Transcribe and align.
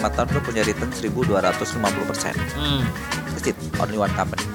5 0.00 0.16
tahun 0.16 0.28
lu 0.32 0.40
punya 0.40 0.64
return 0.64 0.88
1250 0.88 2.08
persen. 2.08 2.32
Hmm. 2.56 2.80
That's 3.36 3.52
it, 3.52 3.56
only 3.76 4.00
one 4.00 4.12
company. 4.16 4.48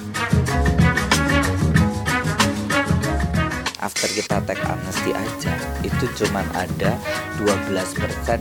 After 3.78 4.10
kita 4.10 4.42
tag 4.50 4.58
amnesty 4.66 5.14
aja, 5.14 5.54
itu 5.86 6.06
cuman 6.18 6.50
ada 6.58 6.98
12% 7.38 7.62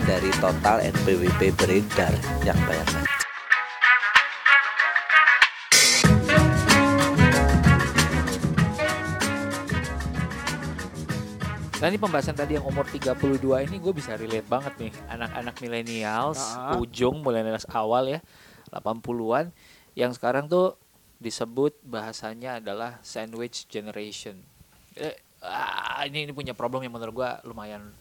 dari 0.09 0.33
total 0.41 0.81
NPWP 0.81 1.53
beredar 1.61 2.17
yang 2.49 2.57
bayar 2.65 3.04
Nah 11.85 11.93
ini 11.93 12.01
pembahasan 12.01 12.33
tadi 12.33 12.57
yang 12.57 12.65
umur 12.65 12.89
32 12.89 13.45
ini 13.69 13.77
gue 13.77 13.93
bisa 13.93 14.17
relate 14.17 14.49
banget 14.49 14.73
nih 14.81 14.93
Anak-anak 15.05 15.61
millennials, 15.61 16.41
Ah. 16.57 16.81
ujung 16.81 17.21
millennials 17.21 17.69
awal 17.69 18.09
ya 18.09 18.25
80-an 18.73 19.53
Yang 19.93 20.17
sekarang 20.17 20.49
tuh 20.49 20.81
disebut 21.21 21.77
bahasanya 21.85 22.57
adalah 22.57 23.05
sandwich 23.05 23.69
generation 23.69 24.41
eh, 24.97 25.13
ah, 25.45 26.09
ini, 26.09 26.25
ini 26.25 26.33
punya 26.33 26.57
problem 26.57 26.81
yang 26.89 26.97
menurut 26.97 27.13
gue 27.21 27.31
lumayan 27.53 27.93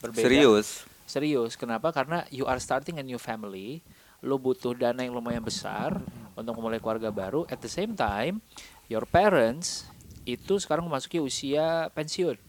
berbeda 0.00 0.24
Serius? 0.24 0.88
Serius, 1.04 1.52
kenapa? 1.60 1.92
Karena 1.92 2.24
you 2.32 2.48
are 2.48 2.56
starting 2.56 2.96
a 2.96 3.04
new 3.04 3.20
family, 3.20 3.84
lo 4.24 4.40
butuh 4.40 4.72
dana 4.72 5.04
yang 5.04 5.12
lumayan 5.12 5.44
besar 5.44 6.00
untuk 6.32 6.56
memulai 6.56 6.80
keluarga 6.80 7.12
baru. 7.12 7.44
At 7.48 7.60
the 7.60 7.68
same 7.68 7.92
time, 7.92 8.40
your 8.88 9.04
parents 9.08 9.88
itu 10.28 10.60
sekarang 10.60 10.84
memasuki 10.84 11.16
usia 11.16 11.88
pensiun, 11.96 12.47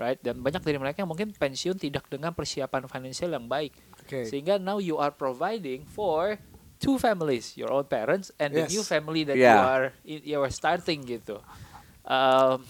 right? 0.00 0.16
Dan 0.16 0.40
banyak 0.40 0.64
dari 0.64 0.74
mereka 0.74 1.04
yang 1.04 1.10
mungkin 1.12 1.30
pensiun 1.30 1.76
tidak 1.76 2.08
dengan 2.08 2.32
persiapan 2.32 2.88
finansial 2.88 3.30
yang 3.30 3.44
baik, 3.44 3.76
Oke. 4.00 4.24
sehingga 4.24 4.56
now 4.56 4.80
you 4.80 4.96
are 4.96 5.12
providing 5.12 5.84
for 5.84 6.40
two 6.80 6.96
families, 6.96 7.52
your 7.54 7.68
own 7.68 7.84
parents 7.84 8.32
and 8.34 8.50
the 8.50 8.64
Yes. 8.64 8.72
new 8.72 8.80
family 8.80 9.22
that 9.22 9.36
you 9.36 9.44
Yeah. 9.44 9.60
are 9.60 9.86
you 10.02 10.40
are 10.40 10.48
starting 10.48 11.04
gitu. 11.04 11.36
Um, 12.02 12.64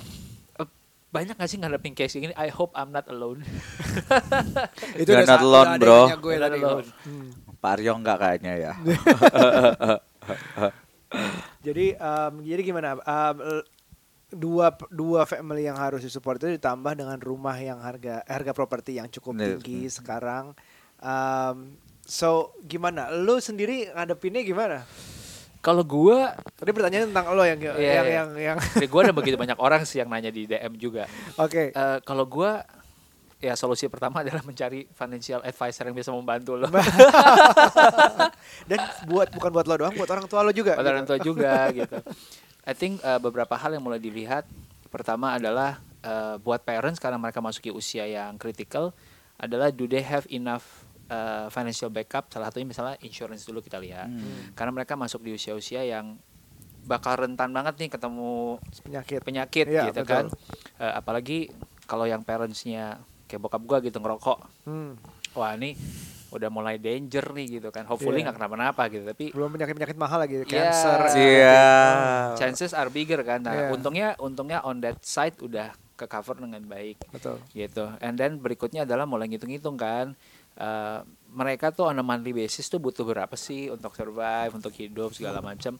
eh, 0.56 0.66
banyak 1.08 1.38
gak 1.38 1.46
sih 1.46 1.56
ngadepin 1.56 1.94
case 1.94 2.18
ini? 2.18 2.34
I 2.34 2.50
hope 2.50 2.74
I'm 2.74 2.90
not 2.90 3.06
alone. 3.06 3.46
Itu 5.00 5.08
You're 5.08 5.22
udah 5.22 5.30
not 5.30 5.40
alone, 5.40 5.70
bro. 5.78 6.00
gue 6.12 6.34
not 6.36 6.50
alone. 6.50 6.86
Hmm. 7.06 7.30
Pak 7.56 7.78
Aryo 7.78 7.92
enggak 7.94 8.18
kayaknya 8.18 8.52
ya. 8.58 8.72
Jadi 11.60 11.92
em, 11.92 12.32
jadi 12.40 12.62
gimana? 12.64 12.96
L- 13.34 13.66
dua 14.30 14.74
dua 14.88 15.26
family 15.26 15.66
yang 15.66 15.76
harus 15.76 16.02
disupport 16.06 16.38
itu 16.40 16.56
ditambah 16.58 16.94
dengan 16.94 17.18
rumah 17.18 17.58
yang 17.58 17.82
harga 17.82 18.22
harga 18.24 18.52
properti 18.54 18.96
yang 18.98 19.10
cukup 19.10 19.36
Bener. 19.36 19.58
tinggi 19.58 19.90
sekarang. 19.90 20.54
Em, 21.02 21.74
so 22.06 22.54
gimana? 22.64 23.10
Lu 23.10 23.42
sendiri 23.42 23.90
ngadepinnya 23.90 24.42
gimana? 24.46 24.78
Kalau 25.60 25.84
gua 25.84 26.32
Tadi 26.56 26.72
pertanyaan 26.72 27.12
tentang 27.12 27.36
lo 27.36 27.44
yang 27.44 27.60
Iya, 27.60 27.72
yang, 27.76 27.76
iya. 27.76 28.02
yang 28.16 28.28
yang 28.38 28.58
gue 28.88 29.00
ada 29.04 29.12
begitu 29.12 29.36
banyak 29.36 29.60
orang 29.60 29.84
sih 29.84 30.00
yang 30.00 30.08
nanya 30.08 30.32
di 30.32 30.48
DM 30.48 30.72
juga. 30.80 31.04
Oke. 31.36 31.68
Eh, 31.76 31.98
kalau 32.08 32.24
gue 32.24 32.48
ya 33.40 33.56
solusi 33.56 33.88
pertama 33.88 34.20
adalah 34.24 34.44
mencari 34.44 34.84
financial 34.92 35.40
advisor 35.40 35.88
yang 35.88 35.96
bisa 35.96 36.12
membantu 36.12 36.60
lo. 36.60 36.68
Dan 38.68 38.80
buat 39.08 39.32
bukan 39.32 39.50
buat 39.50 39.66
lo 39.66 39.74
doang, 39.80 39.94
buat 39.96 40.10
orang 40.12 40.26
tua 40.28 40.44
lo 40.44 40.52
juga. 40.52 40.76
Buat 40.76 40.84
gitu. 40.84 40.92
orang 40.92 41.04
tua 41.08 41.18
juga 41.18 41.52
gitu. 41.72 41.96
I 42.62 42.72
think 42.72 43.00
eh, 43.00 43.18
beberapa 43.18 43.54
hal 43.54 43.72
yang 43.72 43.82
mulai 43.82 43.98
dilihat 43.98 44.44
pertama 44.88 45.32
adalah 45.32 45.78
eh, 46.00 46.36
buat 46.36 46.60
parents 46.60 46.98
karena 46.98 47.16
mereka 47.16 47.38
masuki 47.38 47.68
usia 47.68 48.04
yang 48.04 48.36
critical 48.36 48.92
adalah 49.36 49.68
do 49.68 49.84
they 49.84 50.00
have 50.00 50.28
enough 50.28 50.84
eh, 51.06 51.46
financial 51.48 51.88
backup 51.88 52.28
salah 52.28 52.48
satunya 52.48 52.68
misalnya 52.68 52.96
insurance 53.00 53.44
dulu 53.44 53.60
kita 53.60 53.76
lihat 53.76 54.06
Hmm. 54.06 54.52
karena 54.52 54.72
mereka 54.74 54.94
masuk 54.94 55.20
di 55.20 55.32
usia-usia 55.32 55.82
yang 55.82 56.20
bakal 56.82 57.14
rentan 57.14 57.50
banget 57.50 57.76
nih 57.76 57.90
ketemu 57.90 58.56
Penyakit. 58.82 59.20
penyakit 59.22 59.66
Iya, 59.66 59.84
gitu 59.88 60.00
betul. 60.00 60.08
kan 60.08 60.24
Eh, 60.76 60.88
apalagi 60.90 61.52
kalau 61.84 62.04
yang 62.04 62.24
parentsnya 62.24 63.04
kayak 63.26 63.40
bokap 63.40 63.60
gua 63.62 63.78
gitu 63.78 63.96
ngerokok 63.96 64.38
Hmm. 64.64 64.96
wah 65.32 65.52
ini 65.52 65.76
udah 66.30 66.48
mulai 66.48 66.76
danger 66.76 67.26
nih 67.30 67.58
gitu 67.58 67.68
kan 67.68 67.84
hopefully 67.84 68.18
Iya. 68.18 68.30
nggak 68.30 68.36
kenapa-napa 68.36 68.82
gitu 68.86 69.04
tapi 69.04 69.24
Belum 69.30 69.50
penyakit-penyakit 69.50 69.94
mahal 69.94 70.18
lagi, 70.20 70.34
Iya. 70.36 70.46
cancer. 70.46 70.98
Iya. 71.12 71.58
chances 72.34 72.70
are 72.70 72.88
bigger 72.88 73.20
kan 73.20 73.40
nah 73.40 73.52
Iya. 73.52 73.68
untungnya 73.70 74.08
untungnya 74.16 74.58
on 74.60 74.78
that 74.78 74.98
side 75.00 75.34
udah 75.38 75.70
ke 75.94 76.06
cover 76.06 76.32
dengan 76.34 76.64
baik 76.64 77.02
Betul. 77.10 77.36
gitu 77.52 77.92
and 77.98 78.14
then 78.14 78.38
berikutnya 78.38 78.82
adalah 78.82 79.04
mulai 79.04 79.26
ngitung-ngitung 79.26 79.74
kan 79.74 80.14
Eh, 80.52 81.00
mereka 81.32 81.72
tuh 81.72 81.88
on 81.88 81.96
a 81.96 82.04
monthly 82.04 82.34
basis 82.34 82.68
tuh 82.68 82.76
butuh 82.76 83.00
berapa 83.00 83.32
sih 83.32 83.70
untuk 83.70 83.94
survive 83.94 84.52
untuk 84.52 84.74
hidup 84.74 85.14
segala 85.14 85.40
macam 85.40 85.78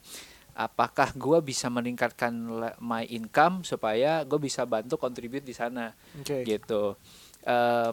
apakah 0.51 1.13
gua 1.13 1.37
bisa 1.37 1.67
meningkatkan 1.67 2.33
my 2.77 3.05
income 3.05 3.61
supaya 3.61 4.23
gue 4.23 4.35
bisa 4.37 4.65
bantu 4.65 4.97
contribute 4.97 5.43
di 5.43 5.53
sana 5.53 5.93
Oke. 6.17 6.41
gitu 6.43 6.97
Eh, 7.41 7.91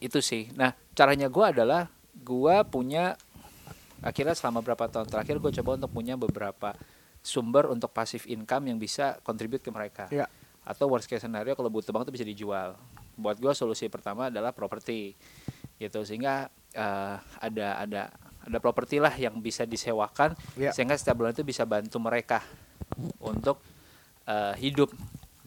itu 0.00 0.20
sih 0.20 0.48
nah 0.54 0.72
caranya 0.90 1.28
gua 1.28 1.52
adalah 1.52 1.88
gua 2.16 2.62
punya 2.62 3.14
akhirnya 4.00 4.32
selama 4.32 4.64
berapa 4.64 4.88
tahun 4.88 5.06
terakhir 5.06 5.36
gue 5.36 5.52
coba 5.60 5.76
untuk 5.76 5.92
punya 5.92 6.16
beberapa 6.16 6.72
sumber 7.20 7.68
untuk 7.68 7.92
passive 7.92 8.24
income 8.26 8.72
yang 8.72 8.80
bisa 8.80 9.20
contribute 9.20 9.60
ke 9.60 9.68
mereka 9.68 10.08
Iya. 10.08 10.24
atau 10.64 10.88
worst 10.88 11.04
case 11.04 11.20
scenario 11.20 11.52
kalau 11.52 11.68
butuh 11.68 11.92
banget 11.92 12.08
tuh 12.08 12.16
bisa 12.16 12.24
dijual 12.24 12.80
buat 13.14 13.36
gua 13.36 13.52
solusi 13.52 13.92
pertama 13.92 14.32
adalah 14.32 14.56
properti 14.56 15.12
gitu 15.76 16.00
sehingga 16.00 16.48
eh, 16.72 17.16
ada 17.20 17.68
ada 17.76 18.02
ada 18.40 18.58
properti 18.58 18.96
lah 18.96 19.12
yang 19.12 19.36
bisa 19.36 19.68
disewakan 19.68 20.32
Iya. 20.56 20.72
sehingga 20.72 20.96
setiap 20.96 21.20
bulan 21.20 21.36
itu 21.36 21.44
bisa 21.44 21.68
bantu 21.68 22.00
mereka 22.00 22.40
untuk 23.20 23.60
eh, 24.24 24.54
hidup 24.56 24.88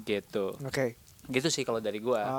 gitu 0.05 0.53
Oke. 0.61 0.93
Gitu 1.31 1.47
sih 1.47 1.63
kalau 1.63 1.79
dari 1.79 2.03
gua. 2.03 2.21
Ah. 2.23 2.31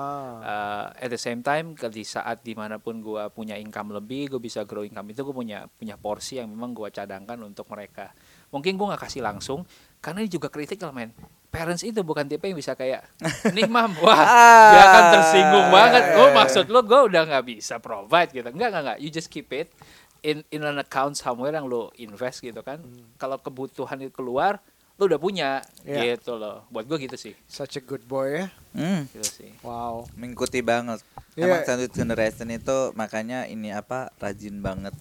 Uh, 0.44 1.04
at 1.06 1.08
the 1.08 1.20
same 1.20 1.40
time 1.40 1.72
di 1.72 2.04
saat 2.04 2.44
di 2.44 2.52
mana 2.52 2.76
pun 2.76 3.00
gua 3.00 3.32
punya 3.32 3.56
income 3.56 3.96
lebih 3.96 4.36
gue 4.36 4.40
bisa 4.42 4.68
grow 4.68 4.84
income 4.84 5.08
itu 5.08 5.24
gue 5.24 5.32
punya 5.32 5.64
punya 5.72 5.96
porsi 5.96 6.36
yang 6.36 6.52
memang 6.52 6.76
gua 6.76 6.92
cadangkan 6.92 7.40
untuk 7.40 7.64
mereka. 7.72 8.12
Mungkin 8.52 8.76
gua 8.76 8.94
nggak 8.94 9.08
kasih 9.08 9.24
langsung 9.24 9.64
karena 10.04 10.20
ini 10.20 10.28
juga 10.28 10.52
critical 10.52 10.92
men. 10.92 11.16
Parents 11.48 11.86
itu 11.86 12.02
bukan 12.02 12.26
tipe 12.26 12.44
yang 12.44 12.58
bisa 12.58 12.74
kayak 12.74 13.08
nih 13.54 13.70
mam 13.70 13.94
wah 14.04 14.20
dia 14.74 14.82
akan 14.84 15.04
tersinggung 15.16 15.68
banget. 15.72 16.02
Oh 16.20 16.28
maksud 16.34 16.66
lo 16.68 16.84
gue 16.84 17.00
udah 17.08 17.22
nggak 17.24 17.44
bisa 17.46 17.80
provide 17.80 18.36
gitu. 18.36 18.48
Enggak 18.52 18.68
enggak 18.74 18.82
enggak 18.84 18.98
you 19.00 19.08
just 19.08 19.32
keep 19.32 19.48
it 19.54 19.72
in 20.20 20.44
in 20.52 20.60
an 20.60 20.76
account 20.82 21.16
somewhere 21.16 21.56
yang 21.56 21.64
lo 21.64 21.88
invest 21.96 22.44
gitu 22.44 22.60
kan. 22.60 22.84
Kalau 23.16 23.40
kebutuhan 23.40 23.96
itu 24.04 24.12
keluar 24.12 24.60
lo 24.94 25.04
udah 25.04 25.18
punya 25.18 25.50
Iya. 25.82 26.14
gitu 26.14 26.34
loh 26.34 26.62
buat 26.68 26.84
gue 26.84 26.98
gitu 27.00 27.16
sih 27.16 27.34
Such 27.44 27.76
a 27.76 27.82
good 27.82 28.04
boy 28.04 28.40
ya. 28.40 28.46
Hmm, 28.72 29.10
gitu 29.10 29.26
sih 29.26 29.50
Wow. 29.60 30.06
mengikuti 30.14 30.62
banget. 30.62 31.02
Iya. 31.34 31.50
Emang 31.50 31.60
sandwich 31.64 31.92
generation 31.92 32.46
itu 32.48 32.94
makanya 32.94 33.44
ini 33.44 33.70
apa 33.70 34.14
rajin 34.16 34.58
banget 34.58 34.94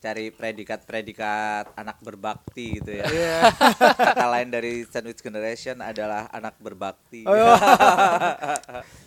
cari 0.00 0.32
predikat-predikat 0.32 1.76
anak 1.76 2.00
berbakti 2.00 2.80
gitu 2.80 2.88
ya. 2.94 3.04
Iya. 3.04 3.36
Kata 4.08 4.26
lain 4.30 4.48
dari 4.48 4.84
sandwich 4.84 5.20
generation 5.20 5.80
adalah 5.80 6.24
anak 6.30 6.56
berbakti. 6.56 7.24
Oh, 7.24 7.36
iya. 7.36 7.52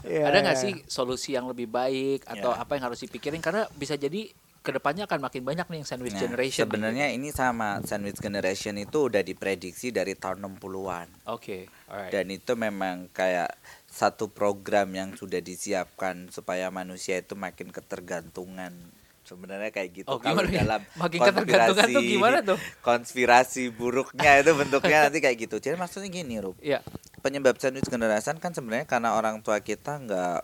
Iya, 0.03 0.27
ada 0.27 0.37
nggak 0.43 0.57
iya. 0.59 0.63
sih 0.63 0.73
solusi 0.85 1.33
yang 1.33 1.47
lebih 1.47 1.65
baik 1.65 2.27
atau 2.27 2.51
Ya. 2.51 2.59
apa 2.59 2.75
yang 2.75 2.85
harus 2.85 2.99
dipikirin 2.99 3.39
karena 3.39 3.65
bisa 3.71 3.95
jadi 3.95 4.29
ke 4.63 4.71
depannya 4.71 5.03
akan 5.03 5.19
makin 5.19 5.43
banyak 5.43 5.67
nih 5.67 5.77
yang 5.83 5.87
sandwich 5.87 6.15
Nah, 6.15 6.23
generation. 6.23 6.63
Sebenarnya 6.63 7.11
ini 7.11 7.35
sama 7.35 7.83
sandwich 7.83 8.23
generation 8.23 8.79
itu 8.79 9.11
udah 9.11 9.19
diprediksi 9.19 9.91
dari 9.91 10.15
tahun 10.15 10.39
60-an. 10.55 11.27
Oke, 11.27 11.67
alright. 11.91 12.15
Dan 12.15 12.31
itu 12.31 12.55
memang 12.55 13.11
kayak 13.11 13.51
satu 13.85 14.31
program 14.31 14.87
yang 14.95 15.11
sudah 15.13 15.43
disiapkan 15.43 16.31
supaya 16.31 16.71
manusia 16.71 17.19
itu 17.19 17.35
makin 17.35 17.75
ketergantungan. 17.75 18.71
Sebenarnya 19.23 19.71
kayak 19.71 20.03
gitu 20.03 20.07
Oh, 20.07 20.19
kalau 20.19 20.43
ya? 20.47 20.63
dalam 20.63 20.83
Makin 20.95 21.19
ketergantungan 21.19 21.87
tuh 21.91 22.03
gimana 22.03 22.37
tuh? 22.39 22.59
Konspirasi 22.79 23.67
buruknya 23.71 24.39
itu 24.39 24.51
bentuknya 24.55 25.07
nanti 25.07 25.19
kayak 25.19 25.37
gitu. 25.43 25.59
Jadi 25.59 25.75
maksudnya 25.75 26.07
gini, 26.07 26.39
Rup. 26.39 26.55
Iya, 26.63 26.79
Penyebab 27.19 27.59
sandwich 27.59 27.87
generation 27.87 28.39
kan 28.39 28.51
sebenarnya 28.51 28.87
karena 28.87 29.15
orang 29.15 29.39
tua 29.39 29.59
kita 29.59 29.95
nggak 29.99 30.39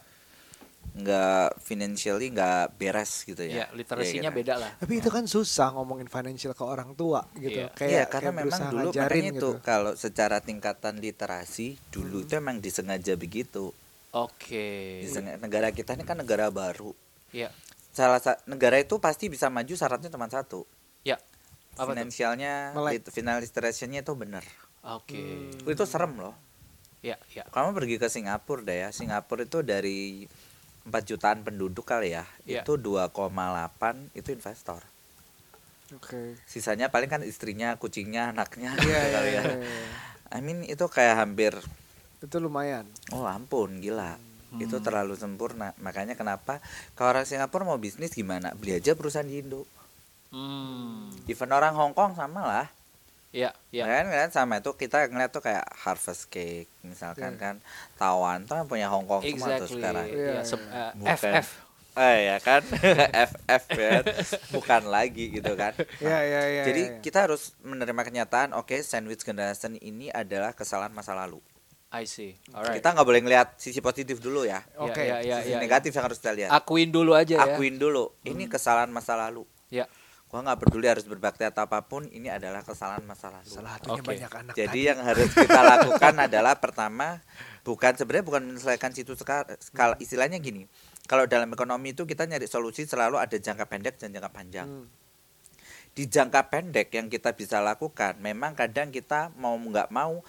nggak 0.99 1.57
financially 1.59 2.29
nggak 2.29 2.75
beres 2.75 3.23
gitu 3.23 3.39
ya, 3.41 3.63
ya. 3.63 3.65
literasinya 3.71 4.19
Iya, 4.21 4.29
gitu. 4.29 4.39
beda 4.39 4.53
lah. 4.55 4.71
Tapi 4.75 4.93
itu 4.95 5.09
kan 5.09 5.23
susah 5.23 5.71
ngomongin 5.71 6.05
financial 6.05 6.51
ke 6.51 6.61
orang 6.61 6.93
tua 6.93 7.23
gitu. 7.33 7.63
Iya. 7.63 7.71
Kayak 7.71 7.89
Iya 7.89 8.03
karena 8.05 8.29
kayak 8.29 8.41
memang 8.41 8.61
dulu 8.65 8.87
ngajarin 8.89 9.03
makanya 9.07 9.31
gitu. 9.31 9.49
itu 9.49 9.49
kalau 9.61 9.91
secara 9.93 10.37
tingkatan 10.39 10.93
literasi 10.97 11.67
dulu 11.89 12.21
itu 12.21 12.33
emang 12.33 12.59
disengaja 12.59 13.13
begitu. 13.13 13.71
Oke. 14.11 14.99
Disengaja, 15.01 15.37
negara 15.37 15.69
kita 15.69 15.93
ini 15.93 16.03
kan 16.03 16.17
negara 16.17 16.49
baru. 16.49 16.91
Iya. 17.29 17.53
Salah 17.89 18.17
sa- 18.17 18.41
negara 18.43 18.77
itu 18.77 18.97
pasti 18.97 19.27
bisa 19.27 19.47
maju 19.47 19.69
syaratnya 19.69 20.07
cuma 20.07 20.25
satu. 20.25 20.65
Ya. 21.01 21.17
Tuh? 21.73 21.87
Finansialnya, 21.87 22.75
final 23.07 23.39
literacy-nya 23.39 24.01
itu 24.01 24.13
benar. 24.13 24.43
Oke. 24.81 25.47
Itu 25.63 25.83
serem 25.85 26.17
loh. 26.17 26.35
Ya, 26.99 27.15
ya. 27.31 27.47
Kamu 27.47 27.71
pergi 27.71 27.95
ke 27.95 28.11
Singapura 28.11 28.59
deh 28.59 28.77
ya. 28.83 28.89
Singapura 28.91 29.43
itu 29.43 29.63
dari 29.63 30.27
4 30.89 31.05
jutaan 31.05 31.45
penduduk 31.45 31.85
kali 31.85 32.17
ya. 32.17 32.25
Iya. 32.43 32.65
Itu 32.65 32.75
2,8 32.75 33.13
itu 34.17 34.29
investor. 34.33 34.81
Oke. 35.95 36.37
Sisanya 36.45 36.89
paling 36.89 37.09
kan 37.09 37.21
istrinya, 37.25 37.73
kucingnya, 37.77 38.29
anaknya 38.29 38.77
Iya, 38.77 38.81
gitu 38.81 38.89
iya, 38.89 39.09
kali 39.09 39.29
iya, 39.29 39.41
ya. 39.41 39.43
iya. 39.57 39.85
I 40.29 40.39
mean 40.45 40.61
itu 40.61 40.85
kayak 40.85 41.17
hampir 41.17 41.57
Itu 42.21 42.37
lumayan. 42.37 42.85
oh 43.09 43.25
ampun 43.25 43.79
gila. 43.81 44.17
Itu 44.57 44.81
terlalu 44.81 45.13
sempurna. 45.13 45.77
Makanya 45.77 46.17
kenapa 46.17 46.57
kalau 46.93 47.13
orang 47.13 47.25
Singapura 47.25 47.65
mau 47.65 47.77
bisnis 47.77 48.13
gimana? 48.13 48.53
Beli 48.57 48.77
aja 48.77 48.97
perusahaan 48.97 49.25
di 49.25 49.39
Indo. 49.41 49.65
Hmm. 50.29 51.09
Even 51.25 51.49
orang 51.49 51.73
Hong 51.73 51.93
Kong 51.93 52.13
sama 52.13 52.41
lah. 52.45 52.67
Ya, 53.29 53.53
ya. 53.69 53.85
Kan 53.85 54.09
kan 54.09 54.29
sama 54.33 54.57
itu 54.57 54.73
kita 54.73 55.05
ngeliat 55.05 55.29
tuh 55.29 55.45
kayak 55.45 55.61
Harvest 55.85 56.27
Cake 56.27 56.65
misalkan 56.81 57.37
Iya. 57.37 57.41
kan 57.41 57.55
Tawan 57.93 58.49
tuh 58.49 58.57
kan 58.57 58.65
punya 58.65 58.89
Hong 58.89 59.05
Kong 59.05 59.21
semua 59.21 59.53
tuh 59.55 59.69
Exactly. 59.69 59.73
sekarang. 59.77 60.05
Iya, 60.09 60.31
Ya, 60.31 60.41
se- 60.41 60.57
iya. 60.57 60.73
eh, 60.73 60.91
Bukan. 60.97 61.13
FF. 61.15 61.47
Eh 61.91 62.17
ya 62.29 62.37
kan 62.39 62.61
FF 63.11 63.63
kan 63.69 64.03
bukan 64.49 64.81
lagi 64.87 65.25
gitu 65.29 65.53
kan. 65.53 65.73
Iya, 66.01 66.19
iya, 66.21 66.41
iya. 66.47 66.63
Jadi 66.65 66.81
iya. 66.87 66.97
kita 67.01 67.29
harus 67.29 67.53
menerima 67.61 68.01
kenyataan 68.01 68.49
oke 68.51 68.73
sandwich 68.81 69.21
generation 69.21 69.75
ini 69.75 70.09
adalah 70.09 70.57
kesalahan 70.57 70.89
masa 70.89 71.13
lalu. 71.13 71.37
I 71.89 72.05
see. 72.05 72.37
Alright. 72.49 72.77
Kita 72.77 72.93
nggak 72.93 73.01
boleh 73.03 73.21
ngelihat 73.21 73.57
sisi 73.57 73.77
positif 73.77 74.21
dulu 74.21 74.45
ya. 74.45 74.61
Oke. 74.77 75.01
Ya, 75.01 75.21
ya, 75.21 75.37
sisi 75.41 75.53
ya, 75.53 75.57
ya. 75.57 75.61
negatif 75.61 75.89
yang 75.91 76.05
harus 76.05 76.17
kita 76.17 76.33
lihat. 76.33 76.49
Akuin 76.49 76.89
dulu 76.89 77.17
aja 77.17 77.33
ya. 77.33 77.45
Akuin 77.45 77.77
dulu 77.77 78.13
ini 78.21 78.45
kesalahan 78.45 78.89
masa 78.89 79.13
lalu. 79.13 79.45
Ya. 79.69 79.85
Gua 80.29 80.45
nggak 80.45 80.61
peduli 80.61 80.85
harus 80.85 81.09
berbakti 81.09 81.41
atau 81.41 81.65
apa 81.65 81.81
pun 81.89 82.05
ini 82.13 82.29
adalah 82.29 82.61
kesalahan 82.61 83.01
masa 83.01 83.33
lalu. 83.33 83.49
Salah 83.49 83.81
satunya 83.81 83.97
Oke. 83.97 84.09
banyak 84.13 84.29
anak 84.29 84.53
Jadi 84.53 84.69
tadi. 84.69 84.89
yang 84.93 84.99
harus 85.01 85.29
kita 85.33 85.61
lakukan 85.65 86.13
adalah 86.29 86.53
pertama 86.61 87.17
bukan 87.65 87.97
sebenarnya 87.97 88.25
bukan 88.29 88.41
menyelesaikan 88.45 88.93
situ 88.93 89.17
skala 89.17 89.97
istilahnya 89.97 90.37
gini. 90.37 90.69
Kalau 91.09 91.25
dalam 91.25 91.49
ekonomi 91.49 91.97
itu 91.97 92.05
kita 92.05 92.29
nyari 92.29 92.45
solusi 92.45 92.85
selalu 92.85 93.17
ada 93.17 93.33
jangka 93.33 93.65
pendek 93.65 93.97
dan 93.97 94.13
jangka 94.13 94.29
panjang. 94.29 94.69
Hmm. 94.69 94.85
Di 95.97 96.05
jangka 96.05 96.45
pendek 96.53 96.93
yang 96.93 97.09
kita 97.09 97.33
bisa 97.33 97.57
lakukan, 97.57 98.21
memang 98.21 98.53
kadang 98.53 98.93
kita 98.93 99.33
mau 99.33 99.57
nggak 99.57 99.89
mau 99.89 100.21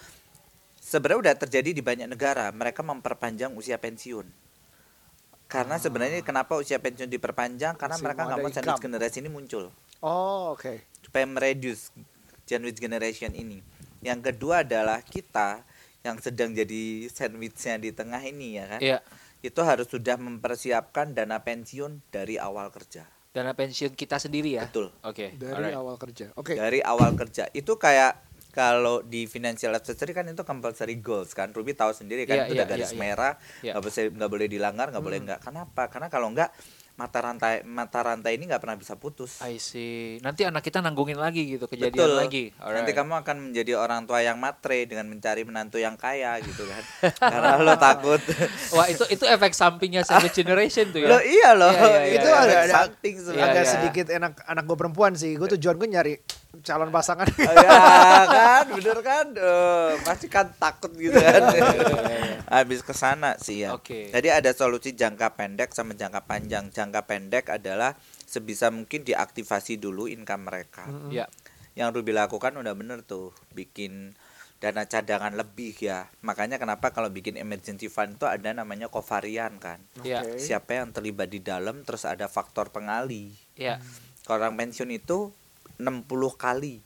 sebenarnya 0.81 1.29
udah 1.29 1.35
terjadi 1.45 1.77
di 1.77 1.85
banyak 1.85 2.09
negara, 2.09 2.49
mereka 2.49 2.81
memperpanjang 2.81 3.53
usia 3.53 3.77
pensiun. 3.77 4.25
Karena 5.45 5.77
sebenarnya 5.77 6.25
kenapa 6.25 6.57
usia 6.57 6.81
pensiun 6.81 7.05
diperpanjang? 7.05 7.77
Karena 7.77 8.01
Masih 8.01 8.05
mereka 8.09 8.21
nggak 8.25 8.39
mau 8.41 8.49
sandwich 8.49 8.81
generasi 8.81 9.21
ini 9.21 9.29
muncul 9.29 9.69
Oh, 10.01 10.57
oke. 10.57 10.89
supaya 11.01 11.25
mereduce 11.25 11.91
sandwich 12.45 12.77
generation 12.77 13.31
ini. 13.31 13.59
Yang 13.99 14.33
kedua 14.33 14.63
adalah 14.63 14.99
kita 14.99 15.61
yang 16.01 16.17
sedang 16.17 16.51
jadi 16.51 17.05
sandwichnya 17.07 17.77
di 17.77 17.91
tengah 17.91 18.21
ini 18.21 18.57
ya 18.57 18.65
kan, 18.65 18.79
Iya. 18.79 18.97
itu 19.39 19.61
harus 19.61 19.85
sudah 19.85 20.17
mempersiapkan 20.17 21.13
dana 21.13 21.37
pensiun 21.37 22.01
dari 22.09 22.35
awal 22.35 22.69
kerja. 22.69 23.05
Dana 23.29 23.53
pensiun 23.53 23.93
kita 23.93 24.17
sendiri 24.17 24.57
ya. 24.57 24.65
Betul. 24.65 24.89
Oke. 25.03 25.35
Dari 25.35 25.53
alright. 25.53 25.77
awal 25.77 25.95
kerja. 25.95 26.33
Oke. 26.35 26.57
Dari 26.57 26.81
awal 26.81 27.13
kerja 27.13 27.47
itu 27.51 27.75
kayak 27.75 28.17
kalau 28.51 28.99
di 28.99 29.23
financial 29.25 29.71
advisory 29.71 30.11
kan 30.11 30.27
itu 30.27 30.43
compulsory 30.43 30.99
goals 30.99 31.31
kan, 31.31 31.51
Ruby 31.51 31.71
tahu 31.71 31.93
sendiri 31.93 32.25
kan 32.25 32.35
Iya, 32.35 32.43
itu 32.47 32.53
iya, 32.55 32.61
ada 32.61 32.69
garis 32.69 32.87
iya, 32.87 32.91
iya. 32.91 32.99
merah, 32.99 33.33
Iya. 33.63 33.71
nggak 33.71 33.81
boleh 33.81 34.05
nggak 34.11 34.29
boleh 34.29 34.47
dilanggar, 34.47 34.87
nggak 34.91 35.03
boleh 35.03 35.19
Hmm. 35.19 35.27
nggak. 35.27 35.39
Kenapa? 35.41 35.83
Karena 35.87 36.07
kalau 36.07 36.27
nggak 36.29 36.49
mata 37.01 37.17
rantai 37.17 37.65
mata 37.65 37.97
rantai 37.99 38.37
ini 38.37 38.45
nggak 38.45 38.61
pernah 38.61 38.77
bisa 38.77 38.93
putus. 38.93 39.41
I 39.41 39.57
see. 39.57 40.21
Nanti 40.21 40.45
anak 40.45 40.61
kita 40.61 40.77
nanggungin 40.79 41.17
lagi 41.17 41.49
gitu 41.49 41.65
kejadian 41.65 41.97
Betul. 41.97 42.13
lagi. 42.13 42.43
Alright. 42.55 42.77
Nanti 42.77 42.91
kamu 42.93 43.13
akan 43.17 43.35
menjadi 43.49 43.73
orang 43.73 44.05
tua 44.05 44.21
yang 44.21 44.37
matre 44.37 44.85
dengan 44.85 45.09
mencari 45.09 45.41
menantu 45.41 45.75
yang 45.75 45.97
kaya 45.97 46.37
gitu 46.39 46.61
kan. 46.63 46.83
Karena 47.33 47.57
lo 47.57 47.73
takut. 47.75 48.21
Wah, 48.77 48.85
itu 48.85 49.01
itu 49.09 49.25
efek 49.25 49.51
sampingnya 49.51 50.05
sandwich 50.05 50.37
generation 50.39 50.93
tuh 50.93 51.01
ya. 51.01 51.09
lo 51.09 51.17
iya 51.19 51.49
loh. 51.51 51.73
Iya, 51.73 51.89
iya, 51.99 52.13
Itu 52.13 52.27
iya. 52.27 52.37
ada- 52.37 52.45
efek 52.45 52.61
ada- 52.61 52.75
samping 52.77 53.15
Iya. 53.21 53.43
Agak 53.43 53.55
iya. 53.57 53.71
sedikit 53.71 54.05
enak 54.07 54.33
anak 54.45 54.63
gue 54.63 54.77
perempuan 54.77 55.13
sih. 55.15 55.33
Gue 55.33 55.49
tujuan 55.51 55.75
gue 55.75 55.89
nyari 55.89 56.13
calon 56.59 56.91
pasangan. 56.91 57.27
ya 57.39 58.27
kan, 58.27 58.65
bener 58.75 58.99
kan? 58.99 59.25
Eh, 59.31 59.91
pasti 60.03 60.27
kan 60.27 60.51
takut 60.59 60.91
gitu 60.99 61.15
kan. 61.15 61.41
Habis 62.51 62.83
ke 62.83 62.91
sana 62.91 63.39
sih 63.39 63.63
ya. 63.63 63.71
Oke. 63.71 64.11
Jadi 64.11 64.27
ada 64.27 64.51
solusi 64.51 64.91
jangka 64.91 65.39
pendek 65.39 65.71
sama 65.71 65.95
jangka 65.95 66.27
panjang. 66.27 66.67
Jangka 66.67 67.07
pendek 67.07 67.55
adalah 67.55 67.95
sebisa 68.27 68.67
mungkin 68.67 69.07
diaktifasi 69.07 69.79
dulu 69.79 70.11
income 70.11 70.51
mereka. 70.51 70.83
Mm-mm. 70.91 71.11
Ya. 71.15 71.31
Yang 71.73 72.03
Ruby 72.03 72.11
lakukan 72.11 72.51
udah 72.59 72.75
bener 72.75 72.99
tuh, 73.07 73.31
bikin 73.55 74.11
dana 74.61 74.85
cadangan 74.85 75.33
lebih 75.33 75.73
ya. 75.79 76.11
Makanya 76.21 76.61
kenapa 76.61 76.93
kalau 76.93 77.09
bikin 77.09 77.39
emergency 77.39 77.89
fund 77.89 78.19
itu 78.19 78.27
ada 78.29 78.53
namanya 78.53 78.91
kovarian 78.91 79.57
kan. 79.57 79.81
Oke. 79.97 80.37
Siapa 80.37 80.83
yang 80.83 80.93
terlibat 80.93 81.31
di 81.31 81.39
dalam 81.41 81.81
terus 81.87 82.03
ada 82.03 82.27
faktor 82.27 82.69
pengali. 82.69 83.33
Ya. 83.57 83.81
Kalau 84.27 84.43
orang 84.45 84.53
pensiun 84.59 84.93
itu 84.93 85.33
60 85.81 86.05
kali 86.35 86.79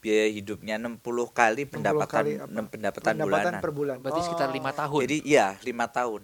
biaya 0.00 0.26
hidupnya 0.28 0.74
60 0.76 0.96
kali 1.30 1.62
60 1.62 1.70
pendapatan 1.70 2.08
kali 2.10 2.30
apa? 2.34 2.46
pendapatan, 2.66 3.12
Pendapatan 3.12 3.14
bulanan. 3.20 3.60
per 3.60 3.70
bulan. 3.70 3.96
Berarti 4.00 4.20
sekitar 4.22 4.48
Oh. 4.48 4.54
lima 4.54 4.72
tahun. 4.72 5.00
Jadi 5.02 5.16
iya, 5.24 5.46
lima 5.60 5.86
tahun. 5.86 6.22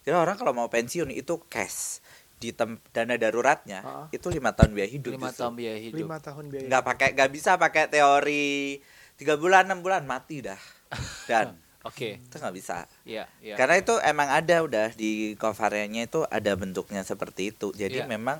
Jadi 0.00 0.14
orang 0.16 0.34
kalau 0.34 0.52
mau 0.52 0.66
pensiun 0.66 1.10
itu 1.10 1.36
cash 1.46 2.00
di 2.34 2.50
tem- 2.50 2.80
dana 2.88 3.14
daruratnya 3.14 3.80
Ah. 3.80 4.06
itu 4.08 4.26
lima 4.28 4.50
tahun 4.50 4.72
biaya 4.72 4.88
hidup. 4.88 5.12
lima 5.12 5.28
tahun 5.30 5.52
biaya 5.54 5.76
hidup. 5.76 5.98
lima 6.00 6.18
tahun 6.18 6.44
biaya. 6.46 6.66
nggak 6.66 6.84
pakai 6.86 7.08
nggak 7.12 7.30
bisa 7.30 7.50
pakai 7.56 7.84
teori 7.86 8.78
tiga 9.14 9.34
bulan 9.34 9.66
enam 9.66 9.82
bulan 9.82 10.06
mati 10.06 10.38
dah 10.40 10.60
dan 11.26 11.58
Oke. 11.82 12.22
itu 12.22 12.34
nggak 12.34 12.54
bisa 12.54 12.86
Ya, 13.02 13.26
ya. 13.40 13.58
karena 13.58 13.74
itu 13.76 13.90
emang 14.00 14.30
ada 14.30 14.62
udah 14.62 14.94
di 14.94 15.34
covernya 15.34 15.82
itu 16.00 16.22
ada 16.24 16.54
bentuknya 16.54 17.02
seperti 17.02 17.50
itu 17.50 17.74
jadi 17.74 18.06
Iya. 18.06 18.08
memang 18.08 18.38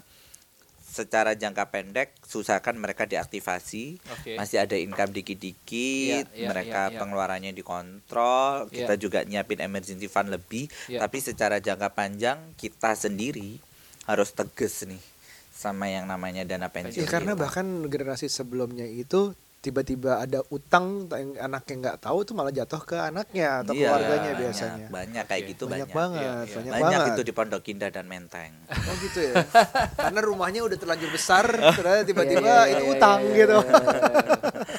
secara 0.89 1.37
jangka 1.37 1.69
pendek 1.69 2.17
susahkan 2.23 2.73
mereka 2.75 3.05
diaktifasi 3.05 4.01
Oke. 4.11 4.35
masih 4.35 4.59
ada 4.59 4.75
income 4.75 5.13
dikit-dikit 5.13 6.25
Iya, 6.25 6.35
iya, 6.35 6.49
mereka 6.49 6.81
iya, 6.83 6.91
iya. 6.91 6.99
pengeluarannya 6.99 7.53
dikontrol 7.53 8.67
Iya. 8.67 8.75
kita 8.75 8.95
juga 8.97 9.19
nyiapin 9.23 9.61
emergency 9.61 10.07
fund 10.07 10.29
lebih 10.29 10.67
Iya. 10.89 11.01
tapi 11.01 11.21
secara 11.21 11.59
jangka 11.59 11.93
panjang 11.93 12.39
kita 12.55 12.95
sendiri 12.95 13.61
harus 14.05 14.33
tegas 14.33 14.83
nih 14.83 15.01
sama 15.53 15.87
yang 15.87 16.07
namanya 16.07 16.43
dana 16.43 16.67
pensiun 16.67 17.03
Ya 17.03 17.07
karena 17.07 17.35
kita. 17.35 17.43
bahkan 17.43 17.67
generasi 17.85 18.27
sebelumnya 18.27 18.87
itu 18.87 19.37
tiba-tiba 19.59 20.23
ada 20.23 20.39
utang 20.49 21.11
yang 21.11 21.35
anaknya 21.43 21.75
nggak 21.81 21.99
tahu 22.01 22.23
tuh 22.23 22.33
malah 22.33 22.49
jatuh 22.49 22.79
ke 22.79 22.95
anaknya 22.95 23.61
atau 23.61 23.75
Iya, 23.75 23.91
keluarganya 23.91 24.23
banyak, 24.23 24.41
biasanya. 24.41 24.87
banyak 24.89 25.25
kayak 25.27 25.43
gitu 25.47 25.63
banyak, 25.65 25.79
banyak 25.85 25.91
banget, 25.93 26.23
Iya, 26.23 26.31
iya. 26.31 26.55
banyak, 26.55 26.73
banyak 26.73 27.01
banget. 27.01 27.11
itu 27.11 27.23
di 27.23 27.33
Pondok 27.33 27.65
Indah 27.67 27.91
dan 27.91 28.07
Menteng 28.07 28.53
Oh 28.71 28.95
gitu 28.97 29.19
ya. 29.21 29.35
Karena 29.99 30.21
rumahnya 30.21 30.61
udah 30.63 30.77
terlanjur 30.77 31.11
besar, 31.11 31.45
ternyata 31.51 32.03
tiba-tiba 32.03 32.39
Iya, 32.41 32.55
iya, 32.61 32.71
itu 32.71 32.85
iya, 32.85 32.93
utang 32.93 33.21
iya, 33.21 33.35
gitu. 33.37 33.57
iya, 33.59 33.67
iya. 33.75 34.79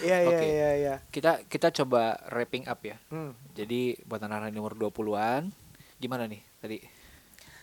Iya 0.00 0.18
iya 0.24 0.40
iya 0.40 0.70
iya. 0.76 0.94
Kita 1.06 1.44
kita 1.44 1.68
coba 1.74 2.16
wrapping 2.28 2.64
up 2.66 2.80
ya. 2.80 2.96
Hmm. 3.08 3.36
Jadi 3.52 4.00
buat 4.02 4.18
anak-anak 4.18 4.50
umur 4.52 4.74
20-an 4.74 5.52
gimana 5.96 6.24
nih 6.24 6.42
tadi? 6.58 6.78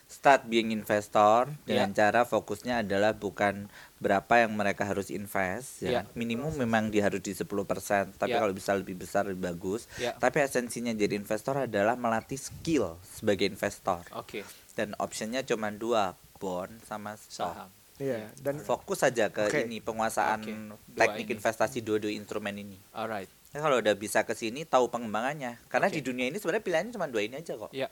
start 0.07 0.47
being 0.47 0.71
investor 0.71 1.51
dengan 1.67 1.91
Iya. 1.91 1.97
cara 1.99 2.21
fokusnya 2.23 2.79
adalah 2.79 3.11
bukan 3.11 3.67
berapa 3.97 4.45
yang 4.45 4.53
mereka 4.53 4.85
harus 4.85 5.09
invest 5.09 5.81
ya. 5.81 5.89
Iya. 5.89 6.01
Minimum 6.13 6.53
memang 6.53 6.93
di 6.93 7.01
harus 7.01 7.17
di 7.17 7.33
10%, 7.33 8.13
tapi 8.13 8.33
Iya. 8.33 8.41
kalau 8.41 8.53
bisa 8.53 8.77
lebih 8.77 8.93
besar 8.93 9.25
lebih 9.25 9.49
bagus. 9.49 9.89
Ya. 9.97 10.13
Tapi 10.13 10.45
esensinya 10.45 10.93
jadi 10.93 11.17
investor 11.17 11.65
adalah 11.65 11.97
melatih 11.97 12.37
skill 12.37 13.01
sebagai 13.01 13.49
investor. 13.49 14.05
Oke, 14.13 14.45
Dan 14.77 14.93
optionnya 15.01 15.41
cuma 15.41 15.73
dua, 15.73 16.13
bond 16.37 16.77
sama 16.85 17.17
stock. 17.17 17.49
saham. 17.49 17.69
Iya 17.97 18.29
dan 18.45 18.61
Fokus 18.61 19.01
saja 19.01 19.33
ke 19.33 19.49
Oke. 19.49 19.65
ini 19.65 19.81
penguasaan. 19.81 20.45
Dua 20.45 20.77
teknik 20.93 21.25
ini. 21.25 21.33
investasi 21.33 21.81
dua-dua 21.81 22.13
instrumen 22.13 22.53
ini. 22.53 22.77
Alright. 22.93 23.25
Ya, 23.49 23.65
kalau 23.65 23.81
udah 23.81 23.97
bisa 23.97 24.21
ke 24.21 24.37
sini 24.37 24.69
tahu 24.69 24.93
pengembangannya. 24.93 25.57
Karena 25.65 25.89
Oke. 25.89 25.97
di 25.97 26.01
dunia 26.05 26.29
ini 26.29 26.37
sebenarnya 26.37 26.61
pilihannya 26.61 26.93
cuma 26.93 27.09
dua 27.09 27.25
ini 27.25 27.41
aja 27.41 27.57
kok. 27.57 27.73
Ya. 27.73 27.89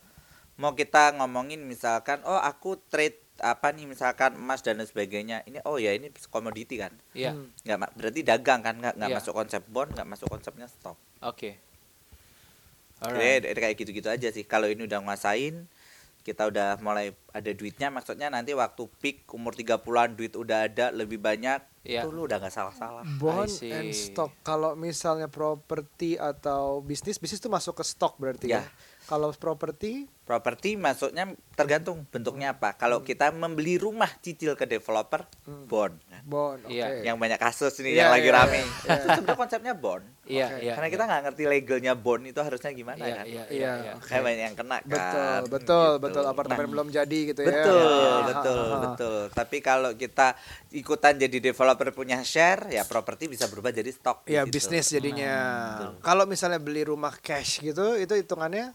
Mau 0.62 0.78
kita 0.78 1.18
ngomongin 1.18 1.66
misalkan 1.66 2.22
oh 2.22 2.38
aku 2.38 2.78
trade 2.86 3.18
apa 3.40 3.68
nih 3.72 3.84
misalkan 3.86 4.36
emas 4.36 4.64
dan 4.64 4.80
lain 4.80 4.88
sebagainya. 4.88 5.44
Ini 5.44 5.60
oh 5.68 5.76
ya 5.76 5.92
ini 5.92 6.08
komoditi 6.30 6.80
kan. 6.80 6.96
Iya. 7.12 7.36
Hmm. 7.36 7.52
Nggak 7.64 7.78
berarti 7.96 8.22
dagang 8.22 8.62
kan 8.62 8.76
nggak 8.78 8.96
nggak 8.96 9.10
Iya. 9.12 9.18
masuk 9.20 9.34
konsep 9.34 9.62
bond, 9.68 9.92
nggak 9.92 10.08
masuk 10.08 10.28
konsepnya 10.28 10.68
stok. 10.68 10.96
Oke. 11.20 11.60
Jadi 12.96 13.12
Alright. 13.12 13.60
kayak 13.60 13.76
gitu-gitu 13.76 14.08
aja 14.08 14.32
sih. 14.32 14.48
Kalau 14.48 14.66
ini 14.66 14.84
udah 14.84 15.04
nguasain 15.04 15.68
kita 16.26 16.50
udah 16.50 16.82
mulai 16.82 17.14
ada 17.30 17.52
duitnya 17.54 17.94
maksudnya 17.94 18.34
nanti 18.34 18.50
waktu 18.58 18.90
peak 18.98 19.30
umur 19.30 19.54
30-an 19.54 20.18
duit 20.18 20.34
udah 20.34 20.66
ada 20.66 20.90
lebih 20.90 21.22
banyak 21.22 21.62
Iya. 21.86 22.02
itu 22.02 22.10
lu 22.10 22.26
udah 22.26 22.42
nggak 22.42 22.50
salah-salah. 22.50 23.06
bond 23.22 23.46
I 23.46 23.54
see. 23.54 23.70
and 23.70 23.94
stock. 23.94 24.34
Kalau 24.42 24.74
misalnya 24.74 25.30
properti 25.30 26.18
atau 26.18 26.82
bisnis, 26.82 27.22
bisnis 27.22 27.38
itu 27.38 27.46
masuk 27.46 27.78
ke 27.78 27.86
stock 27.86 28.18
berarti 28.18 28.50
Ya. 28.50 28.66
ya. 28.66 28.74
Kalau 29.06 29.30
properti, 29.38 30.10
Properti 30.26 30.74
masuknya 30.74 31.30
tergantung 31.54 32.02
bentuknya 32.04 32.52
apa. 32.52 32.74
Kalau 32.74 33.00
kita 33.00 33.30
membeli 33.30 33.78
rumah 33.78 34.10
cicil 34.18 34.54
ke 34.54 34.66
developer, 34.66 35.22
Hmm. 35.46 35.70
bond. 35.70 36.02
bond, 36.26 36.66
oke. 36.66 36.74
Iya. 36.74 37.06
Yang 37.06 37.18
banyak 37.20 37.38
kasus 37.38 37.74
ini 37.78 37.94
Iya, 37.94 38.02
yang 38.02 38.10
lagi 38.10 38.26
iya, 38.26 38.34
rame. 38.36 38.58
iya. 38.58 38.66
Itu 38.66 39.08
sebenarnya 39.14 39.38
konsepnya 39.38 39.74
bond. 39.76 40.02
Iya, 40.26 40.48
Oke. 40.50 40.58
iya. 40.60 40.74
Karena 40.74 40.90
kita 40.90 41.04
nggak 41.06 41.22
ngerti 41.22 41.44
legalnya 41.46 41.94
bond 41.94 42.24
itu 42.26 42.40
harusnya 42.40 42.72
gimana 42.72 42.98
Iya, 42.98 43.14
kan. 43.14 43.26
iya, 43.26 43.30
Iya, 43.30 43.44
iya, 43.48 43.72
iya. 43.78 43.92
oke. 43.94 44.10
Kayak 44.10 44.24
banyak 44.26 44.42
yang 44.42 44.56
kena 44.56 44.78
kan. 44.78 44.90
Betul, 44.90 45.38
betul, 45.48 45.86
gitu. 45.86 46.02
betul. 46.02 46.24
Apartemen 46.26 46.58
Nah, 46.60 46.72
belum 46.74 46.88
jadi 46.90 47.20
gitu 47.28 47.40
ya. 47.40 47.48
Betul, 47.48 47.86
Ya. 47.86 48.26
betul, 48.26 48.58
Ha, 48.58 48.66
ha, 48.66 48.74
ha. 48.74 48.82
betul. 48.84 49.20
Tapi 49.30 49.58
kalau 49.62 49.92
kita 49.94 50.28
ikutan 50.72 51.14
jadi 51.16 51.38
developer 51.40 51.88
punya 51.92 52.18
share, 52.20 52.66
ya 52.68 52.82
properti 52.84 53.30
bisa 53.30 53.46
berubah 53.46 53.70
jadi 53.70 53.88
stok. 53.88 54.26
di 54.26 54.34
Ya 54.34 54.42
situ. 54.42 54.50
bisnis 54.52 54.90
jadinya. 54.90 55.34
betul. 55.78 55.92
Kalau 56.02 56.26
misalnya 56.26 56.58
beli 56.58 56.82
rumah 56.84 57.14
cash 57.16 57.62
gitu, 57.62 57.94
itu 57.94 58.14
hitungannya 58.16 58.74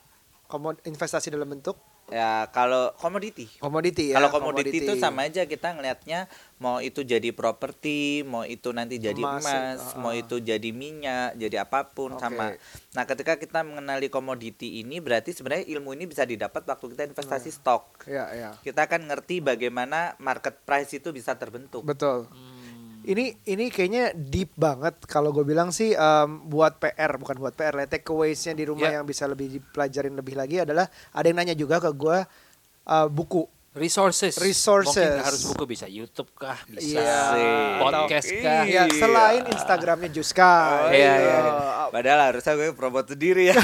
komod 0.51 0.83
investasi 0.83 1.31
dalam 1.31 1.47
bentuk 1.47 1.79
Ya 2.11 2.51
kalau 2.51 2.91
komoditi. 2.99 3.47
komoditi 3.63 4.11
ya. 4.11 4.19
Kalau 4.19 4.35
komoditi 4.35 4.83
itu 4.83 4.99
sama 4.99 5.31
aja 5.31 5.47
kita 5.47 5.79
ngelihatnya 5.79 6.27
mau 6.59 6.83
itu 6.83 7.07
jadi 7.07 7.31
properti, 7.31 8.27
mau 8.27 8.43
itu 8.43 8.75
nanti 8.75 8.99
jadi 8.99 9.17
Emas, 9.23 9.47
emas, 9.47 9.81
ah. 9.95 10.03
mau 10.03 10.11
itu 10.11 10.43
jadi 10.43 10.75
minyak, 10.75 11.39
jadi 11.39 11.63
apa 11.63 11.95
pun 11.95 12.19
Oke. 12.19 12.21
sama. 12.21 12.59
Nah, 12.99 13.05
ketika 13.07 13.39
kita 13.39 13.63
mengenali 13.63 14.11
komoditi 14.11 14.83
ini 14.83 14.99
berarti 14.99 15.31
sebenarnya 15.31 15.71
ilmu 15.71 15.95
ini 15.95 16.11
bisa 16.11 16.27
didapat 16.27 16.67
waktu 16.67 16.99
kita 16.99 17.07
investasi 17.15 17.49
stok. 17.55 18.05
Ya, 18.11 18.27
ya. 18.35 18.51
Kita 18.59 18.91
akan 18.91 19.07
ngerti 19.07 19.39
bagaimana 19.39 20.19
market 20.19 20.67
price 20.67 20.91
itu 20.99 21.15
bisa 21.15 21.39
terbentuk. 21.39 21.87
Betul. 21.87 22.27
Hmm. 22.27 22.60
Ini 23.01 23.49
ini 23.49 23.73
kayaknya 23.73 24.13
deep 24.13 24.53
banget 24.55 24.93
kalau 25.09 25.33
gue 25.33 25.41
bilang 25.41 25.73
sih 25.73 25.93
em, 25.93 26.29
buat 26.45 26.77
PR 26.77 27.17
bukan 27.17 27.41
buat 27.41 27.57
PR 27.57 27.73
lah 27.73 27.89
takeaways-nya 27.89 28.53
di 28.53 28.69
rumah 28.69 28.93
Ya. 28.93 29.01
yang 29.01 29.09
bisa 29.09 29.25
lebih 29.25 29.49
dipelajarin 29.49 30.13
lebih 30.13 30.37
lagi 30.37 30.61
adalah 30.61 30.85
ada 31.11 31.25
yang 31.25 31.41
nanya 31.41 31.57
juga 31.57 31.81
ke 31.81 31.91
gue 31.93 32.19
eh, 32.87 33.09
buku 33.09 33.60
Resources. 33.71 34.35
Resources. 34.35 34.99
Mungkin 34.99 35.23
harus 35.23 35.43
buku 35.47 35.63
bisa 35.63 35.87
YouTube 35.87 36.27
kah, 36.35 36.59
bisa 36.67 36.99
Iya. 36.99 37.23
podcast 37.79 38.27
kah. 38.27 38.67
ya 38.67 38.91
Iya. 38.91 38.99
selain 38.99 39.47
Instagramnya 39.47 40.11
Juska 40.11 40.51
Oh, 40.51 40.91
iya, 40.91 41.15
iya, 41.15 41.37
iya. 41.39 41.53
Padahal 41.87 42.35
harusnya 42.35 42.59
gue 42.59 42.75
promote 42.75 43.15
sendiri 43.15 43.55
ya. 43.55 43.57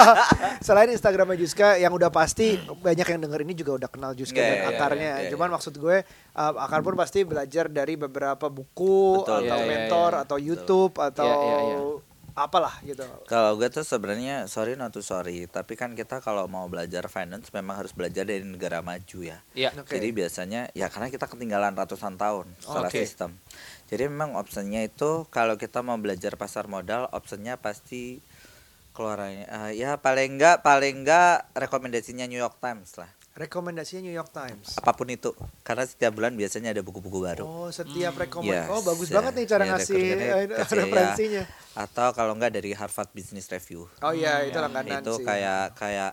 selain 0.66 0.88
Instagramnya 0.88 1.36
Juska 1.36 1.76
yang 1.76 1.92
udah 1.92 2.08
pasti 2.08 2.56
banyak 2.64 3.04
yang 3.04 3.20
denger 3.20 3.40
ini 3.44 3.52
juga 3.52 3.72
udah 3.76 3.88
kenal 3.92 4.16
Juska 4.16 4.40
Iya, 4.40 4.48
dan 4.48 4.56
iya, 4.56 4.68
akarnya 4.72 5.12
iya, 5.12 5.22
iya, 5.28 5.30
cuman 5.36 5.48
iya. 5.48 5.54
maksud 5.60 5.74
gue 5.76 5.96
uh, 6.32 6.52
akar 6.56 6.80
pun 6.80 6.96
pasti 6.96 7.20
belajar 7.22 7.68
dari 7.68 7.94
beberapa 7.94 8.48
buku 8.48 9.20
Betul. 9.20 9.36
atau 9.36 9.58
Iya, 9.60 9.60
iya, 9.60 9.68
mentor 9.68 10.10
iya. 10.16 10.22
atau 10.24 10.36
YouTube 10.40 10.94
atau 10.96 11.28
Iya, 11.28 11.36
iya, 11.36 11.58
iya. 11.60 11.78
Apalah 12.32 12.80
gitu 12.84 13.04
Kalau 13.28 13.60
gue 13.60 13.68
tuh 13.68 13.84
sebenarnya 13.84 14.48
sorry 14.48 14.72
not 14.72 14.96
to 14.96 15.04
sorry, 15.04 15.44
tapi 15.48 15.76
kan 15.76 15.92
kita 15.92 16.24
kalau 16.24 16.48
mau 16.48 16.64
belajar 16.64 17.04
finance 17.12 17.52
memang 17.52 17.84
harus 17.84 17.92
belajar 17.92 18.24
dari 18.24 18.40
negara 18.40 18.80
maju 18.80 19.18
ya. 19.20 19.38
Iya. 19.52 19.70
Oke. 19.76 20.00
Jadi 20.00 20.08
biasanya 20.16 20.72
ya 20.72 20.88
karena 20.88 21.12
kita 21.12 21.28
ketinggalan 21.28 21.76
ratusan 21.76 22.16
tahun 22.16 22.48
secara 22.56 22.88
Oke. 22.88 23.04
sistem. 23.04 23.36
Jadi 23.92 24.08
memang 24.08 24.40
optionnya 24.40 24.80
itu 24.80 25.28
kalau 25.28 25.60
kita 25.60 25.84
mau 25.84 26.00
belajar 26.00 26.40
pasar 26.40 26.64
modal, 26.72 27.12
optionnya 27.12 27.60
pasti 27.60 28.24
keluarannya 28.92 29.48
eh, 29.48 29.72
ya 29.80 29.96
paling 29.96 30.36
enggak 30.36 30.60
paling 30.60 31.04
enggak 31.04 31.48
rekomendasinya 31.56 32.28
New 32.28 32.40
York 32.40 32.60
Times 32.60 32.96
lah. 33.00 33.08
Rekomendasinya 33.34 34.02
New 34.02 34.12
York 34.12 34.28
Times 34.28 34.76
Apa 34.76 34.92
pun 34.92 35.08
itu, 35.08 35.32
karena 35.62 35.82
setiap 35.82 36.12
bulan 36.12 36.32
biasanya 36.32 36.70
ada 36.70 36.80
buku-buku 36.80 37.18
baru. 37.18 37.44
Oh, 37.44 37.68
setiap 37.68 38.12
rekomend. 38.14 38.52
Yes, 38.52 38.68
oh, 38.68 38.82
bagus 38.82 39.08
ya. 39.08 39.16
banget 39.16 39.32
nih 39.34 39.46
cara 39.46 39.62
Ya, 39.62 39.70
ngasih 39.72 39.94
rekomendasi- 39.94 40.12
eh, 40.12 40.46
kasih, 40.52 40.76
ya. 40.76 40.82
referensinya. 40.84 41.42
Atau 41.74 42.08
kalau 42.12 42.32
enggak 42.32 42.52
dari 42.52 42.70
Harvard 42.72 43.08
Business 43.10 43.48
Review. 43.48 43.88
Oh 44.00 44.12
iya, 44.12 44.42
itu 44.42 44.52
ya, 44.52 44.62
langganan 44.62 45.00
itu 45.00 45.12
sih. 45.14 45.24
kayak 45.24 45.72
kayak 45.74 46.12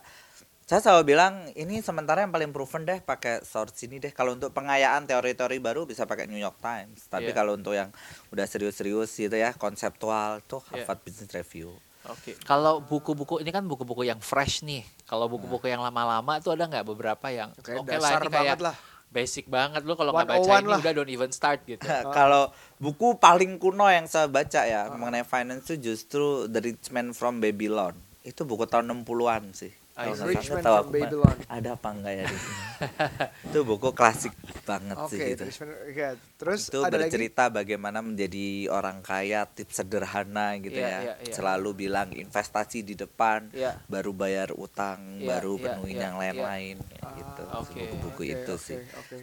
saya 0.63 0.79
selalu 0.79 1.03
bilang 1.09 1.33
ini 1.53 1.81
sementara 1.81 2.21
yang 2.21 2.29
paling 2.29 2.53
proven 2.53 2.85
deh 2.85 3.01
pakai 3.01 3.41
source 3.41 3.83
ini 3.83 3.97
deh 3.97 4.13
kalau 4.13 4.37
untuk 4.37 4.53
pengayaan 4.53 5.03
teori-teori 5.03 5.57
baru 5.57 5.83
bisa 5.83 6.05
pakai 6.05 6.29
New 6.29 6.37
York 6.37 6.61
Times 6.61 7.09
tapi 7.09 7.33
Iya. 7.33 7.35
kalau 7.35 7.57
untuk 7.57 7.73
yang 7.73 7.89
udah 8.29 8.45
serius-serius 8.45 9.09
gitu 9.11 9.33
ya 9.33 9.51
konseptual 9.53 10.45
tuh 10.45 10.61
Iya. 10.69 10.85
Harvard 10.85 11.01
Business 11.01 11.33
Review 11.33 11.73
Oke. 12.09 12.33
Kalau 12.41 12.81
buku-buku 12.81 13.41
ini 13.45 13.53
kan 13.53 13.63
buku-buku 13.65 14.03
yang 14.03 14.17
fresh 14.19 14.65
nih. 14.65 14.81
Kalau 15.05 15.29
buku-buku 15.29 15.69
yang 15.69 15.81
lama-lama 15.85 16.41
tuh 16.41 16.57
ada 16.57 16.65
nggak 16.65 16.85
beberapa 16.85 17.29
yang 17.29 17.53
Oke, 17.57 17.77
oke 17.77 17.85
lah 17.85 18.17
dasar 18.17 18.21
ini 18.21 18.27
kayak 18.27 18.33
banget 18.33 18.59
lah. 18.65 18.75
basic 19.09 19.45
banget 19.49 19.81
lu 19.89 19.97
kalau 19.97 20.13
nggak 20.13 20.29
baca 20.29 20.45
101 20.45 20.61
ini 20.61 20.69
lah. 20.69 20.79
udah 20.85 20.93
don't 20.93 21.09
even 21.09 21.31
start 21.33 21.65
gitu. 21.65 21.81
kalau 22.17 22.53
buku 22.77 23.17
paling 23.17 23.57
kuno 23.57 23.89
yang 23.89 24.05
saya 24.05 24.29
baca 24.29 24.61
ya 24.65 24.89
mengenai 24.93 25.25
finance 25.25 25.69
itu 25.73 25.93
justru 25.93 26.45
The 26.45 26.61
Rich 26.61 26.93
Man 26.93 27.17
from 27.17 27.41
Babylon 27.41 27.97
itu 28.21 28.45
buku 28.45 28.69
tahun 28.69 28.85
60-an 29.05 29.55
sih 29.57 29.73
Ah, 29.99 30.03
Kalau 30.05 30.15
The 30.15 30.21
nggak 30.21 30.31
Rich 30.31 30.39
salah, 30.41 30.55
Man 30.55 30.63
tahu 30.63 30.71
from 30.71 30.79
aku. 30.79 30.93
Babylon. 30.95 31.37
ada 31.49 31.69
apa 31.75 31.89
enggak 31.91 32.13
ya 32.13 32.23
di 32.23 32.37
sini 32.37 32.61
itu 33.49 33.59
buku 33.61 33.89
klasik 33.91 34.33
banget 34.63 34.95
Oke, 34.97 35.11
sih 35.11 35.19
gitu 35.19 35.43
terus, 35.43 35.57
oke, 35.59 36.07
terus 36.37 36.61
itu 36.63 36.79
ada 36.79 36.87
lagi. 36.89 37.01
bercerita 37.03 37.43
bagaimana 37.49 37.99
menjadi 37.99 38.47
orang 38.69 38.97
kaya 39.01 39.43
tips 39.45 39.75
sederhana 39.77 40.55
gitu 40.57 40.71
Iya, 40.73 40.87
ya 40.87 40.99
iya, 41.01 41.13
iya. 41.19 41.33
selalu 41.33 41.69
bilang 41.77 42.09
investasi 42.09 42.79
di 42.81 42.95
depan 42.95 43.51
Iya. 43.51 43.75
baru 43.85 44.11
bayar 44.13 44.49
utang 44.53 45.19
Iya, 45.19 45.27
baru 45.29 45.53
iya, 45.53 45.63
penuhin 45.65 45.91
iya, 45.91 46.03
yang 46.05 46.15
iya. 46.15 46.21
lain-lain 46.23 46.75
ya, 46.79 47.03
gitu 47.13 47.41
oke, 47.51 47.75
buku-buku 47.75 48.21
Oke, 48.21 48.33
itu 48.33 48.53
oke, 48.53 48.63
sih 48.63 48.79
Oke. 48.95 49.17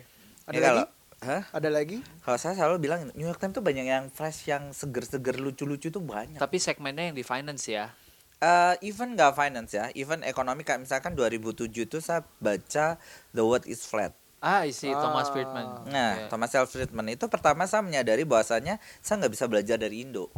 Ini 0.47 0.53
Ada 0.53 0.61
kalau 0.63 0.77
lagi? 0.79 0.95
Hah? 1.19 1.43
Ada 1.51 1.69
lagi? 1.71 1.97
kalau 2.21 2.37
saya 2.37 2.53
selalu 2.55 2.77
bilang 2.79 3.01
New 3.11 3.25
York 3.25 3.41
Times 3.41 3.55
tuh 3.55 3.65
banyak 3.65 3.87
yang 3.87 4.05
fresh 4.09 4.45
yang 4.47 4.69
seger-seger 4.71 5.37
lucu-lucu 5.37 5.89
tuh 5.89 5.99
banyak 5.99 6.37
Tapi 6.37 6.57
segmennya 6.59 7.09
yang 7.09 7.17
di 7.17 7.25
finance 7.25 7.65
ya. 7.67 7.89
Eh, 8.37 8.75
even 8.85 9.17
nggak 9.17 9.33
finance 9.33 9.73
ya 9.73 9.89
even 9.97 10.21
ekonomi 10.21 10.61
kayak 10.61 10.85
misalkan 10.85 11.17
2007 11.17 11.89
itu 11.89 12.05
saya 12.05 12.21
baca 12.37 13.01
The 13.33 13.41
World 13.41 13.65
is 13.65 13.81
Flat 13.83 14.13
Ah, 14.37 14.63
isi 14.63 14.93
Thomas 14.93 15.27
Ah. 15.27 15.33
Friedman. 15.33 15.67
Nah, 15.89 16.13
Iya. 16.15 16.29
Thomas 16.29 16.53
L. 16.53 16.69
Friedman 16.69 17.09
itu 17.09 17.25
pertama 17.27 17.65
saya 17.65 17.81
menyadari 17.81 18.23
bahwasanya 18.23 18.77
saya 19.01 19.25
nggak 19.25 19.33
bisa 19.33 19.49
belajar 19.49 19.81
dari 19.81 20.05
Indo. 20.05 20.29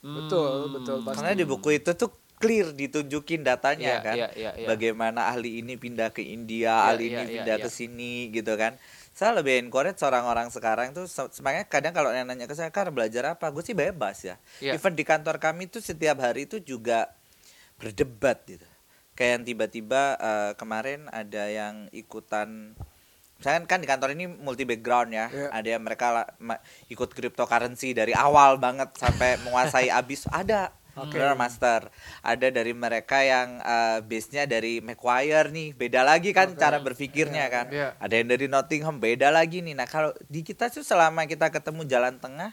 Betul, 0.00 0.72
betul, 0.72 1.04
pasti. 1.04 1.20
Karena 1.20 1.36
di 1.36 1.44
buku 1.44 1.76
itu 1.76 1.92
tuh 1.92 2.10
clear 2.40 2.72
ditunjukin 2.72 3.44
datanya 3.44 4.00
Iya, 4.00 4.02
kan. 4.02 4.16
iya, 4.16 4.28
iya, 4.32 4.50
iya. 4.56 4.66
Bagaimana 4.66 5.28
ahli 5.28 5.60
ini 5.60 5.76
pindah 5.76 6.08
ke 6.08 6.24
India, 6.24 6.72
Iya, 6.72 6.88
ahli 6.88 7.04
iya, 7.04 7.12
ini 7.12 7.22
iya, 7.22 7.32
pindah 7.36 7.56
iya. 7.60 7.64
ke 7.64 7.70
sini 7.70 8.12
gitu 8.32 8.56
kan. 8.56 8.80
Saya 9.10 9.36
lebih 9.36 9.58
encourage 9.58 10.00
orang-orang 10.00 10.48
sekarang 10.48 10.94
tuh 10.94 11.04
se- 11.04 11.28
sebenarnya 11.30 11.66
kadang 11.66 11.92
kalau 11.92 12.08
yang 12.10 12.24
nanya 12.24 12.46
ke 12.46 12.54
saya 12.54 12.70
kan 12.70 12.88
belajar 12.88 13.36
apa, 13.36 13.50
gue 13.50 13.60
sih 13.60 13.74
bebas 13.74 14.22
ya. 14.22 14.36
Iya. 14.58 14.78
Even 14.78 14.94
di 14.94 15.02
kantor 15.02 15.36
kami 15.36 15.66
tuh 15.66 15.82
setiap 15.82 16.18
hari 16.18 16.46
itu 16.46 16.58
juga 16.58 17.10
berdebat 17.76 18.40
gitu. 18.46 18.66
Kayak 19.12 19.30
yang 19.36 19.44
tiba-tiba 19.44 20.02
eh, 20.16 20.52
kemarin 20.56 21.10
ada 21.10 21.44
yang 21.46 21.90
ikutan 21.90 22.72
Misalkan 23.40 23.64
kan 23.64 23.80
di 23.80 23.88
kantor 23.88 24.12
ini 24.12 24.28
multi 24.28 24.68
background 24.68 25.16
ya. 25.16 25.32
Iya. 25.32 25.48
Ada 25.48 25.68
yang 25.72 25.82
mereka 25.82 26.06
la- 26.12 26.32
ma- 26.36 26.60
ikut 26.92 27.08
cryptocurrency 27.08 27.96
dari 27.96 28.12
awal 28.12 28.60
banget 28.60 28.92
sampai 28.92 29.40
menguasai 29.40 29.88
abis 30.00 30.28
ada. 30.28 30.76
Oke. 30.98 31.18
Benar, 31.18 31.38
Master. 31.38 31.90
Ada 32.22 32.50
dari 32.50 32.72
mereka 32.74 33.22
yang 33.22 33.62
eh, 33.62 33.98
base-nya 34.02 34.46
dari 34.46 34.82
Macquarie 34.82 35.46
nih, 35.50 35.68
beda 35.74 36.02
lagi 36.02 36.34
kan 36.34 36.54
Oke. 36.54 36.58
cara 36.58 36.78
berpikirnya 36.82 37.46
Iya, 37.46 37.54
kan. 37.54 37.66
iya. 37.70 37.88
Ada 38.02 38.14
yang 38.18 38.28
dari 38.30 38.46
Nottingham, 38.50 38.96
beda 38.98 39.30
lagi 39.30 39.62
nih. 39.62 39.74
Nah, 39.78 39.86
kalau 39.86 40.10
di 40.26 40.42
kita 40.42 40.70
tuh 40.72 40.82
selama 40.82 41.26
kita 41.30 41.50
ketemu 41.52 41.86
jalan 41.86 42.18
tengah 42.18 42.50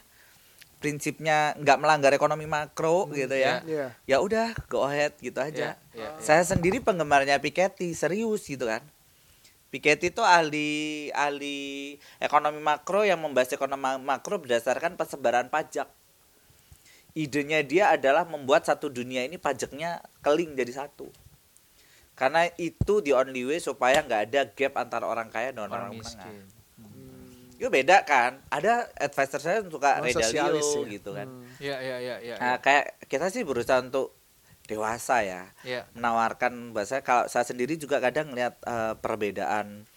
prinsipnya 0.78 1.58
nggak 1.58 1.78
melanggar 1.82 2.14
ekonomi 2.14 2.46
makro 2.46 3.10
gitu 3.10 3.34
ya. 3.34 3.66
Iya. 3.66 3.98
Ya 4.06 4.18
udah, 4.22 4.54
go 4.70 4.86
ahead 4.86 5.18
gitu 5.18 5.42
aja. 5.42 5.74
Iya, 5.74 5.98
iya, 5.98 6.10
iya. 6.14 6.22
Saya 6.22 6.46
sendiri 6.46 6.78
penggemarnya 6.78 7.42
Piketty, 7.42 7.98
serius 7.98 8.46
gitu 8.46 8.70
kan. 8.70 8.86
Piketty 9.68 10.16
itu 10.16 10.24
ahli 10.24 11.10
ahli 11.12 11.98
ekonomi 12.24 12.62
makro 12.64 13.04
yang 13.04 13.20
membahas 13.20 13.52
ekonomi 13.52 14.00
makro 14.00 14.40
berdasarkan 14.40 14.96
persebaran 14.96 15.50
pajak. 15.52 15.90
Idenya 17.18 17.66
dia 17.66 17.90
adalah 17.90 18.24
membuat 18.24 18.62
satu 18.64 18.88
dunia 18.88 19.26
ini 19.26 19.36
pajaknya 19.36 19.98
keling 20.22 20.54
jadi 20.54 20.86
satu. 20.86 21.10
Karena 22.14 22.46
itu 22.56 23.02
the 23.02 23.14
only 23.14 23.42
way 23.42 23.58
supaya 23.58 24.02
nggak 24.02 24.22
ada 24.30 24.42
gap 24.48 24.74
antara 24.76 25.06
orang 25.06 25.30
kaya 25.30 25.50
dan 25.50 25.66
orang, 25.66 25.90
Orang 25.90 25.98
menengah. 25.98 26.14
miskin. 26.30 26.46
Itu 27.58 27.70
beda 27.70 28.06
kan. 28.06 28.38
Ada 28.48 28.86
advisor 28.96 29.38
saya 29.40 29.56
yang 29.62 29.70
suka 29.70 29.98
Oh, 29.98 30.06
Ray 30.06 30.14
sosialis 30.14 30.62
Dalio 30.64 30.82
ya. 30.84 30.90
gitu 30.94 31.10
kan. 31.12 31.28
Hmm. 31.28 31.46
Iya, 31.58 31.78
iya, 31.80 31.98
iya, 31.98 32.16
iya. 32.22 32.36
Nah, 32.38 32.56
kayak 32.58 33.02
kita 33.06 33.34
sih 33.34 33.42
berusaha 33.42 33.82
untuk 33.82 34.14
dewasa 34.68 35.24
ya 35.24 35.48
Iya. 35.64 35.88
menawarkan 35.96 36.70
bahasa 36.70 37.00
kalau 37.00 37.26
saya 37.26 37.48
sendiri 37.48 37.80
juga 37.80 37.98
kadang 37.98 38.30
ngelihat 38.30 38.60
eh, 38.62 38.94
perbedaan 39.00 39.88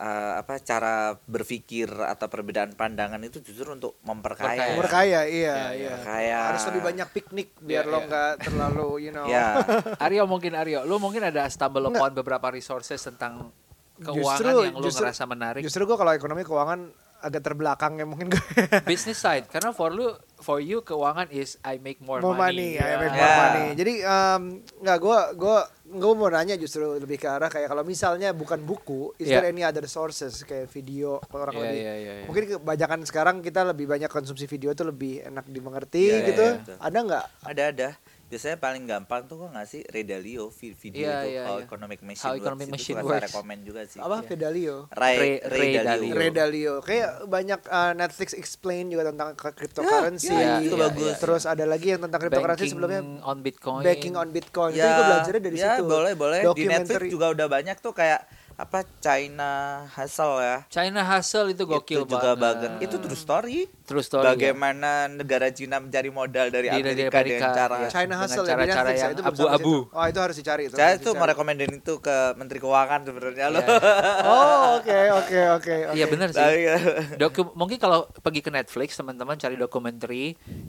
eh, 0.00 0.32
apa 0.34 0.56
cara 0.58 0.94
berpikir 1.20 1.84
atau 1.86 2.26
perbedaan 2.26 2.72
pandangan 2.72 3.20
itu 3.20 3.38
justru 3.38 3.68
untuk 3.70 4.00
memperkaya. 4.00 4.72
Memperkaya. 4.72 5.20
Iya, 5.22 5.28
Iya, 5.28 5.56
iya. 5.70 5.90
Memperkaya. 5.92 6.38
Harus 6.48 6.64
lebih 6.66 6.82
banyak 6.82 7.08
piknik 7.10 7.48
biar 7.58 7.84
Iya, 7.84 7.92
lo 7.92 7.98
iya. 7.98 8.06
nggak 8.08 8.32
terlalu, 8.40 8.88
you 8.98 9.12
know. 9.12 9.26
Ya, 9.26 9.60
Aryo 10.04 10.24
mungkin 10.24 10.52
Aryo, 10.54 10.82
lu 10.82 10.96
mungkin 10.96 11.20
ada 11.22 11.44
stumble 11.46 11.84
upon 11.86 12.10
beberapa 12.12 12.48
resources 12.48 12.96
tentang 12.98 13.52
keuangan 13.98 14.40
Justru- 14.40 14.64
yang 14.64 14.74
lu 14.74 14.82
justru- 14.82 15.04
ngerasa 15.04 15.24
menarik. 15.26 15.60
Justru 15.60 15.84
gue 15.84 15.94
kalau 15.94 16.10
ekonomi 16.10 16.40
keuangan 16.40 16.88
agak 17.20 17.42
terbelakang 17.42 17.96
ya 17.96 18.04
mungkin 18.04 18.28
gue. 18.28 18.44
Business 18.88 19.20
side, 19.24 19.46
karena 19.46 19.70
for 19.70 19.88
lu, 19.88 20.08
for 20.36 20.56
you 20.56 20.80
keuangan 20.80 21.28
is 21.28 21.60
I 21.60 21.76
make 21.76 22.00
more, 22.00 22.18
more 22.18 22.32
money, 22.32 22.74
money. 22.74 22.82
I 22.82 22.96
make 22.98 23.12
more 23.12 23.24
Ya. 23.26 23.36
money. 23.38 23.66
Jadi 23.74 23.92
em, 24.00 24.42
nggak 24.78 24.98
gue 24.98 25.18
gue 25.36 25.56
gue 25.90 26.12
mau 26.14 26.26
nanya 26.26 26.54
justru 26.54 26.86
lebih 26.94 27.16
ke 27.16 27.26
arah 27.26 27.46
kayak 27.46 27.66
kalau 27.66 27.82
misalnya 27.82 28.30
bukan 28.30 28.58
buku, 28.58 29.12
is 29.16 29.26
Iya. 29.26 29.36
there 29.36 29.48
any 29.48 29.60
other 29.60 29.84
sources 29.84 30.40
kayak 30.42 30.66
video 30.66 31.20
kalau 31.24 31.44
orang 31.44 31.56
Iya, 31.56 31.64
lebih 31.64 31.80
iya, 31.80 31.94
iya, 31.94 32.12
iya. 32.14 32.24
mungkin 32.24 32.44
kebanyakan 32.56 33.00
sekarang 33.04 33.36
kita 33.40 33.60
lebih 33.64 33.86
banyak 33.86 34.06
konsumsi 34.06 34.46
video 34.46 34.70
tuh 34.70 34.88
lebih 34.88 35.22
enak 35.22 35.44
dimengerti 35.44 36.04
Iya, 36.10 36.26
gitu. 36.26 36.44
iya, 36.46 36.58
betul. 36.58 36.76
Ada 36.78 36.98
nggak? 37.00 37.24
ada 37.42 37.62
ada 37.68 37.88
biasanya 38.30 38.56
paling 38.56 38.86
gampang 38.86 39.26
tuh 39.26 39.36
gue 39.36 39.50
ngasih 39.50 39.82
Redalio 39.84 40.48
vi- 40.48 40.70
video 40.72 41.02
Iya, 41.02 41.16
itu 41.18 41.28
iya, 41.28 41.42
How 41.42 41.56
iya. 41.58 41.66
Economic 41.66 41.98
Machine 42.00 42.22
How 42.22 42.30
Works 42.30 42.40
Economic 42.40 42.62
itu 42.62 42.74
Machine 42.78 42.96
Works. 43.02 43.24
rekomend 43.26 43.60
juga 43.66 43.80
sih 43.84 43.98
Apa? 43.98 44.16
Pedalio. 44.22 44.76
Ray, 44.88 45.16
Ray- 45.18 45.40
Ray, 45.42 45.50
Ray 45.50 45.70
Dalio. 45.74 45.84
Dalio. 45.84 46.14
Ray 46.14 46.30
Dalio. 46.30 46.74
Kayak 46.80 47.10
banyak 47.26 47.60
uh, 47.66 47.92
Netflix 47.92 48.28
explain 48.32 48.86
juga 48.86 49.10
tentang 49.10 49.34
cryptocurrency. 49.34 50.30
ya, 50.30 50.62
itu 50.62 50.78
bagus. 50.78 51.18
Terus 51.18 51.42
ada 51.44 51.64
lagi 51.66 51.90
yang 51.90 52.00
tentang 52.00 52.20
cryptocurrency 52.22 52.62
Banking 52.62 52.72
sebelumnya 52.72 53.00
on 53.26 53.38
Bitcoin. 53.42 53.82
Banking 53.82 54.14
on 54.14 54.28
Bitcoin. 54.30 54.70
itu 54.70 54.78
ya, 54.78 54.94
gue 54.94 55.04
belajarnya 55.04 55.42
dari 55.42 55.56
ya, 55.58 55.66
situ. 55.74 55.82
boleh 55.84 56.12
boleh 56.14 56.40
di 56.54 56.64
Netflix 56.64 57.10
juga 57.10 57.26
udah 57.34 57.46
banyak 57.50 57.76
tuh 57.82 57.90
kayak 57.90 58.20
apa 58.60 58.84
China 59.00 59.50
Hustle 59.88 60.36
ya 60.38 60.56
China 60.68 61.00
Hustle 61.00 61.48
itu 61.50 61.64
gokil 61.64 62.04
itu 62.04 62.12
juga 62.12 62.36
banget. 62.36 62.76
bagus 62.76 62.84
itu 62.84 62.96
true 63.00 63.16
story 63.16 63.58
True 63.90 64.04
story. 64.06 64.22
ya. 64.22 64.30
bagaimana 64.36 65.10
negara 65.10 65.50
Cina 65.50 65.82
mencari 65.82 66.14
modal 66.14 66.46
dari 66.52 66.70
Amerika, 66.70 67.10
Amerika, 67.10 67.18
dengan 67.26 67.50
cara 67.50 67.74
iya. 67.74 67.88
China 67.90 68.04
dengan 68.06 68.18
Hustle 68.22 68.46
ya, 68.46 68.54
Netflix 68.54 68.70
ya, 68.70 69.02
yang 69.02 69.10
itu 69.10 69.22
belum 69.24 69.34
sampai 69.34 69.50
abu-abu. 69.50 69.74
Oh, 69.90 70.04
itu 70.06 70.20
harus 70.22 70.36
dicari 70.38 70.62
itu. 70.68 70.74
saya 70.78 70.94
tuh 71.00 71.12
merekomendin 71.18 71.72
itu 71.74 71.94
ke 71.98 72.16
Menteri 72.38 72.58
Keuangan 72.62 73.00
sebenarnya 73.02 73.46
loh 73.50 73.60
Iya. 73.60 73.78
Oh, 74.30 74.78
oke 74.78 74.98
oke 75.24 75.40
oke. 75.58 75.74
Iya 75.96 76.04
benar 76.06 76.28
sih. 76.30 76.38
Tapi, 76.38 76.60
ya. 76.62 76.76
Doku 77.16 77.50
mungkin 77.56 77.80
kalau 77.80 78.06
pergi 78.20 78.40
ke 78.44 78.50
Netflix 78.52 78.94
teman-teman 78.94 79.34
cari 79.34 79.56
dokumenter 79.56 80.10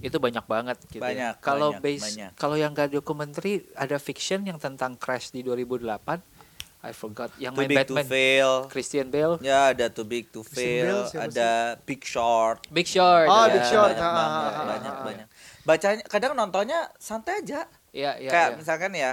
itu 0.02 0.18
banyak 0.18 0.46
banget 0.48 0.78
gitu. 0.88 1.02
ya. 1.02 1.04
Banyak, 1.04 1.34
Kalau 1.42 1.76
banyak, 1.76 1.82
base 1.84 2.32
kalau 2.38 2.56
yang 2.56 2.72
gak 2.74 2.94
dokumenter 2.94 3.44
ada 3.76 3.98
fiction 3.98 4.46
yang 4.46 4.58
tentang 4.58 4.96
crash 4.98 5.34
di 5.34 5.42
2008. 5.44 6.41
I 6.82 6.92
forgot 6.92 7.30
yang 7.38 7.54
Too 7.54 7.62
main 7.62 7.70
big 7.70 7.78
Batman. 7.86 8.02
to 8.02 8.10
fail 8.10 8.52
Christian 8.68 9.08
Bale. 9.08 9.38
ya 9.40 9.70
ada 9.70 9.86
Too 9.88 10.02
Big 10.04 10.30
to 10.30 10.42
Christian 10.42 10.58
fail 10.58 10.98
Bale 10.98 11.10
siapa 11.10 11.26
ada 11.28 11.50
Big 11.80 12.02
Short 12.02 12.58
Big 12.68 12.88
Short. 12.88 13.26
Oh, 13.26 13.46
ya. 13.46 13.54
Big 13.54 13.66
Short. 13.66 13.94
banyak 13.94 14.02
Ah, 14.02 14.12
banget, 14.12 14.42
ah, 14.42 14.58
ah, 14.58 14.66
banyak 14.66 14.94
ah, 14.94 15.04
banyak 15.06 15.28
bacanya 15.62 16.04
kadang 16.06 16.34
nontonnya 16.34 16.80
santai 16.98 17.40
aja 17.40 17.70
Iya, 17.92 18.16
iya. 18.18 18.32
kayak 18.32 18.50
iya. 18.50 18.58
misalkan 18.58 18.92
ya 18.96 19.12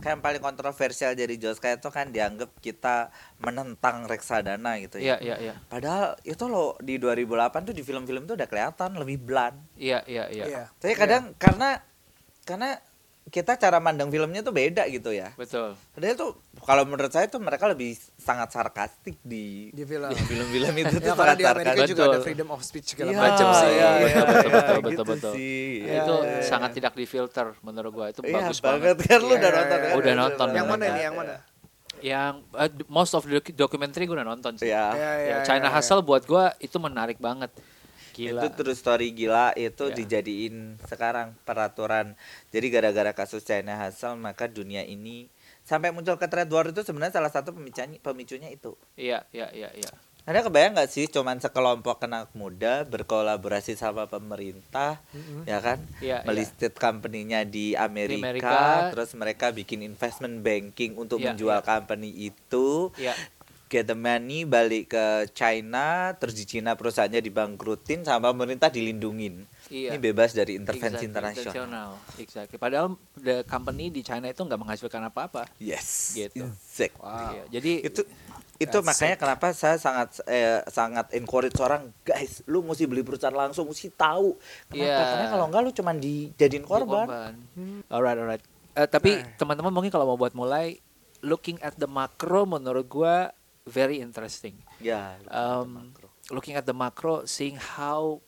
kayak 0.00 0.16
yang 0.16 0.22
paling 0.22 0.40
kontroversial 0.40 1.12
dari 1.12 1.36
Jos 1.36 1.60
kayak 1.60 1.78
itu 1.78 1.88
kan 1.88 2.08
dianggap 2.08 2.50
kita 2.58 3.12
menentang 3.38 4.04
reksadana 4.04 4.80
gitu 4.80 4.96
Iya, 4.96 5.20
ya. 5.20 5.36
iya, 5.36 5.36
iya. 5.38 5.54
Padahal 5.64 6.16
itu 6.20 6.44
loh 6.44 6.74
di 6.80 6.96
2008 6.96 7.30
tuh 7.62 7.72
di 7.72 7.80
film-film 7.80 8.24
tuh 8.24 8.34
udah 8.34 8.44
kelihatan 8.44 8.96
lebih 8.96 9.20
blunt. 9.20 9.60
Iya, 9.76 10.00
iya, 10.04 10.24
iya. 10.28 10.44
Iya. 10.44 10.62
Tapi 10.72 10.92
kadang 10.94 11.36
karena 11.36 11.84
karena 12.42 12.80
kita 13.34 13.58
cara 13.58 13.76
mandang 13.76 14.06
filmnya 14.06 14.40
tuh 14.40 14.50
beda 14.50 14.86
gitu 14.86 15.10
ya. 15.10 15.34
Betul. 15.34 15.74
Padahal 15.90 16.14
tuh 16.14 16.30
kalau 16.60 16.86
menurut 16.86 17.10
saya 17.10 17.26
tuh 17.26 17.36
mereka 17.38 17.66
lebih 17.66 17.90
sangat 18.14 18.46
sarkastik 18.48 19.18
di 19.20 19.68
Di 19.68 19.82
film. 19.82 20.06
di 20.06 20.22
film-film 20.22 20.74
itu 20.78 20.94
tuh 21.02 21.02
Ya, 21.02 21.12
karena 21.12 21.18
sangat 21.18 21.34
di 21.34 21.44
Amerika 21.44 21.70
sarkastik. 21.74 21.90
juga 21.90 22.02
ada 22.04 22.10
Betul. 22.12 22.22
freedom 22.22 22.48
of 22.48 22.60
speech 22.62 22.86
segala 22.88 23.10
Iya, 23.10 23.18
macam 23.18 23.46
sih. 23.52 23.66
iya, 23.66 23.88
Betul, 23.90 24.06
iya, 24.06 24.22
betul, 24.22 24.38
iya, 24.38 24.54
betul, 24.54 24.78
gitu 24.86 25.02
betul. 25.04 25.32
sih. 25.34 25.66
Iya, 25.82 25.94
itu 25.98 26.14
iya, 26.16 26.30
iya. 26.30 26.46
sangat 26.46 26.70
tidak 26.72 26.92
difilter 26.94 27.46
menurut 27.60 27.90
gua 27.92 28.06
itu 28.08 28.20
Iya 28.22 28.34
bagus 28.38 28.58
banget 28.60 28.94
banget. 28.94 28.96
kan 29.04 29.18
lu 29.18 29.26
Iya, 29.26 29.34
udah 29.34 29.50
iya, 29.50 29.58
nonton 29.58 29.74
iya. 29.74 29.82
kan? 29.84 29.94
Udah 29.98 30.14
nonton, 30.14 30.46
Yang 30.48 30.66
mana 30.68 30.78
Iya. 30.80 30.88
ini? 30.88 31.00
Yang 31.02 31.14
mana? 31.16 31.34
Yang 32.00 32.32
eh, 32.54 32.70
most 32.86 33.12
of 33.12 33.22
the 33.24 33.32
doc- 33.34 33.56
documentary 33.58 34.04
gue 34.04 34.14
udah 34.14 34.28
nonton 34.28 34.52
sih. 34.54 34.68
Iya. 34.68 34.86
Iya, 34.88 35.10
Ya, 35.10 35.12
iya, 35.18 35.36
China 35.42 35.66
iya, 35.66 35.74
Hustle 35.74 36.00
buat 36.00 36.22
gua 36.22 36.54
itu 36.58 36.78
menarik 36.78 37.18
banget. 37.18 37.50
Gila. 38.14 38.40
Itu 38.40 38.54
true 38.54 38.72
story 38.72 39.10
gila 39.10 39.50
itu 39.52 39.90
Ya. 39.90 39.94
dijadiin 39.96 40.78
sekarang 40.86 41.34
peraturan. 41.42 42.14
Jadi 42.48 42.66
gara-gara 42.70 43.10
kasus 43.10 43.42
China 43.42 43.74
Hustle 43.76 44.14
maka 44.16 44.46
dunia 44.46 44.80
ini 44.80 45.26
sampai 45.60 45.90
muncul 45.90 46.14
ke 46.14 46.24
trade 46.24 46.48
war 46.48 46.64
itu 46.64 46.80
sebenarnya 46.80 47.18
salah 47.18 47.28
satu 47.28 47.50
pemicunya 47.50 47.98
pemicunya 47.98 48.48
itu. 48.48 48.78
Iya, 48.94 49.26
iya, 49.30 49.50
iya, 49.50 49.74
iya. 49.74 49.90
Anda 50.24 50.40
kebayang 50.40 50.72
nggak 50.72 50.88
sih 50.88 51.04
cuman 51.06 51.36
sekelompok 51.36 52.00
anak 52.00 52.32
muda 52.32 52.88
berkolaborasi 52.88 53.76
sama 53.76 54.08
pemerintah 54.08 54.96
ya 55.44 55.60
kan 55.60 55.84
Iya, 56.00 56.20
iya. 56.20 56.24
melisted 56.24 56.72
company-nya 56.72 57.44
di 57.44 57.76
Amerika, 57.76 58.24
Amerika. 58.24 58.56
terus 58.88 59.12
mereka 59.12 59.52
bikin 59.52 59.84
investment 59.84 60.40
banking 60.40 60.96
untuk 60.96 61.20
Iya, 61.20 61.36
menjual 61.36 61.60
iya. 61.60 61.66
company 61.66 62.08
itu 62.24 62.88
Iya. 62.96 63.12
Get 63.74 63.84
the 63.84 63.98
money 63.98 64.46
balik 64.46 64.86
ke 64.88 65.04
China 65.32 65.84
terus 66.14 66.32
di 66.32 66.44
Cina 66.44 66.72
perusahaannya 66.72 67.18
dibangkrutin 67.18 68.00
sama 68.00 68.30
pemerintah 68.30 68.70
dilindungin 68.70 69.42
Iya. 69.66 69.90
ini 69.90 69.98
bebas 69.98 70.30
dari 70.30 70.54
intervensi 70.54 70.86
Exactly, 71.00 71.08
internasional 71.08 71.88
Exactly. 72.14 72.56
Padahal 72.56 72.86
the 73.16 73.42
company 73.44 73.88
di 73.88 74.00
China 74.00 74.28
itu 74.28 74.38
nggak 74.38 74.56
menghasilkan 74.56 75.02
apa-apa. 75.04 75.48
yes 75.58 76.14
Gitu. 76.14 76.38
exact 76.38 76.94
Iya, 77.00 77.42
Jadi 77.50 77.72
itu 77.82 78.00
itu 78.54 78.78
makanya 78.80 79.16
kenapa 79.16 79.50
saya 79.50 79.74
sangat 79.74 80.22
eh, 80.24 80.62
sangat 80.68 81.10
encourage 81.10 81.58
orang 81.58 81.90
guys 82.02 82.44
lu 82.44 82.62
mesti 82.62 82.86
beli 82.86 83.02
perusahaan 83.02 83.34
langsung 83.34 83.66
mesti 83.66 83.90
tahu 83.90 84.38
kenapa 84.68 84.78
Iya. 84.86 85.10
karena 85.10 85.26
kalau 85.28 85.44
enggak 85.48 85.62
lu 85.62 85.72
cuman 85.72 85.96
dijadiin 85.98 86.36
Jadi 86.36 86.58
korban 86.62 87.06
Alright, 87.88 88.14
alright. 88.16 88.42
Eh, 88.74 88.86
tapi 88.86 89.10
Nah. 89.16 89.34
teman-teman 89.34 89.72
mungkin 89.72 89.90
kalau 89.90 90.06
mau 90.06 90.14
buat 90.14 90.34
mulai 90.34 90.78
looking 91.20 91.56
at 91.58 91.74
the 91.74 91.88
macro 91.88 92.44
menurut 92.44 92.84
gua 92.84 93.32
very 93.64 94.00
interesting. 94.00 94.60
ya 94.80 95.16
Um, 95.32 95.92
looking 96.32 96.56
at 96.56 96.64
the 96.68 96.76
macro, 96.76 97.24
seeing 97.24 97.56
how 97.56 98.20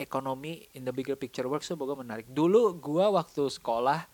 economy 0.00 0.68
in 0.72 0.88
the 0.88 0.92
bigger 0.92 1.16
picture 1.16 1.44
works 1.46 1.68
itu 1.68 1.76
gua 1.76 1.96
menarik. 1.96 2.28
Dulu 2.28 2.76
gua 2.80 3.12
waktu 3.12 3.48
sekolah, 3.48 4.08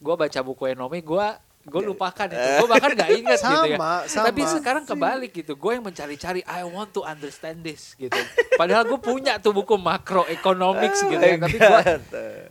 gua 0.00 0.14
baca 0.20 0.40
buku 0.44 0.72
ekonomi, 0.72 1.00
gua 1.00 1.40
gue 1.60 1.82
lupakan 1.84 2.24
itu. 2.24 2.40
Gue 2.40 2.68
bahkan 2.72 2.90
nggak 2.96 3.10
ingat 3.20 3.40
gitu 3.44 3.68
ya. 3.68 3.76
Sama, 3.76 3.92
sama. 4.08 4.26
Tapi 4.32 4.40
sekarang 4.48 4.84
kebalik 4.88 5.32
gitu. 5.44 5.52
Gue 5.60 5.76
yang 5.76 5.84
mencari-cari 5.84 6.40
I 6.48 6.64
want 6.64 6.96
to 6.96 7.04
understand 7.04 7.60
this 7.60 7.92
gitu. 8.00 8.16
Padahal 8.56 8.88
gue 8.88 8.96
punya 8.96 9.36
tuh 9.36 9.52
buku 9.52 9.76
makro 9.76 10.24
economics 10.32 11.04
gitu 11.04 11.20
ya. 11.20 11.36
Tapi 11.36 11.56
gue 11.60 11.80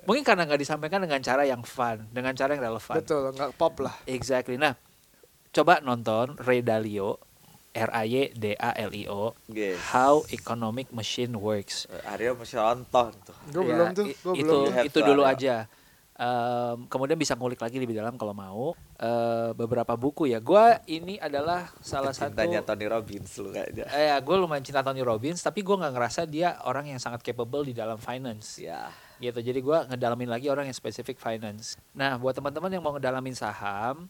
mungkin 0.06 0.22
karena 0.22 0.46
nggak 0.46 0.62
disampaikan 0.62 1.02
dengan 1.02 1.20
cara 1.26 1.42
yang 1.42 1.66
fun, 1.66 2.06
dengan 2.14 2.38
cara 2.38 2.54
yang 2.54 2.64
relevan. 2.70 2.96
Betul, 3.02 3.34
nggak 3.34 3.52
pop 3.58 3.82
lah. 3.82 3.98
Exactly. 4.06 4.62
Nah, 4.62 4.78
coba 5.50 5.82
nonton 5.82 6.38
Ray 6.46 6.62
Dalio, 6.62 7.18
R 7.80 7.90
A 7.90 8.04
Y 8.04 8.36
D 8.36 8.54
A 8.54 8.76
L 8.76 8.92
I 8.92 9.08
O, 9.08 9.32
Yes. 9.48 9.80
How 9.90 10.28
Economic 10.28 10.92
Machine 10.92 11.32
Works. 11.34 11.88
Aryo 12.06 12.36
mesti 12.36 12.56
nonton 12.56 13.16
tuh 13.22 13.36
Gue 13.50 13.64
Ya, 13.64 13.68
belum 13.72 13.88
tuh, 13.94 14.06
gue 14.06 14.34
itu 14.36 14.56
belum. 14.68 14.84
Itu 14.84 15.00
dulu 15.00 15.24
Aryo. 15.24 15.34
aja. 15.34 15.56
Em, 16.14 16.84
kemudian 16.92 17.16
bisa 17.16 17.32
ngulik 17.32 17.58
lagi 17.58 17.80
lebih 17.80 17.96
dalam 17.96 18.20
kalau 18.20 18.36
mau. 18.36 18.76
Eh, 19.00 19.56
beberapa 19.56 19.96
buku 19.96 20.28
ya. 20.28 20.44
Gua 20.44 20.76
ini 20.84 21.16
adalah 21.16 21.72
salah 21.80 22.12
satu. 22.12 22.36
cintanya 22.36 22.60
Tony 22.60 22.84
Robbins 22.86 23.32
lu 23.40 23.50
kayaknya 23.50 23.88
Eh, 23.88 24.12
gue 24.20 24.36
lumayan 24.36 24.60
cinta 24.60 24.84
Tony 24.84 25.00
Robbins, 25.00 25.40
tapi 25.40 25.64
gue 25.64 25.72
nggak 25.72 25.96
ngerasa 25.96 26.28
dia 26.28 26.60
orang 26.68 26.92
yang 26.92 27.00
sangat 27.00 27.24
capable 27.24 27.64
di 27.64 27.72
dalam 27.72 27.96
finance. 27.96 28.60
ya 28.60 28.92
gitu 29.20 29.44
jadi 29.44 29.60
gua 29.60 29.84
ngedalamin 29.84 30.32
lagi 30.32 30.48
orang 30.48 30.64
yang 30.64 30.78
spesifik 30.80 31.20
finance 31.20 31.76
nah 31.92 32.16
buat 32.16 32.32
teman-teman 32.32 32.72
yang 32.72 32.80
mau 32.80 32.96
ngedalamin 32.96 33.36
saham 33.36 34.08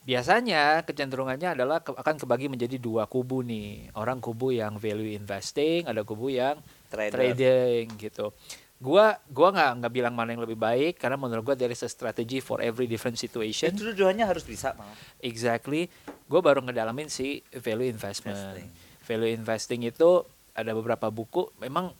biasanya 0.00 0.80
kecenderungannya 0.82 1.52
adalah 1.52 1.84
ke- 1.84 1.92
akan 1.92 2.16
kebagi 2.16 2.48
menjadi 2.48 2.80
dua 2.80 3.04
kubu 3.04 3.44
nih 3.44 3.92
orang 3.94 4.18
kubu 4.18 4.50
yang 4.50 4.80
value 4.80 5.12
investing 5.12 5.84
ada 5.84 6.00
kubu 6.02 6.32
yang 6.32 6.56
Trader. 6.88 7.12
trading 7.12 7.84
gitu 8.00 8.32
gua 8.80 9.20
gua 9.28 9.52
nggak 9.52 9.70
nggak 9.76 9.92
bilang 9.92 10.16
mana 10.16 10.32
yang 10.32 10.40
lebih 10.40 10.56
baik 10.56 10.96
karena 10.96 11.20
menurut 11.20 11.44
gua 11.44 11.52
there 11.52 11.68
is 11.68 11.84
a 11.84 11.90
strategy 11.90 12.40
for 12.40 12.64
every 12.64 12.88
different 12.88 13.14
situation 13.14 13.76
itu 13.76 13.92
dua-duanya 13.92 14.24
harus 14.24 14.40
bisa 14.42 14.72
mau 14.72 14.88
Exactly. 15.20 15.92
Gue 16.24 16.40
baru 16.40 16.62
ngedalamin 16.62 17.10
si 17.10 17.42
value 17.52 17.90
investment. 17.90 18.38
Investing. 18.38 18.68
Value 19.02 19.30
investing 19.34 19.80
itu 19.82 20.22
ada 20.54 20.70
beberapa 20.72 21.10
buku. 21.10 21.50
Memang 21.58 21.90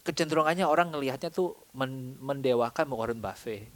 kecenderungannya 0.00 0.64
orang 0.64 0.94
ngelihatnya 0.94 1.28
tuh 1.28 1.58
men- 1.74 2.16
mendewakan 2.18 2.86
Warren 2.88 3.18
Buffett. 3.18 3.66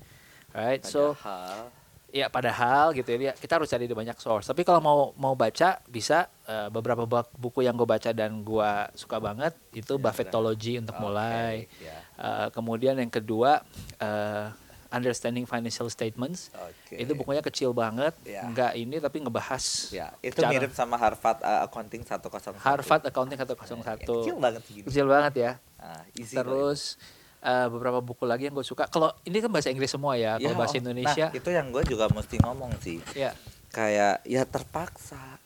Right. 0.54 0.80
So 0.82 1.12
Padahal, 1.18 1.68
ya 2.16 2.26
padahal 2.26 2.90
gitu 2.90 3.12
ya 3.12 3.36
kita 3.36 3.52
harus 3.54 3.68
cari 3.68 3.84
di 3.84 3.92
banyak 3.92 4.16
source. 4.16 4.48
Tapi 4.48 4.62
kalau 4.62 4.80
mau 4.80 4.98
mau 5.14 5.34
baca 5.34 5.84
bisa 5.84 6.24
eh, 6.42 6.68
beberapa 6.68 7.04
buku 7.30 7.60
yang 7.60 7.74
gue 7.74 7.84
baca 7.84 8.10
dan 8.10 8.40
gue 8.40 8.70
suka 8.94 9.20
banget 9.20 9.52
itu 9.72 9.94
Ya, 9.94 10.00
Buffettology 10.00 10.80
untuk 10.80 10.96
Oke, 10.96 11.02
mulai. 11.02 11.54
ya. 11.76 11.98
Eh, 12.16 12.48
kemudian 12.50 12.96
yang 12.96 13.10
kedua 13.10 13.60
eh, 13.98 14.48
Understanding 14.86 15.44
Financial 15.44 15.84
Statements. 15.86 16.54
Oke. 16.54 16.94
Itu 16.96 17.12
bukunya 17.12 17.42
kecil 17.42 17.74
banget, 17.74 18.14
Ya. 18.22 18.46
nggak 18.46 18.72
ini 18.76 18.96
tapi 18.96 19.18
ngebahas 19.18 19.90
ya 19.90 20.14
itu 20.22 20.38
cara- 20.38 20.54
mirip 20.54 20.70
sama 20.72 20.94
Harvard 20.94 21.42
uh, 21.42 21.66
Accounting 21.66 22.00
101 22.00 22.54
Harvard 22.56 23.02
Accounting 23.04 23.34
Ya, 23.34 23.44
101. 23.44 24.06
kecil 24.06 24.36
banget 24.38 24.62
segini 24.64 24.86
Kecil 24.86 25.06
banget 25.06 25.34
ya. 25.36 25.52
Ah, 25.76 26.06
easy 26.14 26.32
Terus 26.32 26.96
eh, 27.40 27.66
beberapa 27.68 28.00
buku 28.00 28.24
lagi 28.24 28.48
yang 28.48 28.54
gue 28.54 28.64
suka. 28.64 28.86
Kalau 28.86 29.12
ini 29.24 29.38
kan 29.38 29.50
bahasa 29.50 29.68
Inggris 29.68 29.90
semua 29.90 30.14
ya, 30.14 30.36
Ya, 30.36 30.48
kalau 30.48 30.60
bahasa 30.60 30.76
oh, 30.76 30.82
Indonesia, 30.82 31.26
Nah, 31.28 31.36
itu 31.36 31.48
yang 31.50 31.66
gue 31.68 31.82
juga 31.84 32.06
mesti 32.08 32.36
ngomong 32.40 32.72
sih. 32.80 32.98
ya, 33.12 33.32
Kayak 33.68 34.24
ya 34.24 34.42
terpaksa. 34.44 35.40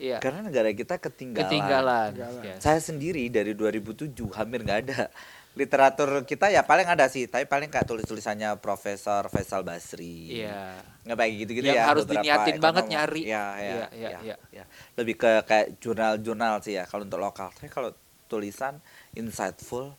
iya. 0.00 0.16
Karena 0.24 0.40
negara 0.40 0.72
kita 0.72 0.96
ketinggalan. 0.96 1.44
Ketinggalan. 1.44 2.10
Ketinggalan. 2.16 2.44
Yes. 2.48 2.58
Saya 2.64 2.80
sendiri 2.80 3.28
dari 3.28 3.52
2007 3.52 4.08
hampir 4.32 4.64
nggak 4.64 4.80
ada 4.88 5.12
literatur 5.52 6.24
kita 6.28 6.52
ya 6.52 6.60
paling 6.64 6.84
ada 6.84 7.08
sih, 7.08 7.24
tapi 7.28 7.48
paling 7.48 7.72
kayak 7.72 7.88
tulis-tulisannya 7.88 8.60
Profesor 8.60 9.24
Faisal 9.28 9.64
Basri. 9.64 10.40
Iya. 10.44 10.80
Nggak 11.04 11.16
baik 11.16 11.32
gitu-gitu 11.44 11.66
Yang 11.68 11.80
ya. 11.80 11.84
harus 11.88 12.04
beberapa 12.04 12.24
diniatin 12.24 12.56
banget 12.60 12.84
nyari. 12.88 13.22
Iya, 13.24 13.44
iya, 13.56 13.74
Iya, 13.92 14.08
iya. 14.20 14.36
iya. 14.52 14.64
Lebih 14.96 15.16
ke 15.16 15.30
kayak 15.44 15.80
jurnal-jurnal 15.80 16.60
sih 16.60 16.76
ya 16.76 16.84
kalau 16.84 17.04
untuk 17.04 17.20
lokal. 17.20 17.48
Tapi 17.52 17.68
kalau 17.68 17.92
tulisan 18.28 18.80
insightful 19.12 19.96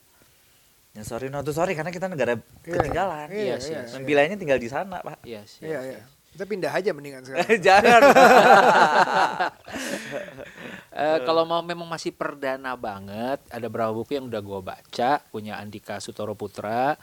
Ya 0.97 1.03
sorry 1.03 1.29
no 1.29 1.39
to 1.39 1.53
sorry 1.53 1.71
karena 1.71 1.93
kita 1.93 2.09
negara 2.09 2.41
Iya, 2.65 2.73
ketinggalan. 2.73 3.27
iya, 3.29 3.53
Yes, 3.53 3.63
iya, 3.63 3.77
yes. 3.77 3.85
iya. 3.85 3.93
Sembilanya 3.93 4.33
tinggal 4.33 4.57
di 4.57 4.65
sana, 4.65 4.97
Pak. 4.97 5.21
Yes, 5.21 5.61
Iya, 5.61 5.69
yes, 5.69 5.83
iya. 5.85 5.93
yes. 5.93 6.05
Kita 6.27 6.43
pindah 6.43 6.71
aja 6.71 6.89
mendingan 6.91 7.21
sekarang. 7.21 7.49
Jangan. 7.67 8.01
Eh, 10.97 11.19
kalau 11.21 11.45
mau 11.45 11.61
memang 11.61 11.85
masih 11.85 12.09
perdana 12.09 12.73
banget, 12.73 13.37
ada 13.47 13.65
beberapa 13.67 13.93
buku 13.93 14.17
yang 14.17 14.25
udah 14.25 14.41
gue 14.41 14.61
baca, 14.65 15.21
punya 15.29 15.53
Andika 15.55 16.01
Sutoro 16.01 16.33
Putra, 16.33 16.97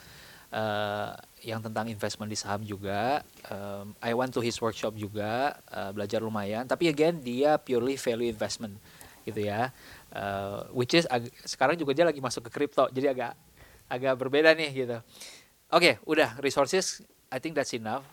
eh, 0.50 1.10
yang 1.44 1.62
tentang 1.62 1.86
investment 1.86 2.26
di 2.26 2.34
saham 2.34 2.66
juga. 2.66 3.22
Em, 3.46 3.94
I 4.02 4.10
went 4.10 4.34
to 4.34 4.42
his 4.42 4.58
workshop 4.58 4.98
juga, 4.98 5.54
eh, 5.70 5.90
belajar 5.94 6.18
lumayan. 6.18 6.66
Tapi 6.66 6.90
again 6.90 7.22
dia 7.22 7.54
purely 7.54 7.94
value 7.94 8.26
investment, 8.26 8.74
gitu 9.22 9.38
ya. 9.38 9.70
Eh, 10.10 10.58
which 10.74 10.90
is 10.92 11.06
ag- 11.06 11.30
sekarang 11.40 11.78
juga 11.78 11.94
dia 11.94 12.02
lagi 12.02 12.18
masuk 12.18 12.50
ke 12.50 12.66
crypto, 12.66 12.90
jadi 12.90 13.14
agak 13.14 13.38
agak 13.88 14.14
berbeda 14.16 14.52
nih 14.52 14.70
gitu. 14.74 14.98
Oke, 15.70 15.98
udah 16.06 16.38
resources, 16.38 17.02
I 17.28 17.38
think 17.38 17.58
that's 17.58 17.74
enough. 17.74 18.04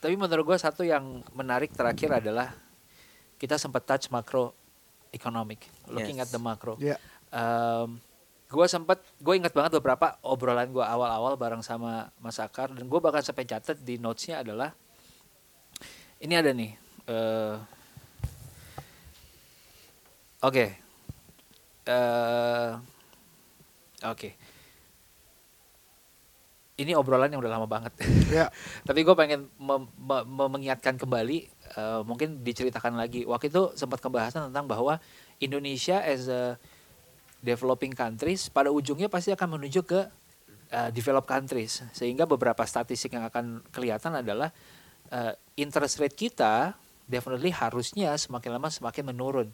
Tapi 0.00 0.16
menurut 0.16 0.44
gue 0.44 0.58
satu 0.58 0.80
yang 0.82 1.20
menarik 1.32 1.72
terakhir 1.72 2.20
adalah 2.20 2.52
kita 3.36 3.56
sempat 3.56 3.84
touch 3.84 4.08
makro 4.08 4.52
economic, 5.12 5.64
looking 5.88 6.20
Yes. 6.20 6.28
at 6.28 6.32
the 6.32 6.40
macro. 6.40 6.76
Iya. 6.76 6.96
Um, 7.30 8.00
gue 8.50 8.66
sempat, 8.66 8.98
gue 9.16 9.34
ingat 9.36 9.54
banget 9.54 9.78
beberapa 9.78 10.18
obrolan 10.20 10.68
gue 10.68 10.82
awal-awal 10.82 11.38
bareng 11.38 11.62
sama 11.62 12.10
Mas 12.18 12.40
Akar 12.42 12.68
dan 12.74 12.84
gue 12.84 13.00
bahkan 13.00 13.22
sampai 13.22 13.46
catat 13.46 13.78
di 13.78 13.96
notesnya 13.96 14.42
adalah 14.42 14.74
ini 16.20 16.34
ada 16.34 16.50
nih. 16.50 16.72
eh, 17.08 17.56
Oke, 20.40 20.72
Eh, 21.84 22.70
oke. 24.04 24.30
Ini 26.80 26.96
obrolan 26.96 27.28
yang 27.28 27.44
udah 27.44 27.52
lama 27.60 27.68
banget. 27.68 27.92
Ya. 28.32 28.48
Tapi 28.88 29.04
gue 29.04 29.12
pengen 29.12 29.52
mem- 29.60 29.92
me- 30.00 30.24
me- 30.24 30.48
mengingatkan 30.48 30.96
kembali, 30.96 31.38
eh, 31.76 32.00
mungkin 32.08 32.40
diceritakan 32.40 32.96
lagi. 32.96 33.28
Waktu 33.28 33.52
itu 33.52 33.76
sempat 33.76 34.00
pembahasan 34.00 34.48
tentang 34.48 34.64
bahwa 34.64 34.96
Indonesia 35.44 36.00
as 36.00 36.24
a 36.32 36.56
developing 37.44 37.92
countries 37.92 38.48
pada 38.48 38.72
ujungnya 38.72 39.12
pasti 39.12 39.28
akan 39.28 39.60
menuju 39.60 39.84
ke 39.84 40.00
eh, 40.72 40.88
developed 40.88 41.28
countries. 41.28 41.84
Sehingga 41.92 42.24
beberapa 42.24 42.64
statistik 42.64 43.12
yang 43.12 43.28
akan 43.28 43.60
kelihatan 43.68 44.16
adalah 44.24 44.48
eh, 45.12 45.36
interest 45.60 46.00
rate 46.00 46.16
kita 46.16 46.80
definitely 47.04 47.52
harusnya 47.52 48.16
semakin 48.16 48.56
lama 48.56 48.72
semakin 48.72 49.10
menurun 49.12 49.52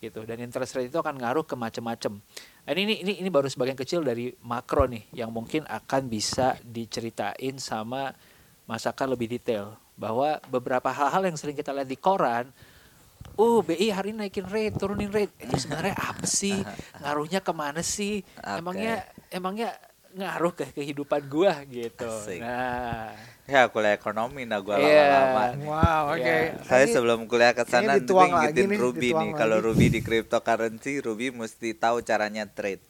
gitu 0.00 0.24
dan 0.24 0.40
interest 0.40 0.74
rate 0.74 0.88
itu 0.88 0.96
akan 0.96 1.20
ngaruh 1.20 1.44
ke 1.44 1.54
macam-macam. 1.54 2.18
Ini 2.64 3.04
ini 3.04 3.12
ini 3.20 3.28
baru 3.28 3.46
sebagian 3.46 3.76
kecil 3.76 4.00
dari 4.00 4.32
makro 4.42 4.88
nih 4.88 5.04
yang 5.12 5.28
mungkin 5.28 5.68
akan 5.68 6.08
bisa 6.08 6.56
diceritain 6.64 7.60
sama 7.60 8.16
masakan 8.64 9.12
lebih 9.12 9.28
detail 9.28 9.76
bahwa 10.00 10.40
beberapa 10.48 10.88
hal-hal 10.88 11.28
yang 11.28 11.36
sering 11.36 11.54
kita 11.54 11.76
lihat 11.76 11.88
di 11.88 12.00
koran 12.00 12.48
Oh 13.36 13.64
BI 13.64 13.88
hari 13.88 14.12
ini 14.12 14.28
naikin 14.28 14.44
rate, 14.48 14.76
turunin 14.76 15.08
rate. 15.08 15.32
Itu 15.40 15.56
sebenarnya 15.56 15.96
apa 15.96 16.24
sih? 16.28 16.56
Ngaruhnya 17.00 17.40
ke 17.40 17.52
mana 17.52 17.80
sih? 17.80 18.20
Oke. 18.36 18.60
Emangnya 18.60 18.94
emangnya 19.32 19.70
ngaruh 20.10 20.52
ke 20.52 20.64
kehidupan 20.72 21.22
gua 21.26 21.62
gitu. 21.64 22.04
Asik. 22.04 22.42
Nah, 22.42 23.14
ya 23.44 23.70
kuliah 23.70 23.94
ekonomi 23.94 24.42
nah 24.42 24.58
gua 24.58 24.76
Iya. 24.76 25.06
lama-lama. 25.06 25.44
Wow, 25.62 26.02
oke. 26.12 26.20
Iya. 26.20 26.58
Saya 26.64 26.84
Ini- 26.84 26.94
sebelum 26.94 27.18
kuliah 27.24 27.52
ke 27.52 27.62
sana 27.62 27.94
ngikutin 27.96 28.66
nih, 28.66 28.78
Ruby 28.78 29.08
nih. 29.12 29.30
Kalau. 29.34 29.62
Ruby 29.62 29.86
di 29.88 30.00
cryptocurrency, 30.00 30.98
Ruby 30.98 31.30
mesti 31.30 31.72
tahu 31.72 32.02
caranya 32.02 32.44
trade. 32.44 32.82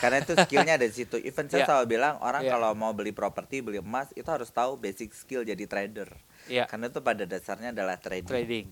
Karena 0.00 0.16
itu 0.18 0.32
skillnya 0.34 0.80
ada 0.80 0.88
di 0.88 0.94
situ. 0.94 1.20
Even 1.20 1.44
saya 1.46 1.62
Iya. 1.62 1.68
selalu 1.68 1.86
bilang 1.90 2.16
orang 2.18 2.40
Iya. 2.40 2.56
kalau 2.56 2.72
mau 2.72 2.96
beli 2.96 3.12
properti, 3.12 3.60
beli 3.60 3.76
emas 3.78 4.08
itu 4.10 4.24
harus 4.24 4.48
tahu 4.48 4.76
basic 4.76 5.12
skill 5.12 5.42
jadi 5.42 5.64
trader. 5.64 6.08
ya 6.48 6.64
Karena 6.64 6.88
itu 6.88 6.98
pada 6.98 7.22
dasarnya 7.22 7.68
adalah 7.70 7.94
trading. 7.94 8.24
trading. 8.26 8.66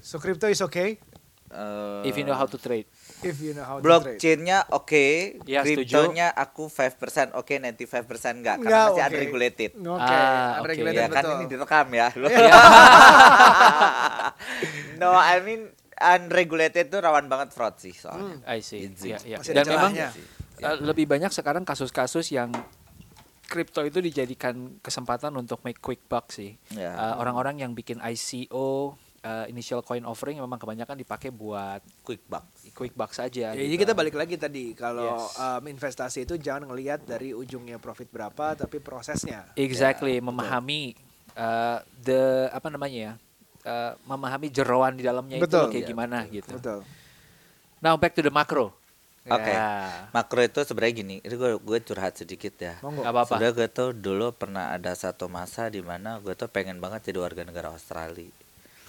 So 0.00 0.16
crypto 0.16 0.48
is 0.48 0.60
okay 0.60 0.96
Eh, 1.52 2.08
If 2.08 2.16
you 2.16 2.24
know 2.24 2.32
how 2.32 2.48
to 2.48 2.56
trade. 2.56 2.88
If 3.22 3.38
you 3.38 3.52
know 3.52 3.62
how 3.62 3.78
blockchain-nya 3.78 4.66
oke, 4.68 5.38
Ya, 5.42 5.62
setuju. 5.62 5.86
kriptonya 5.86 6.26
aku 6.30 6.66
5% 6.66 7.32
oke, 7.32 7.48
95% 7.48 8.38
enggak 8.38 8.56
karena 8.58 8.60
Enggak, 8.60 8.84
masih 8.84 8.98
oke. 8.98 9.08
unregulated. 9.08 9.70
Oke, 9.74 9.98
Ah, 9.98 10.58
oke. 10.58 10.60
unregulated 10.62 11.00
Ya 11.00 11.08
kan 11.08 11.24
ini 11.32 11.44
direkam 11.46 11.86
ya. 11.90 12.08
Ya. 12.32 12.52
no, 15.00 15.08
I 15.12 15.36
mean 15.40 15.60
unregulated 15.94 16.88
itu 16.88 16.96
rawan 16.98 17.26
banget 17.26 17.48
fraud 17.50 17.74
sih 17.78 17.94
soalnya. 17.94 18.38
I 18.44 18.58
see. 18.60 18.86
Easy. 18.86 19.08
Ya, 19.08 19.18
ya. 19.22 19.36
Masih 19.38 19.52
ada 19.52 19.58
Dan 19.58 19.64
memang 19.70 19.92
eh, 19.94 20.10
lebih 20.80 21.04
banyak 21.06 21.30
sekarang 21.30 21.62
kasus-kasus 21.62 22.26
yang 22.30 22.50
kripto 23.44 23.84
itu 23.84 24.00
dijadikan 24.00 24.80
kesempatan 24.80 25.30
untuk 25.36 25.60
make 25.62 25.78
quick 25.78 26.00
buck 26.06 26.28
sih. 26.32 26.56
Ya. 26.72 26.90
Eh, 26.90 27.14
orang-orang 27.16 27.60
yang 27.60 27.70
bikin 27.72 28.00
ICO 28.00 28.96
eh, 29.22 29.46
initial 29.48 29.80
coin 29.80 30.02
offering 30.02 30.42
memang 30.42 30.58
kebanyakan 30.58 30.98
dipakai 30.98 31.30
buat 31.30 31.78
quick 32.02 32.26
buck. 32.26 32.44
quick 32.74 32.92
buck 32.92 33.14
saja. 33.14 33.54
Ya, 33.54 33.56
gitu. 33.56 33.70
jadi 33.70 33.76
kita 33.86 33.92
balik 33.94 34.18
lagi 34.18 34.34
tadi 34.34 34.74
kalau 34.74 35.22
Yes. 35.22 35.38
um, 35.38 35.62
investasi 35.64 36.26
itu 36.26 36.34
jangan 36.36 36.66
ngelihat 36.66 37.06
dari 37.06 37.30
ujungnya 37.32 37.78
profit 37.78 38.10
berapa 38.10 38.58
tapi 38.58 38.82
prosesnya. 38.82 39.46
Exactly, 39.54 40.18
Ya, 40.18 40.24
memahami 40.24 40.98
uh, 41.38 41.78
the 42.02 42.50
apa 42.50 42.68
namanya 42.68 42.98
ya, 42.98 43.12
uh, 43.64 43.92
memahami 44.04 44.50
jeroan 44.50 44.98
di 44.98 45.06
dalamnya 45.06 45.38
Betul. 45.38 45.70
itu 45.70 45.78
kayak 45.78 45.84
Ya, 45.86 45.90
gimana 45.90 46.18
gitu. 46.26 46.54
Betul. 46.58 46.80
Now 47.78 47.94
back 47.98 48.14
to 48.14 48.22
the 48.22 48.30
macro. 48.30 48.74
Oke. 49.22 49.54
Ya, 49.54 50.10
Makro 50.10 50.42
itu 50.42 50.66
sebenarnya 50.66 50.94
gini, 50.98 51.16
ini 51.22 51.34
gue 51.38 51.54
gue 51.54 51.78
curhat 51.86 52.18
sedikit 52.18 52.58
ya. 52.58 52.74
Monggo. 52.82 53.06
apa-apa. 53.06 53.38
Sebenarnya 53.38 53.54
gue 53.54 53.68
tuh 53.70 53.88
dulu 53.94 54.34
pernah 54.34 54.74
ada 54.74 54.98
satu 54.98 55.30
masa 55.30 55.70
di 55.70 55.78
mana 55.78 56.18
gue 56.18 56.34
tuh 56.34 56.50
pengen 56.50 56.82
banget 56.82 57.06
jadi 57.14 57.22
warga 57.22 57.46
negara 57.46 57.70
Australia. 57.70 58.34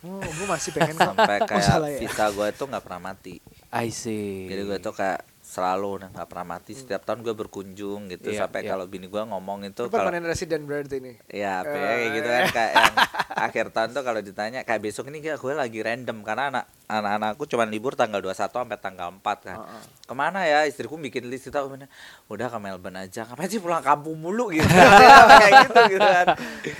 Oh, 0.03 0.19
gue 0.19 0.47
masih 0.47 0.71
pengen. 0.75 0.95
Sampai 1.07 1.39
kayak 1.47 1.63
ya? 1.63 1.99
visa 2.03 2.25
gue 2.29 2.47
tuh 2.53 2.65
nggak 2.67 2.83
pernah 2.83 3.01
mati. 3.11 3.39
I 3.71 3.87
see. 3.89 4.51
Jadi 4.51 4.61
gue 4.67 4.77
tuh 4.83 4.93
kayak 4.93 5.32
selalu 5.53 6.09
nggak 6.09 6.25
pernah 6.25 6.57
mati. 6.57 6.73
Setiap 6.73 7.05
tahun 7.05 7.21
gue 7.21 7.37
berkunjung 7.37 8.09
gitu. 8.09 8.33
Iya, 8.33 8.49
Sampai 8.49 8.65
iya. 8.65 8.73
kalau 8.73 8.89
bini 8.89 9.05
gue 9.05 9.21
ngomong 9.21 9.69
itu 9.69 9.85
kalau 9.85 10.09
permanent 10.09 10.25
resident 10.25 10.65
berarti 10.65 10.97
nih. 10.97 11.15
Ya, 11.29 11.61
Eh. 11.61 11.69
kayak 11.69 12.09
gitu 12.17 12.29
kan 12.33 12.43
kayak 12.49 12.71
yang 12.81 12.95
akhir 13.29 13.65
tahun 13.69 13.89
tuh 13.93 14.01
kalau 14.01 14.21
ditanya 14.25 14.59
kayak 14.65 14.81
besok 14.81 15.13
ini 15.13 15.21
kayak 15.21 15.37
gue 15.37 15.53
lagi 15.53 15.79
random 15.85 16.25
karena 16.25 16.43
anak 16.49 16.65
anak-anakku 16.89 17.45
cuma 17.45 17.69
libur 17.69 17.93
tanggal 17.93 18.17
21 18.17 18.49
sampai 18.49 18.77
tanggal 18.81 19.13
4 19.13 19.21
kan. 19.21 19.57
Heeh. 19.61 19.83
Ke 20.09 20.13
mana 20.17 20.39
ya 20.49 20.65
istriku 20.65 20.97
bikin 20.97 21.29
list 21.29 21.53
kita 21.53 21.61
udah 21.61 22.47
ke 22.49 22.57
Melbourne 22.57 22.97
aja. 22.97 23.29
Ngapain 23.29 23.49
sih 23.53 23.61
pulang 23.61 23.85
kampung 23.85 24.17
mulu 24.17 24.49
gitu. 24.49 24.65
kayak 25.45 25.69
gitu 25.69 25.79
gitu 25.93 26.09
kan. 26.09 26.27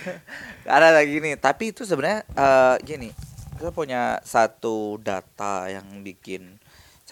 Ada 0.82 0.96
lagi 0.96 1.20
nih, 1.22 1.36
tapi 1.38 1.76
itu 1.76 1.86
sebenarnya 1.86 2.26
eh, 2.34 2.76
gini. 2.82 3.10
Kita 3.54 3.70
punya 3.70 4.18
satu 4.26 4.98
data 4.98 5.70
yang 5.70 6.02
bikin 6.02 6.58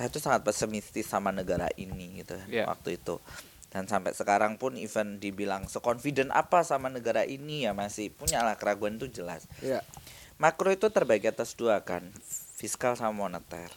saya 0.02 0.10
tuh 0.10 0.18
sangat 0.18 0.42
pesimistis 0.42 1.06
sama 1.06 1.30
negara 1.30 1.70
ini 1.78 2.26
gitu 2.26 2.34
kan, 2.34 2.48
Iya. 2.50 2.66
waktu 2.66 2.98
itu 2.98 3.22
dan 3.70 3.86
sampai 3.88 4.12
sekarang 4.12 4.58
pun 4.58 4.76
even 4.76 5.22
dibilang 5.22 5.70
seconfident 5.70 6.34
apa 6.34 6.66
sama 6.66 6.90
negara 6.90 7.22
ini 7.24 7.64
ya 7.64 7.72
masih 7.72 8.10
punya 8.12 8.42
lah 8.42 8.58
keraguan 8.58 8.98
itu 8.98 9.22
jelas 9.22 9.46
Iya. 9.62 9.86
makro 10.42 10.74
itu 10.74 10.90
terbagi 10.90 11.30
atas 11.30 11.54
dua 11.54 11.86
kan 11.86 12.10
fiskal 12.58 12.98
sama 12.98 13.30
moneter 13.30 13.70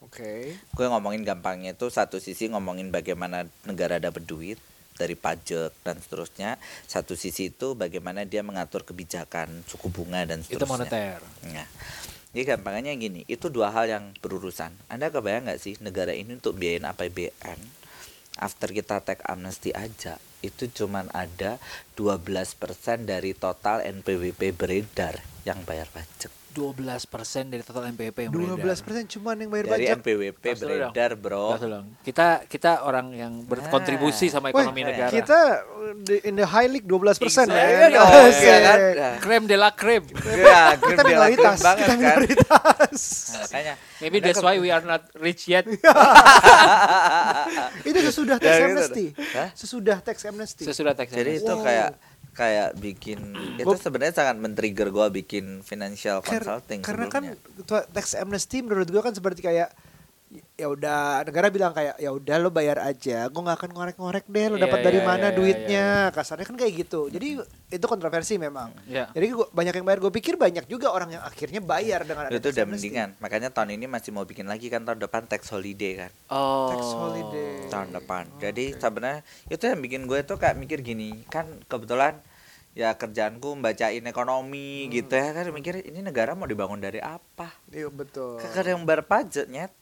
Oke. 0.00 0.56
gue 0.56 0.86
ngomongin 0.88 1.22
gampangnya 1.22 1.76
itu 1.76 1.86
satu 1.86 2.18
sisi 2.18 2.48
ngomongin 2.50 2.90
bagaimana 2.90 3.44
negara 3.62 4.02
dapat 4.02 4.24
duit 4.26 4.58
dari 4.92 5.14
pajak 5.16 5.72
dan 5.82 5.96
seterusnya 5.98 6.60
satu 6.84 7.14
sisi 7.14 7.48
itu 7.48 7.72
bagaimana 7.72 8.26
dia 8.26 8.44
mengatur 8.44 8.82
kebijakan 8.82 9.62
suku 9.64 9.88
bunga 9.88 10.26
dan 10.26 10.42
itu 10.42 10.58
seterusnya 10.58 10.68
moneter. 10.68 11.18
Nah, 11.48 11.66
jadi 12.32 12.56
gampangnya 12.56 12.96
gini, 12.96 13.28
itu 13.28 13.52
dua 13.52 13.68
hal 13.76 13.92
yang 13.92 14.04
berurusan. 14.24 14.72
Anda 14.88 15.12
kebayang 15.12 15.52
nggak 15.52 15.60
sih 15.60 15.76
negara 15.84 16.16
ini 16.16 16.40
untuk 16.40 16.56
biayain 16.56 16.88
APBN 16.88 17.82
after 18.40 18.72
kita 18.72 19.04
take 19.04 19.20
amnesty 19.28 19.74
aja 19.76 20.16
itu 20.40 20.66
cuman 20.72 21.12
ada 21.12 21.60
12% 21.94 22.24
dari 23.04 23.36
total 23.36 23.84
NPWP 23.84 24.56
beredar 24.56 25.20
yang 25.44 25.62
bayar 25.62 25.86
pajak. 25.92 26.41
12% 26.52 27.08
dari 27.48 27.62
total 27.62 27.88
NPWP 27.88 28.18
yang 28.22 28.32
12 28.32 28.54
beredar. 28.54 28.76
persen 28.82 29.02
cuman 29.08 29.34
yang 29.36 29.48
bayar 29.48 29.64
Dari 29.66 29.84
pajak. 29.88 29.98
Dulu 29.98 30.22
dong. 30.22 30.92
beredar, 30.92 31.10
Bro. 31.14 31.46
Dong. 31.58 31.86
Kita 32.00 32.26
kita 32.44 32.72
orang 32.82 33.06
yang 33.10 33.32
berkontribusi 33.42 34.26
Nah. 34.26 34.32
sama 34.32 34.46
ekonomi 34.48 34.84
negara. 34.84 35.08
kita 35.08 35.40
di- 35.98 36.22
in 36.22 36.34
the 36.34 36.44
high 36.44 36.66
league 36.66 36.84
12 36.84 37.16
persen 37.16 37.46
Exactly. 37.46 37.90
ya. 37.90 38.04
iya 38.30 38.56
kan? 38.60 38.78
Nah, 38.92 39.14
Krem 39.18 39.42
de 39.44 39.56
la 39.56 39.70
creme. 39.70 40.04
Iya, 40.12 40.76
Kita 40.76 41.02
minoritas, 41.02 41.58
banget 41.58 41.78
kita 41.80 41.90
kan. 41.90 41.98
minoritas. 41.98 43.00
Nah, 43.32 43.40
makanya 43.42 43.74
Maybe 43.98 44.18
that's 44.18 44.40
why 44.40 44.56
we 44.56 44.68
are 44.68 44.82
not 44.82 45.02
rich 45.14 45.46
yet. 45.46 45.62
Itu 47.82 47.98
sesudah 48.02 48.36
tax 48.36 48.48
Ya, 48.48 48.58
gitu. 48.58 48.66
amnesty. 48.68 49.06
Hah? 49.32 49.48
Sesudah 49.52 49.96
tax 49.98 50.16
amnesty. 50.24 50.62
Sesudah 50.62 50.92
tax 50.92 51.08
Jadi 51.08 51.38
amnesty. 51.38 51.44
itu 51.44 51.52
Wow. 51.52 51.62
kayak 51.62 51.88
kayak 52.32 52.76
bikin 52.76 53.20
itu 53.60 53.66
Gua- 53.66 53.76
sebenarnya 53.76 54.14
sangat 54.14 54.36
men-trigger 54.36 54.88
gua 54.88 55.08
bikin 55.08 55.60
financial 55.60 56.20
consulting 56.20 56.80
karena 56.80 57.06
kan 57.06 57.22
sebelumnya. 57.28 57.64
tua- 57.64 57.86
tax 57.86 58.12
amnesty 58.14 58.60
menurut 58.60 58.88
gua 58.88 59.02
kan 59.02 59.12
seperti 59.12 59.40
kayak 59.40 59.68
ya 60.32 60.64
udah 60.64 61.20
negara 61.22 61.52
bilang 61.52 61.72
kayak 61.72 61.96
ya 61.96 62.08
udah 62.08 62.36
lo 62.38 62.48
bayar 62.48 62.80
aja 62.80 63.28
gue 63.28 63.36
nggak 63.36 63.58
akan 63.58 63.70
ngorek-ngorek 63.70 64.24
deh 64.24 64.46
lo 64.48 64.56
Iya, 64.56 64.64
dapat 64.64 64.78
dari 64.80 64.98
iya, 64.98 65.04
mana 65.04 65.26
iya, 65.28 65.36
duitnya 65.36 65.86
kasarnya 66.08 66.46
kan 66.46 66.56
kayak 66.56 66.72
gitu 66.78 67.12
jadi 67.12 67.44
itu 67.68 67.84
kontroversi 67.84 68.36
memang 68.36 68.72
Ya. 68.84 69.08
jadi 69.10 69.28
gua, 69.30 69.48
banyak 69.48 69.74
yang 69.76 69.84
bayar 69.84 70.00
gue 70.00 70.12
pikir 70.12 70.34
banyak 70.36 70.64
juga 70.66 70.88
orang 70.88 71.12
yang 71.12 71.22
akhirnya 71.22 71.60
bayar 71.60 72.02
dengan 72.02 72.28
itu 72.28 72.48
udah 72.48 72.64
mendingan. 72.64 73.08
Makanya 73.18 73.48
tahun 73.48 73.76
ini 73.76 73.84
masih 73.86 74.10
mau 74.10 74.24
bikin 74.24 74.44
lagi 74.44 74.68
kan 74.68 74.82
tahun 74.82 74.98
depan 74.98 75.24
tax 75.24 75.48
holiday 75.48 75.92
kan. 75.98 76.10
Oh. 76.28 76.72
tax 76.72 76.82
holiday 76.90 77.68
Tahun 77.68 77.88
depan. 77.90 78.24
Oh, 78.26 78.38
Jadi 78.38 78.72
sebenarnya 78.74 79.20
itu 79.46 79.64
yang 79.64 79.80
bikin 79.80 80.02
gue 80.04 80.20
tuh 80.22 80.36
kayak 80.36 80.56
mikir 80.56 80.80
gini, 80.80 81.24
kan 81.26 81.44
kebetulan 81.66 82.16
ya 82.72 82.92
kerjaanku 82.92 83.52
membacain 83.52 84.00
ekonomi 84.02 84.88
Hmm. 84.88 84.92
gitu 84.94 85.12
ya 85.12 85.28
kan 85.30 85.44
mikir 85.50 85.74
ini 85.82 86.00
negara 86.00 86.32
mau 86.32 86.48
dibangun 86.48 86.80
dari 86.80 86.98
apa? 86.98 87.52
iya 87.68 87.88
betul 87.88 88.40
Kagak 88.40 88.64
yang 88.66 88.82
bayar 88.82 89.04
pajak 89.04 89.44
nyet. 89.46 89.72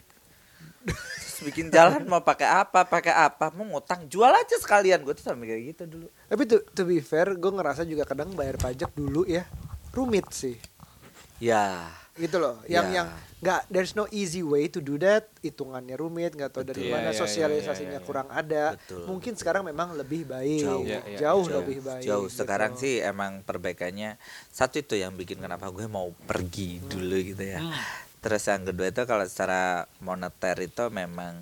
Terus 0.82 1.40
bikin 1.42 1.68
jalan 1.68 2.04
mau 2.04 2.20
pakai 2.20 2.44
apa, 2.46 2.84
pakai 2.84 3.12
apa, 3.12 3.48
mau 3.50 3.64
ngutang 3.66 4.04
jual 4.06 4.28
aja 4.28 4.56
sekalian. 4.56 5.00
Gue 5.00 5.12
tuh 5.12 5.24
sampai 5.24 5.46
kayak 5.50 5.62
gitu 5.70 5.82
dulu. 5.88 6.06
tapi 6.24 6.42
to, 6.44 6.56
to 6.70 6.82
be 6.82 6.98
fair 6.98 7.32
gue 7.32 7.50
ngerasa 7.50 7.82
juga 7.82 8.04
kadang 8.04 8.32
bayar 8.32 8.56
pajak 8.56 8.90
dulu 8.90 9.24
ya 9.24 9.44
rumit 9.90 10.28
sih 10.30 10.56
Ya. 11.36 11.88
gitu 12.12 12.36
loh 12.36 12.60
yang 12.66 12.86
Ya. 12.86 13.00
yang 13.00 13.08
nggak 13.40 13.60
there's 13.66 13.94
no 13.94 14.04
easy 14.10 14.40
way 14.40 14.68
to 14.68 14.78
do 14.78 14.94
that 14.94 15.24
hitungannya 15.40 15.96
rumit 15.96 16.30
nggak 16.30 16.50
tahu 16.50 16.62
dari 16.62 16.84
Betul. 16.84 16.92
mana 16.92 17.00
Iya, 17.00 17.08
iya, 17.08 17.10
iya, 17.10 17.22
sosialisasinya 17.22 17.90
iya, 17.90 17.96
iya. 17.96 18.04
kurang 18.04 18.28
ada 18.28 18.64
Betul. 18.76 19.02
mungkin 19.06 19.32
sekarang 19.34 19.62
memang 19.64 19.88
lebih 19.94 20.28
baik 20.28 20.60
Jauh. 20.60 20.84
Iya, 20.84 21.00
iya, 21.02 21.18
jauh, 21.18 21.42
jauh. 21.42 21.56
lebih 21.58 21.78
baik 21.80 22.04
Jauh 22.04 22.28
gitu. 22.28 22.36
sekarang 22.38 22.76
sih 22.76 23.00
emang 23.00 23.40
perbaikannya 23.40 24.20
satu 24.46 24.78
itu 24.78 24.94
yang 24.94 25.12
bikin 25.14 25.40
kenapa 25.40 25.66
gue 25.66 25.86
mau 25.86 26.12
pergi 26.20 26.78
Hmm. 26.78 26.88
dulu 26.90 27.16
gitu 27.24 27.44
ya. 27.48 27.58
Hmm. 27.58 27.72
Terus 28.20 28.42
yang 28.46 28.68
kedua 28.68 28.92
itu 28.92 29.02
kalau 29.09 29.24
secara 29.24 29.88
moneter 30.04 30.56
itu 30.61 30.92
memang 30.92 31.40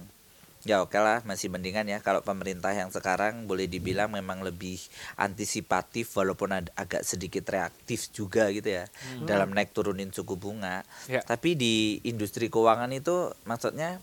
ya 0.67 0.83
oke 0.83 0.99
lah 0.99 1.23
masih 1.23 1.49
mendingan 1.55 1.87
ya 1.87 2.03
kalau 2.03 2.19
pemerintah 2.21 2.75
yang 2.75 2.91
sekarang 2.91 3.47
boleh 3.47 3.71
dibilang 3.71 4.11
memang 4.11 4.43
lebih 4.43 4.77
antisipatif 5.14 6.11
walaupun 6.19 6.51
ada, 6.51 6.71
agak 6.75 7.07
sedikit 7.07 7.47
reaktif 7.47 8.11
juga 8.11 8.51
gitu 8.51 8.67
ya 8.67 8.85
dalam 9.23 9.55
naik 9.55 9.71
turunin 9.71 10.11
suku 10.11 10.35
bunga. 10.35 10.83
Ya. 11.07 11.23
Tapi 11.23 11.55
di 11.55 12.03
industri 12.07 12.51
keuangan 12.51 12.91
itu 12.95 13.33
maksudnya 13.47 14.03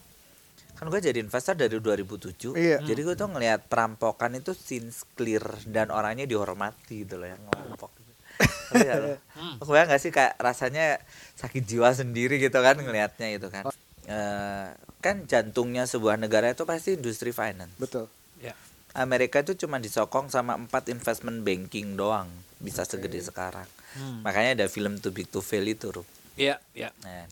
kan 0.76 0.92
gue 0.92 1.00
jadi 1.00 1.24
investor 1.24 1.56
dari 1.56 1.80
2007 1.80 2.52
Iya. 2.60 2.84
jadi 2.84 3.00
gue 3.00 3.16
tuh 3.16 3.32
ngelihat 3.32 3.72
perampokan 3.72 4.36
itu 4.36 4.52
since 4.52 5.08
clear 5.16 5.40
dan 5.64 5.88
orangnya 5.88 6.28
dihormati 6.28 7.08
gitu 7.08 7.16
loh 7.16 7.32
yang 7.32 7.40
ngerampok 7.48 8.05
Hmm. 8.36 9.56
Lo 9.58 9.64
kebayang 9.64 9.88
gak 9.88 10.02
sih 10.02 10.10
kayak 10.10 10.36
rasanya 10.36 11.00
sakit 11.36 11.64
jiwa 11.64 11.92
sendiri 11.92 12.36
gitu 12.38 12.56
kan 12.58 12.76
ngelihatnya 12.76 13.32
itu 13.32 13.48
kan 13.48 13.64
Eh, 14.06 14.68
kan 15.00 15.26
jantungnya 15.26 15.84
sebuah 15.84 16.14
negara 16.16 16.52
itu 16.52 16.62
pasti 16.62 16.94
industri 16.94 17.32
finance 17.32 17.74
betul 17.76 18.06
Ya. 18.38 18.54
Amerika 18.94 19.40
itu 19.40 19.58
cuma 19.58 19.76
disokong 19.78 20.28
sama 20.28 20.54
empat 20.54 20.88
investment 20.88 21.42
banking 21.42 21.96
doang 21.96 22.30
bisa 22.58 22.84
Oke. 22.84 22.96
segede 22.96 23.20
sekarang 23.20 23.66
Hmm. 23.94 24.22
makanya 24.22 24.62
ada 24.62 24.68
film 24.68 25.00
Too 25.00 25.10
Big 25.10 25.26
to 25.26 25.40
Fail 25.40 25.64
itu 25.66 25.88
Rup. 25.90 26.04
Ya, 26.36 26.60
ya. 26.72 26.92
Nah, 27.02 27.26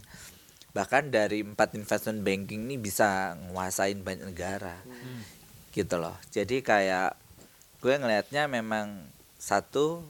bahkan 0.72 1.06
dari 1.06 1.44
empat 1.44 1.76
investment 1.76 2.22
banking 2.22 2.66
ini 2.66 2.76
bisa 2.76 3.36
nguasain 3.46 4.00
banyak 4.00 4.26
negara 4.26 4.80
Hmm. 4.82 5.22
gitu 5.70 6.00
loh 6.00 6.18
jadi 6.30 6.58
kayak 6.60 7.10
gue 7.80 7.94
ngelihatnya 7.94 8.48
memang 8.48 9.06
satu 9.36 10.02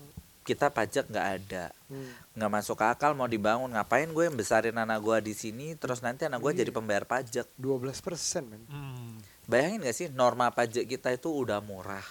kita 0.44 0.68
pajak 0.68 1.08
nggak 1.08 1.28
ada 1.34 1.66
Hmm. 1.86 2.10
nggak 2.34 2.52
masuk 2.52 2.80
akal 2.80 3.12
mau 3.12 3.26
dibangun 3.26 3.70
ngapain 3.70 4.06
gue 4.06 4.24
yang 4.24 4.34
besarin 4.34 4.74
anak 4.74 5.00
gue 5.00 5.18
di 5.24 5.34
sini 5.34 5.74
terus 5.74 6.00
nanti 6.00 6.24
anak 6.24 6.40
gue 6.40 6.52
Iya. 6.52 6.60
jadi 6.60 6.72
pembayar 6.72 7.04
pajak 7.04 7.48
12 7.56 8.00
persen 8.00 8.44
men 8.46 8.64
Hmm. 8.66 9.18
bayangin 9.44 9.80
gak 9.82 9.94
sih 9.94 10.08
norma 10.10 10.50
pajak 10.50 10.84
kita 10.86 11.10
itu 11.10 11.30
udah 11.30 11.60
murah 11.60 12.04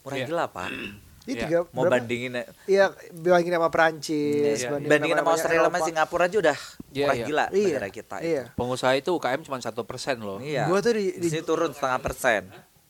murah 0.00 0.16
Iya. 0.16 0.26
gila 0.26 0.46
pak 0.46 0.68
ini 0.68 0.90
Iya. 1.24 1.38
tiga 1.40 1.58
mau 1.70 1.82
berapa? 1.82 1.94
bandingin 1.96 2.34
iya 2.66 2.90
bandingin 3.12 3.54
sama 3.54 3.68
Prancis 3.68 4.58
Iya. 4.58 4.68
bandingin 4.74 4.90
sama 5.12 5.22
banyak 5.24 5.32
Australia 5.32 5.62
sama. 5.64 5.78
Singapura 5.80 6.24
aja 6.24 6.36
udah 6.40 6.58
Iya, 6.88 7.00
murah 7.00 7.14
iya. 7.14 7.24
gila 7.24 7.44
iya 7.48 7.66
negara 7.72 7.88
kita 7.90 8.16
itu. 8.18 8.26
iya 8.28 8.42
Pengusaha 8.52 8.92
itu 8.94 9.10
UKM 9.12 9.40
cuma 9.42 9.56
satu 9.58 9.82
persen 9.82 10.18
loh. 10.18 10.38
iya 10.38 10.66
Gua 10.66 10.78
tuh 10.78 10.92
di- 10.92 11.14
di- 11.14 11.30
ini 11.30 11.40
turun 11.40 11.70
setengah 11.70 12.00
persen 12.00 12.42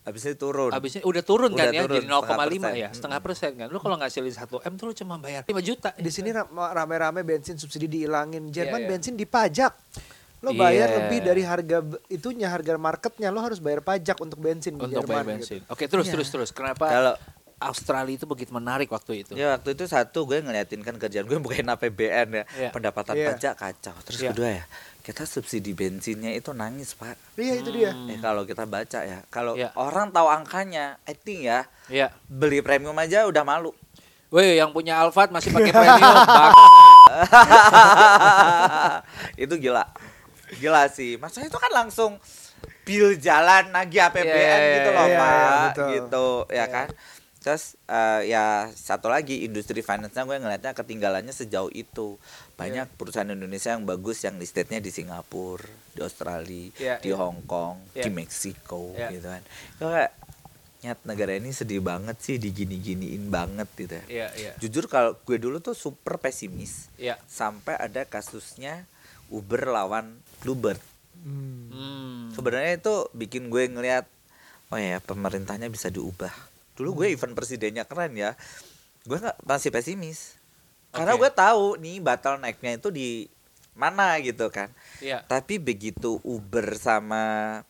habis 0.03 0.27
turun 0.35 0.71
Abisnya 0.71 1.03
udah 1.03 1.23
turun 1.23 1.51
Udah 1.51 1.63
kan 1.63 1.71
ya, 1.71 1.83
turun, 1.87 1.97
jadi 1.97 2.07
0,5 2.07 2.27
setengah 2.27 2.73
ya, 2.75 2.89
setengah 2.91 3.21
persen 3.23 3.51
kan. 3.55 3.67
Lu 3.71 3.79
kalau 3.79 3.97
ngasilin 3.97 4.35
1 4.35 4.43
M 4.67 4.73
tuh 4.75 4.85
lu 4.85 4.95
cuma 4.95 5.15
bayar 5.17 5.43
5 5.45 5.55
juta. 5.63 5.95
di 5.95 6.11
sini 6.11 6.31
ra- 6.31 6.51
rame-rame 6.51 7.23
bensin 7.23 7.55
subsidi 7.55 7.87
dihilangin 7.87 8.51
Jerman 8.51 8.77
Iya, 8.77 8.85
iya. 8.85 8.91
bensin 8.91 9.15
dipajak 9.15 9.73
lo 10.43 10.51
bayar 10.53 10.91
Iya. 10.91 10.97
lebih 10.99 11.19
dari 11.23 11.43
harga 11.43 11.79
itunya 12.09 12.51
harga 12.51 12.75
marketnya 12.75 13.31
lo 13.31 13.39
harus 13.39 13.63
bayar 13.63 13.79
pajak 13.79 14.19
untuk 14.19 14.43
bensin 14.43 14.75
di 14.75 14.83
untuk 14.83 15.07
bayar 15.07 15.23
Jerman 15.23 15.39
bensin. 15.39 15.63
gitu. 15.63 15.71
Oke, 15.71 15.85
terus 15.87 16.05
Iya. 16.05 16.13
terus 16.13 16.29
terus. 16.29 16.51
Kenapa 16.51 16.85
kalau 16.85 17.15
Australia 17.65 18.13
itu 18.13 18.25
begitu 18.25 18.51
menarik 18.51 18.89
waktu 18.89 19.23
itu? 19.23 19.33
Ya 19.35 19.55
waktu 19.55 19.73
itu 19.73 19.85
satu 19.85 20.25
gue 20.25 20.39
ngeliatin 20.39 20.81
kan 20.81 20.95
kerjaan 20.97 21.25
gue 21.25 21.37
bukan 21.37 21.63
APBN 21.69 22.27
ya 22.33 22.43
Iya. 22.49 22.69
pendapatan 22.71 23.13
Iya. 23.15 23.27
pajak 23.31 23.53
kacau 23.57 23.95
terus 24.03 24.19
Iya. 24.19 24.31
kedua 24.31 24.49
ya 24.53 24.65
kita 25.03 25.23
subsidi 25.23 25.73
bensinnya 25.73 26.31
itu 26.31 26.53
nangis 26.53 26.93
pak 26.93 27.17
iya 27.35 27.57
itu 27.57 27.69
dia 27.71 27.91
Hmm. 27.91 28.07
eh 28.07 28.17
kalau 28.17 28.43
kita 28.43 28.63
baca 28.65 28.99
ya 29.01 29.19
kalau 29.29 29.53
Iya. 29.55 29.69
orang 29.75 30.09
tahu 30.09 30.27
angkanya 30.27 30.97
I 31.03 31.13
think 31.13 31.43
ya 31.43 31.67
Iya. 31.87 32.09
beli 32.25 32.61
premium 32.61 32.95
aja 32.95 33.25
udah 33.25 33.43
malu 33.43 33.71
Woi, 34.29 34.57
yang 34.57 34.71
punya 34.71 34.97
Alphard 34.97 35.29
masih 35.29 35.51
pakai 35.51 35.69
premium, 35.77 35.93
itu 39.39 39.55
gila 39.59 39.85
gila 40.55 40.83
sih 40.89 41.17
maksudnya 41.17 41.49
itu 41.49 41.59
kan 41.59 41.73
langsung 41.75 42.13
bill 42.83 43.15
jalan 43.17 43.71
nagih 43.71 44.03
APBN 44.03 44.27
Iya, 44.27 44.57
iya, 44.59 44.75
gitu 44.75 44.89
loh 44.91 45.07
iya, 45.07 45.19
pak 45.19 45.63
betul. 45.69 45.87
gitu 45.91 46.27
ya 46.49 46.55
Iya. 46.57 46.65
kan 46.69 46.87
terus 47.43 47.75
eh, 47.85 48.31
ya 48.31 48.71
satu 48.71 49.11
lagi 49.11 49.43
industri 49.43 49.83
finance-nya 49.83 50.23
gue 50.23 50.39
ngeliatnya 50.39 50.73
ketinggalannya 50.73 51.35
sejauh 51.35 51.69
itu 51.69 52.17
banyak 52.55 52.87
Iya. 52.87 52.95
perusahaan 52.95 53.27
Indonesia 53.27 53.75
yang 53.75 53.83
bagus 53.83 54.23
yang 54.23 54.39
listednya 54.39 54.79
di 54.79 54.89
Singapura 54.89 55.67
di 55.91 56.01
Australia 56.01 56.71
Iya, 56.79 56.95
di 57.03 57.11
iya. 57.11 57.19
Hong 57.19 57.43
Kong 57.45 57.83
Iya. 57.93 58.07
di 58.07 58.11
Meksiko 58.11 58.95
Iya. 58.95 59.11
gitu 59.11 59.27
kan 59.27 59.43
Itu 59.75 59.85
kayak 59.87 60.13
nyat 60.83 60.99
negara 61.03 61.33
ini 61.35 61.51
sedih 61.51 61.79
banget 61.79 62.19
sih 62.19 62.39
digini-giniin 62.39 63.27
banget 63.27 63.67
gitu 63.75 63.95
ya 63.99 64.05
Iya, 64.07 64.29
iya. 64.39 64.53
jujur 64.59 64.87
kalau 64.87 65.19
gue 65.19 65.39
dulu 65.39 65.59
tuh 65.59 65.75
super 65.75 66.17
pesimis 66.17 66.91
Iya. 66.95 67.19
sampai 67.27 67.75
ada 67.75 68.07
kasusnya 68.07 68.87
Uber 69.29 69.65
lawan 69.67 70.21
Bluebird. 70.39 70.77
Hmm. 71.23 71.71
Hmm. 71.71 72.23
Sebenarnya 72.35 72.77
itu 72.77 72.95
bikin 73.13 73.49
gue 73.49 73.67
ngelihat 73.67 74.05
oh 74.69 74.77
ya 74.77 74.99
pemerintahnya 74.99 75.67
bisa 75.67 75.89
diubah. 75.89 76.31
Dulu 76.75 77.05
gue 77.05 77.07
event 77.13 77.35
presidennya 77.37 77.85
keren 77.85 78.13
ya. 78.15 78.37
Gue 79.05 79.19
nggak 79.19 79.43
masih 79.45 79.71
pesimis. 79.71 80.37
Karena 80.93 81.17
Oke. 81.17 81.25
gue 81.27 81.31
tahu 81.33 81.65
nih 81.81 82.01
bottleneck-nya 82.01 82.77
itu 82.77 82.89
di 82.93 83.09
mana 83.73 84.21
gitu 84.21 84.53
kan. 84.53 84.69
Iya. 85.01 85.25
Tapi 85.25 85.57
begitu 85.57 86.21
Uber 86.23 86.77
sama 86.77 87.61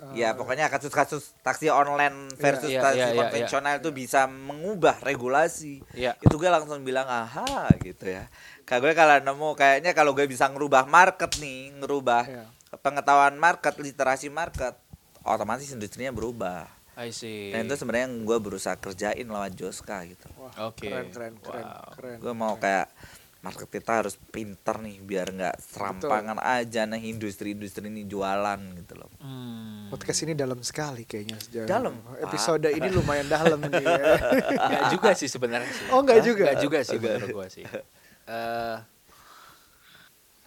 Ah, 0.00 0.16
ya 0.16 0.32
pokoknya 0.32 0.72
kasus-kasus 0.72 1.36
taksi 1.44 1.68
online 1.68 2.32
versus 2.40 2.72
Iya, 2.72 2.80
taksi 2.80 3.04
iya, 3.04 3.08
iya, 3.12 3.18
konvensional 3.20 3.74
itu 3.84 3.92
bisa 3.92 4.24
mengubah 4.24 4.96
regulasi 5.04 5.84
Iya. 5.92 6.16
itu 6.24 6.40
gue 6.40 6.48
langsung 6.48 6.80
bilang 6.80 7.04
aha 7.04 7.68
gitu 7.84 8.08
ya 8.08 8.24
kayak 8.64 8.80
gue 8.80 8.92
kalau 8.96 9.20
nemu 9.20 9.48
kayaknya 9.60 9.92
kalau 9.92 10.16
gue 10.16 10.24
bisa 10.24 10.48
ngerubah 10.48 10.88
market 10.88 11.36
nih 11.36 11.84
ngerubah 11.84 12.24
Iya. 12.32 12.44
pengetahuan 12.80 13.36
market 13.36 13.76
literasi 13.76 14.32
market 14.32 14.72
otomatis 15.20 15.68
industrinya 15.68 16.16
berubah 16.16 16.64
I 17.00 17.08
see. 17.10 17.48
dan 17.48 17.64
itu 17.64 17.74
sebenarnya 17.74 18.06
yang 18.06 18.22
gue 18.22 18.38
berusaha 18.38 18.76
kerjain 18.76 19.24
lewat 19.24 19.52
Joska 19.54 20.04
gitu 20.04 20.28
Wah, 20.36 20.52
Oke. 20.66 20.84
keren 20.84 21.08
keren 21.08 21.34
keren 21.36 21.64
Wow. 21.64 21.90
keren 21.94 22.16
gue 22.18 22.34
mau 22.34 22.54
kayak 22.54 22.92
market 23.40 23.72
kita 23.72 23.92
harus 23.96 24.20
pinter 24.26 24.76
nih 24.78 25.00
biar 25.00 25.32
nggak 25.32 25.56
serampangan 25.64 26.36
aja 26.36 26.84
nah 26.84 27.00
industri-industri 27.00 27.88
ini 27.88 28.04
jualan 28.04 28.60
gitu 28.76 28.94
loh 28.94 29.08
Hmm. 29.16 29.88
podcast 29.88 30.20
ini 30.22 30.32
dalam 30.34 30.60
sekali 30.60 31.02
kayaknya 31.02 31.40
sejauh 31.40 31.64
Dalam, 31.64 31.96
episode 32.20 32.68
ini 32.68 32.88
lumayan 32.90 33.26
dalam 33.26 33.58
nih 33.58 33.80
ya. 33.80 33.96
Enggak 34.60 34.84
juga 34.90 35.10
sih 35.14 35.26
sebenarnya 35.26 35.66
sih. 35.66 35.84
Oh, 35.88 35.98
enggak 35.98 36.20
juga? 36.20 36.44
Enggak 36.46 36.60
juga 36.60 36.78
sih 36.80 36.96
menurut 36.96 37.28
gua 37.32 37.46
sih. 37.48 37.64
Eh 37.64 38.76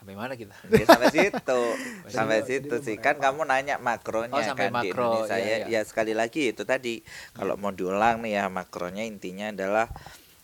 Sampai 0.04 0.20
mana 0.20 0.36
kita? 0.36 0.52
Ya, 0.68 0.84
sampai 0.84 1.08
situ, 1.16 1.62
sampai 2.12 2.40
situ 2.44 2.76
sih. 2.84 3.00
Kan 3.00 3.24
kamu 3.24 3.48
nanya 3.48 3.80
makronya 3.80 4.36
Oh, 4.36 4.44
kan 4.52 4.68
di 4.84 4.92
makro, 4.92 5.24
Indonesia. 5.24 5.40
iya, 5.40 5.48
ya, 5.48 5.58
iya. 5.64 5.80
ya 5.80 5.88
sekali 5.88 6.12
lagi 6.12 6.52
itu 6.52 6.68
tadi 6.68 7.00
kalau 7.32 7.56
mau 7.56 7.72
diulang 7.72 8.20
nih 8.20 8.36
ya 8.36 8.52
makronya 8.52 9.08
intinya 9.08 9.48
adalah 9.48 9.88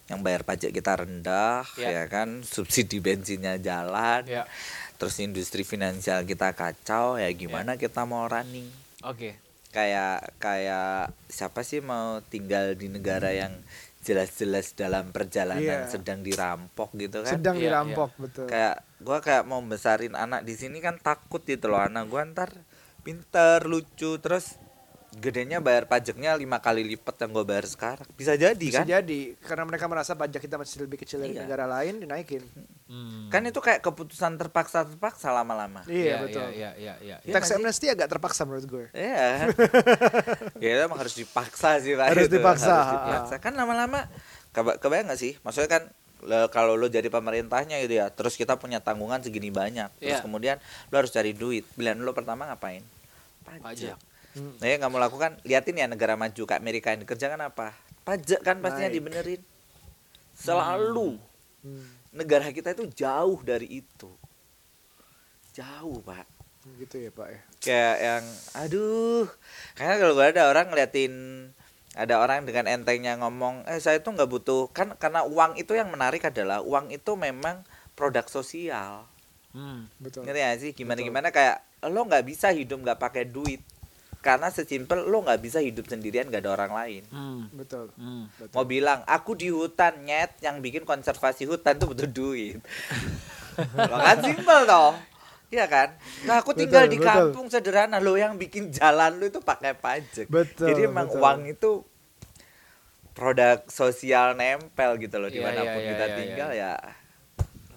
yang 0.07 0.23
bayar 0.23 0.47
pajak 0.47 0.71
kita 0.71 0.95
rendah, 0.95 1.67
Ya. 1.75 1.91
ya 1.91 2.03
kan, 2.07 2.39
subsidi 2.41 3.03
bensinnya 3.03 3.59
jalan, 3.59 4.23
Ya. 4.25 4.47
terus 4.95 5.19
industri 5.19 5.67
finansial 5.67 6.23
kita 6.23 6.55
kacau, 6.55 7.19
ya 7.19 7.27
gimana 7.29 7.75
kita 7.75 8.07
mau 8.07 8.31
running? 8.31 8.71
Oke. 9.03 9.35
Kayak 9.69 10.33
kayak 10.39 11.11
siapa 11.27 11.61
sih 11.61 11.83
mau 11.83 12.23
tinggal 12.25 12.73
di 12.73 12.87
negara 12.87 13.29
yang 13.29 13.51
jelas-jelas 14.09 14.73
dalam 14.73 15.13
perjalanan 15.13 15.85
Iya. 15.85 15.87
sedang 15.87 16.19
dirampok 16.19 16.89
gitu 16.95 17.21
kan? 17.21 17.37
Sedang 17.37 17.55
Iya, 17.55 17.77
dirampok 17.77 18.09
betul. 18.17 18.49
kayak 18.49 18.81
gua 18.97 19.21
kayak 19.21 19.45
mau 19.45 19.61
besarin 19.61 20.17
anak 20.17 20.41
di 20.41 20.57
sini 20.57 20.81
kan 20.81 20.97
takut 20.97 21.45
gitu 21.45 21.69
loh 21.69 21.77
anak 21.79 22.09
gua 22.09 22.25
ntar 22.25 22.49
pinter 22.99 23.63
lucu 23.63 24.17
terus 24.17 24.57
gedenya 25.11 25.57
bayar 25.57 25.83
pajaknya 25.83 26.33
lima 26.33 26.57
kali 26.57 26.85
lipat 26.85 27.17
yang 27.17 27.31
gua 27.31 27.41
bayar 27.41 27.65
sekarang 27.65 28.05
bisa 28.13 28.33
jadi 28.33 28.53
Bisa 28.55 28.81
kan 28.81 28.87
jadi 28.87 29.19
karena 29.37 29.63
mereka 29.63 29.85
merasa 29.85 30.13
pajak 30.13 30.37
kita 30.39 30.55
masih 30.55 30.83
lebih 30.83 30.97
kecil 30.97 31.17
dari 31.19 31.33
Iya. 31.33 31.43
negara 31.43 31.65
lain 31.65 31.97
dinaikin. 31.97 32.45
Hmm. 32.85 33.29
kan 33.29 33.41
itu 33.43 33.57
kayak 33.57 33.79
keputusan 33.79 34.33
terpaksa 34.35 34.81
terpaksa 34.83 35.29
lama-lama 35.29 35.85
Iya, 35.85 36.21
betul. 36.21 36.49
Iya, 36.51 36.73
iya, 36.75 36.93
iya. 36.99 37.17
Iya 37.19 37.33
Tax 37.35 37.49
amnesty 37.51 37.85
agak 37.85 38.05
terpaksa 38.07 38.43
menurut 38.43 38.65
gue. 38.65 38.85
Iya. 38.91 39.49
ya 40.61 40.69
itu 40.71 40.81
emang 40.83 40.97
harus 40.97 41.13
dipaksa 41.13 41.77
sih 41.79 41.93
pak. 41.93 42.05
Harus 42.07 42.25
itu. 42.25 42.35
dipaksa, 42.35 42.69
Harus 42.71 42.87
ha. 42.87 42.97
dipaksa. 42.99 43.35
Kan 43.37 43.53
lama-lama 43.53 44.09
keba- 44.49 44.77
kebayang 44.77 45.05
gak 45.07 45.19
sih? 45.19 45.37
Maksudnya 45.39 45.69
kan 45.69 45.83
le- 46.21 46.49
kalau 46.49 46.73
lo 46.73 46.87
jadi 46.87 47.05
pemerintahnya 47.07 47.77
gitu 47.79 47.93
ya, 47.95 48.09
terus 48.09 48.33
kita 48.33 48.55
punya 48.55 48.77
tanggungan 48.79 49.21
segini 49.21 49.49
banyak, 49.49 49.89
terus 49.95 50.17
Iya. 50.17 50.21
kemudian 50.21 50.57
lo 50.87 50.95
harus 50.95 51.09
cari 51.09 51.31
duit. 51.31 51.69
Pilihan 51.71 51.95
lo 51.95 52.11
pertama 52.11 52.45
ngapain? 52.45 52.81
Pajak. 53.43 53.97
Hmm. 54.39 54.55
Nah, 54.55 54.67
yang 54.67 54.79
kamu 54.79 54.97
lakukan, 54.97 55.31
liatin 55.43 55.75
ya 55.75 55.85
negara 55.85 56.15
maju 56.15 56.31
kayak 56.39 56.57
Amerika 56.57 56.95
yang 56.95 57.03
dikerjakan 57.03 57.43
apa? 57.43 57.75
Pajak 58.01 58.39
kan 58.39 58.63
pastinya 58.63 58.87
Naik. 58.87 58.95
dibenerin. 58.95 59.41
Selalu. 60.33 61.19
Hmm, 61.59 61.87
Negara 62.09 62.47
kita 62.49 62.71
itu 62.71 62.87
jauh 62.95 63.43
dari 63.43 63.83
itu. 63.83 64.09
Jauh, 65.51 65.99
Pak 65.99 66.25
gitu 66.77 66.99
ya 66.99 67.09
Pak 67.09 67.27
ya. 67.27 67.41
kayak 67.59 67.95
yang 67.97 68.23
aduh 68.53 69.25
karena 69.73 69.95
kalau 69.97 70.13
gue 70.13 70.27
ada 70.27 70.43
orang 70.45 70.69
ngeliatin 70.69 71.13
ada 71.95 72.21
orang 72.21 72.45
dengan 72.45 72.69
entengnya 72.69 73.17
ngomong 73.17 73.65
eh 73.65 73.79
saya 73.79 73.97
tuh 73.99 74.13
nggak 74.13 74.29
butuh 74.29 74.69
kan 74.69 74.93
karena 74.93 75.25
uang 75.25 75.57
itu 75.57 75.73
yang 75.73 75.89
menarik 75.89 76.21
adalah 76.21 76.61
uang 76.61 76.93
itu 76.93 77.15
memang 77.15 77.63
produk 77.95 78.27
sosial 78.27 79.07
Hmm. 79.49 79.89
Betul. 79.97 80.29
ngerti 80.29 80.39
gak 80.39 80.59
sih 80.61 80.71
gimana 80.77 81.01
Betul. 81.01 81.07
gimana 81.09 81.27
kayak 81.33 81.57
lo 81.89 82.05
nggak 82.05 82.21
bisa 82.21 82.53
hidup 82.53 82.85
nggak 82.85 83.01
pakai 83.01 83.25
duit 83.25 83.65
karena 84.19 84.51
sesimpel 84.51 85.07
lo 85.07 85.23
nggak 85.23 85.39
bisa 85.39 85.63
hidup 85.63 85.87
sendirian 85.87 86.27
gak 86.27 86.43
ada 86.43 86.51
orang 86.59 86.73
lain 86.75 87.03
Hmm. 87.07 87.47
Betul. 87.55 87.91
Hmm. 87.95 88.27
Betul. 88.35 88.55
mau 88.55 88.65
bilang 88.67 88.99
aku 89.07 89.35
di 89.35 89.47
hutan 89.47 90.03
nyet 90.03 90.39
yang 90.43 90.59
bikin 90.59 90.83
konservasi 90.83 91.47
hutan 91.47 91.79
tuh 91.79 91.91
butuh 91.91 92.09
duit 92.09 92.59
lo 93.75 93.97
kan 94.07 94.19
simpel 94.19 94.67
toh 94.67 94.93
Iya 95.49 95.65
kan? 95.65 95.97
Nah 96.29 96.45
aku 96.45 96.53
tinggal 96.53 96.85
Betul, 96.85 96.93
di 96.93 96.97
betul. 97.01 97.09
kampung 97.09 97.45
sederhana 97.49 97.97
lo 97.97 98.13
yang 98.13 98.37
bikin 98.37 98.69
jalan 98.69 99.17
lo 99.17 99.25
itu 99.25 99.41
pakai 99.41 99.73
pajak. 99.73 100.29
Betul, 100.29 100.69
Jadi 100.69 100.85
emang 100.85 101.09
betul. 101.09 101.25
uang 101.25 101.39
itu 101.49 101.71
produk 103.17 103.57
sosial 103.65 104.37
nempel 104.37 105.01
gitu 105.01 105.17
loh 105.17 105.25
Iya, 105.25 105.33
di 105.33 105.39
mana 105.41 105.61
pun 105.65 105.81
iya, 105.81 105.89
kita 105.89 106.05
iya, 106.05 106.09
iya, 106.13 106.17
tinggal 106.21 106.49
ya 106.53 106.73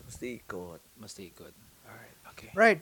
mesti 0.04 0.28
ikut. 0.38 0.80
Mesti 1.00 1.22
ikut. 1.32 1.52
Alright, 1.88 2.16
oke. 2.28 2.46
Right. 2.52 2.80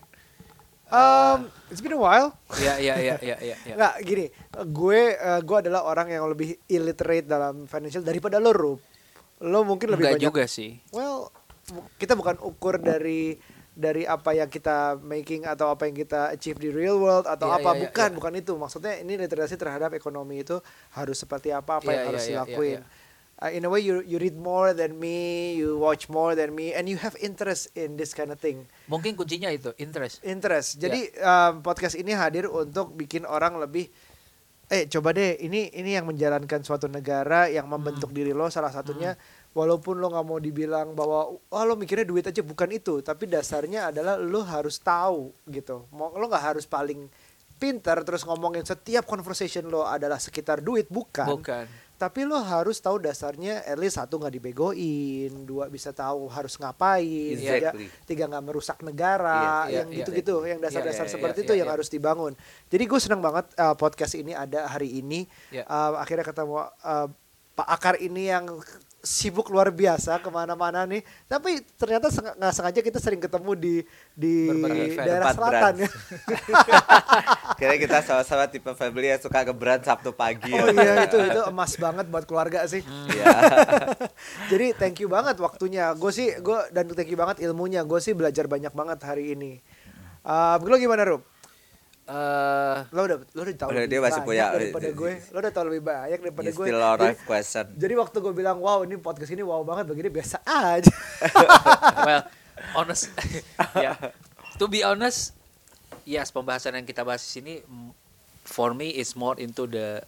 Um, 0.90 1.46
it's 1.70 1.79
been 1.79 1.94
a 1.94 2.00
while. 2.00 2.35
Iya, 2.59 2.74
iya, 2.83 2.94
iya, 2.98 3.14
iya, 3.22 3.37
iya. 3.40 3.57
Nggak 3.79 3.94
gini, 4.03 4.26
gue 4.68 5.00
eh, 5.14 5.40
gue 5.40 5.57
adalah 5.62 5.87
orang 5.87 6.11
yang 6.11 6.26
lebih 6.26 6.59
illiterate 6.66 7.31
dalam 7.31 7.70
financial 7.70 8.03
daripada 8.03 8.42
lo 8.42 8.50
Rup. 8.50 8.81
Lo 9.46 9.62
mungkin 9.62 9.94
lebih 9.94 10.11
Enggak 10.11 10.18
banyak. 10.18 10.29
juga 10.35 10.44
sih. 10.50 10.83
Well, 10.90 11.31
kita 11.96 12.18
bukan 12.18 12.42
ukur 12.42 12.83
dari 12.83 13.38
dari 13.70 14.03
apa 14.05 14.35
yang 14.35 14.50
kita 14.50 14.98
making 15.00 15.46
atau 15.46 15.72
apa 15.72 15.87
yang 15.88 15.96
kita 15.96 16.35
achieve 16.35 16.59
di 16.59 16.68
real 16.68 16.98
world 17.00 17.24
atau 17.24 17.48
Iya, 17.48 17.62
apa 17.62 17.70
iya, 17.70 17.76
iya, 17.79 17.83
bukan 17.87 18.09
iya. 18.11 18.16
bukan 18.18 18.33
itu 18.37 18.53
maksudnya 18.59 18.94
ini 18.98 19.14
literasi 19.16 19.55
terhadap 19.57 19.94
ekonomi 19.94 20.42
itu 20.42 20.59
harus 20.92 21.16
seperti 21.16 21.55
apa 21.55 21.79
apa 21.81 21.88
Iya, 21.88 21.94
yang 21.94 22.03
iya, 22.03 22.09
harus 22.11 22.20
iya, 22.20 22.29
iya, 22.29 22.35
dilakuin 22.37 22.81
iya. 22.83 22.88
Uh, 23.40 23.48
in 23.48 23.64
a 23.64 23.72
way 23.72 23.81
you 23.81 24.05
you 24.05 24.20
read 24.20 24.37
more 24.37 24.70
than 24.70 24.94
me 24.94 25.57
you 25.57 25.81
watch 25.81 26.12
more 26.12 26.37
than 26.37 26.53
me 26.53 26.76
and 26.76 26.85
you 26.85 27.00
have 27.00 27.16
interest 27.18 27.72
in 27.72 27.96
this 27.96 28.12
kind 28.12 28.29
of 28.29 28.37
thing 28.37 28.68
Mungkin 28.85 29.16
kuncinya 29.16 29.48
itu 29.48 29.72
interest. 29.81 30.20
interest. 30.20 30.76
Ya. 30.76 30.87
Jadi 30.87 31.09
um, 31.16 31.64
podcast 31.64 31.96
ini 31.96 32.12
hadir 32.12 32.44
untuk 32.46 32.92
bikin 32.92 33.24
orang 33.24 33.57
lebih 33.57 33.88
eh 34.68 34.85
coba 34.87 35.11
deh 35.11 35.40
ini 35.40 35.72
ini 35.72 35.96
yang 35.96 36.05
menjalankan 36.05 36.61
suatu 36.61 36.85
negara 36.87 37.48
yang 37.48 37.64
Hmm. 37.64 37.81
membentuk 37.81 38.12
diri 38.12 38.31
lo 38.31 38.46
salah 38.46 38.70
satunya 38.70 39.16
walaupun 39.50 39.96
lo 39.96 40.12
nggak 40.12 40.26
mau 40.26 40.37
dibilang 40.37 40.92
bahwa 40.92 41.33
oh 41.33 41.62
lo 41.64 41.74
mikirnya 41.74 42.05
duit 42.05 42.22
aja 42.22 42.38
bukan 42.38 42.70
itu 42.70 43.00
tapi 43.00 43.24
dasarnya 43.24 43.88
adalah 43.88 44.14
lo 44.14 44.44
harus 44.44 44.76
tahu 44.79 45.33
gitu. 45.48 45.88
Mau 45.90 46.12
lo 46.12 46.29
nggak 46.29 46.44
harus 46.55 46.68
paling 46.68 47.09
pinter 47.57 48.05
terus 48.05 48.20
ngomongin 48.22 48.62
setiap 48.62 49.05
conversation 49.05 49.64
lo 49.64 49.83
adalah 49.83 50.16
sekitar 50.16 50.61
duit 50.61 50.87
bukan 50.87 51.24
Bukan. 51.26 51.64
Tapi 52.00 52.24
lo 52.24 52.40
harus 52.40 52.80
tahu 52.80 52.96
dasarnya 52.96 53.60
at 53.68 53.76
least 53.76 54.00
satu 54.00 54.16
nggak 54.16 54.40
dibegoin 54.40 55.44
dua 55.44 55.68
bisa 55.68 55.92
tahu 55.92 56.32
harus 56.32 56.56
ngapain 56.56 57.36
tiga, 57.36 57.76
Exactly. 57.76 57.86
tiga 58.08 58.24
nggak 58.24 58.44
merusak 58.48 58.80
negara 58.80 59.68
Iya, 59.68 59.84
yang 59.84 59.88
iya, 59.92 59.96
gitu-gitu 60.00 60.36
yang 60.48 60.64
dasar-dasar 60.64 61.04
iya, 61.04 61.12
iya, 61.12 61.16
seperti 61.20 61.38
iya, 61.38 61.44
itu 61.44 61.52
iya, 61.52 61.60
yang 61.60 61.68
iya. 61.68 61.76
harus 61.76 61.88
dibangun 61.92 62.32
jadi 62.72 62.84
gue 62.88 63.00
senang 63.04 63.20
banget 63.20 63.52
uh, 63.60 63.76
podcast 63.76 64.16
ini 64.16 64.32
ada 64.32 64.64
hari 64.64 64.96
ini 64.96 65.28
Iya. 65.52 65.68
Uh, 65.68 66.00
akhirnya 66.00 66.24
ketemu 66.24 66.56
uh, 66.64 67.08
Pak 67.52 67.68
Akar 67.68 67.94
ini 68.00 68.32
yang 68.32 68.48
sibuk 69.00 69.48
luar 69.48 69.72
biasa 69.72 70.20
ke 70.20 70.28
mana-mana 70.28 70.84
nih 70.84 71.00
tapi 71.24 71.64
ternyata 71.80 72.12
nggak 72.12 72.52
sengaja 72.52 72.80
kita 72.84 72.98
sering 73.00 73.20
ketemu 73.20 73.52
di 73.56 73.74
di 74.12 74.34
Berbagai 74.48 75.00
daerah 75.00 75.26
selatan 75.32 75.72
ya. 75.84 75.90
Kira 77.60 77.74
kita 77.76 78.00
sama-sama 78.04 78.44
tipe 78.48 78.72
family 78.76 79.12
yang 79.12 79.20
suka 79.20 79.44
ke 79.44 79.52
Sabtu 79.84 80.12
pagi. 80.12 80.52
oh 80.52 80.68
ya. 80.68 80.84
iya 80.84 80.92
itu 81.08 81.16
itu 81.16 81.40
emas 81.48 81.72
banget 81.80 82.06
buat 82.08 82.24
keluarga 82.28 82.64
sih 82.68 82.84
Iya. 82.84 83.26
Jadi 84.52 84.66
thank 84.76 84.96
you 85.00 85.08
banget 85.08 85.36
waktunya. 85.40 85.92
Gue 85.96 86.12
sih 86.12 86.36
gue 86.38 86.58
dan 86.74 86.84
thank 86.92 87.10
you 87.10 87.18
banget 87.18 87.42
ilmunya. 87.44 87.82
Gue 87.86 88.00
sih 88.02 88.12
belajar 88.12 88.46
banyak 88.46 88.72
banget 88.72 88.98
hari 89.04 89.34
ini. 89.34 89.60
Um, 90.20 90.60
lo 90.68 90.76
gimana 90.76 91.02
Rup? 91.08 91.24
Eh, 92.11 92.77
Lo 92.90 93.07
udah 93.07 93.16
lo 93.23 93.40
udah 93.40 93.55
tahu 93.55 93.68
Udah, 93.70 93.85
dia 93.87 94.01
masih 94.03 94.23
punya- 94.27 94.51
daripada 94.51 94.88
gue. 94.90 95.12
Lo 95.31 95.38
udah 95.38 95.53
tahu 95.53 95.64
lebih 95.70 95.83
banyak 95.85 96.18
daripada 96.20 96.51
gue. 96.51 96.66
still 96.66 96.81
a 96.81 96.90
Jadi, 96.92 97.14
question. 97.23 97.66
jadi 97.73 97.94
waktu 97.94 98.16
gue 98.18 98.35
bilang 98.35 98.59
wow 98.59 98.83
ini 98.83 98.99
podcast 98.99 99.31
ini 99.31 99.40
wow 99.40 99.62
banget 99.62 99.87
bagi 99.87 100.03
dia 100.03 100.12
biasa 100.12 100.37
aja. 100.42 100.90
well, 102.07 102.23
honest. 102.75 103.14
ya. 103.77 103.94
To 104.57 104.66
be 104.66 104.83
honest, 104.83 105.38
yes 106.03 106.29
pembahasan 106.29 106.75
yang 106.75 106.85
kita 106.85 107.01
bahas 107.01 107.23
di 107.23 107.31
sini 107.31 107.55
for 108.42 108.75
me 108.75 108.90
is 108.90 109.14
more 109.14 109.38
into 109.38 109.64
the 109.64 110.03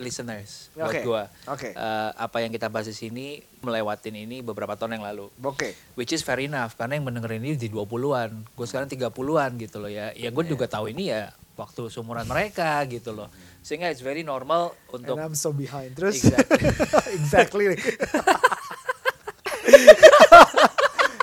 listeners 0.00 0.72
buat 0.72 0.88
Oke, 0.88 1.00
gua. 1.04 1.28
oke. 1.44 1.68
Eh, 1.76 2.10
apa 2.16 2.40
yang 2.40 2.48
kita 2.48 2.72
bahas 2.72 2.88
di 2.88 2.96
sini 2.96 3.44
melewatin 3.60 4.16
ini 4.16 4.40
beberapa 4.40 4.72
tahun 4.72 4.96
yang 4.98 5.04
lalu. 5.04 5.28
Oke. 5.44 5.76
Which 5.94 6.16
is 6.16 6.24
fair 6.24 6.40
enough 6.40 6.74
karena 6.80 6.96
yang 6.96 7.04
mendengarin 7.06 7.44
ini 7.44 7.60
di 7.60 7.68
20-an. 7.68 8.56
Gue 8.56 8.66
sekarang 8.66 8.88
30-an 8.88 9.50
gitu 9.60 9.76
loh 9.78 9.92
ya. 9.92 10.10
Ya 10.16 10.32
gue 10.32 10.44
juga 10.48 10.64
tahu 10.66 10.88
ini 10.90 11.12
ya 11.12 11.28
waktu 11.54 11.92
seumuran 11.92 12.24
mereka 12.24 12.80
gitu 12.88 13.12
loh. 13.12 13.28
Sehingga 13.62 13.92
it's 13.92 14.02
very 14.02 14.24
normal 14.24 14.74
untuk 14.90 15.14
And 15.20 15.28
I'm 15.28 15.36
so 15.36 15.52
behind. 15.52 15.94
Terus 15.94 16.24
Exactly. 16.24 16.72
exactly. 17.20 17.66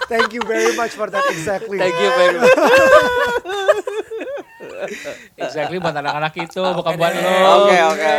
Thank 0.10 0.34
you 0.34 0.42
very 0.42 0.74
much 0.74 0.98
for 0.98 1.06
that 1.10 1.22
exactly. 1.30 1.78
Thank 1.78 1.94
you 1.94 2.10
very 2.18 2.38
much. 2.42 2.50
exactly 5.42 5.78
buat 5.78 5.94
anak-anak 5.94 6.34
itu 6.38 6.64
bukan 6.80 6.94
buat 6.96 7.14
lo. 7.14 7.30
Oke, 7.64 7.78
oke. 7.86 8.14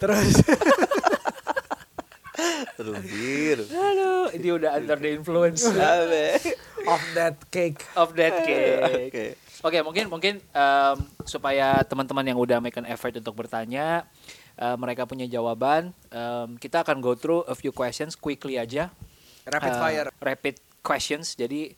Terus 0.00 0.34
Terus 2.74 2.98
bir. 3.00 3.58
Aduh, 3.70 4.26
ini 4.34 4.48
udah 4.50 4.74
under 4.74 4.98
the 4.98 5.10
influence 5.14 5.62
of 5.62 5.78
that 7.14 7.38
cake. 7.48 7.86
of 7.94 8.10
that 8.18 8.34
cake. 8.42 8.82
Oke. 8.82 9.24
Oke, 9.64 9.78
mungkin 9.80 10.04
mungkin 10.10 10.34
em, 10.44 10.96
supaya 11.24 11.80
teman-teman 11.86 12.26
yang 12.26 12.36
udah 12.36 12.58
make 12.60 12.74
an 12.74 12.84
effort 12.84 13.14
untuk 13.14 13.32
bertanya, 13.32 14.04
eh, 14.58 14.76
mereka 14.76 15.06
punya 15.06 15.24
jawaban. 15.24 15.94
em, 16.10 16.58
kita 16.58 16.82
akan 16.82 16.98
go 16.98 17.14
through 17.14 17.46
a 17.46 17.54
few 17.54 17.70
questions 17.70 18.12
quickly 18.12 18.58
aja. 18.58 18.90
Rapid 19.46 19.72
Eh, 19.72 19.78
fire. 19.78 20.08
Rapid 20.20 20.54
questions. 20.82 21.32
Jadi 21.32 21.72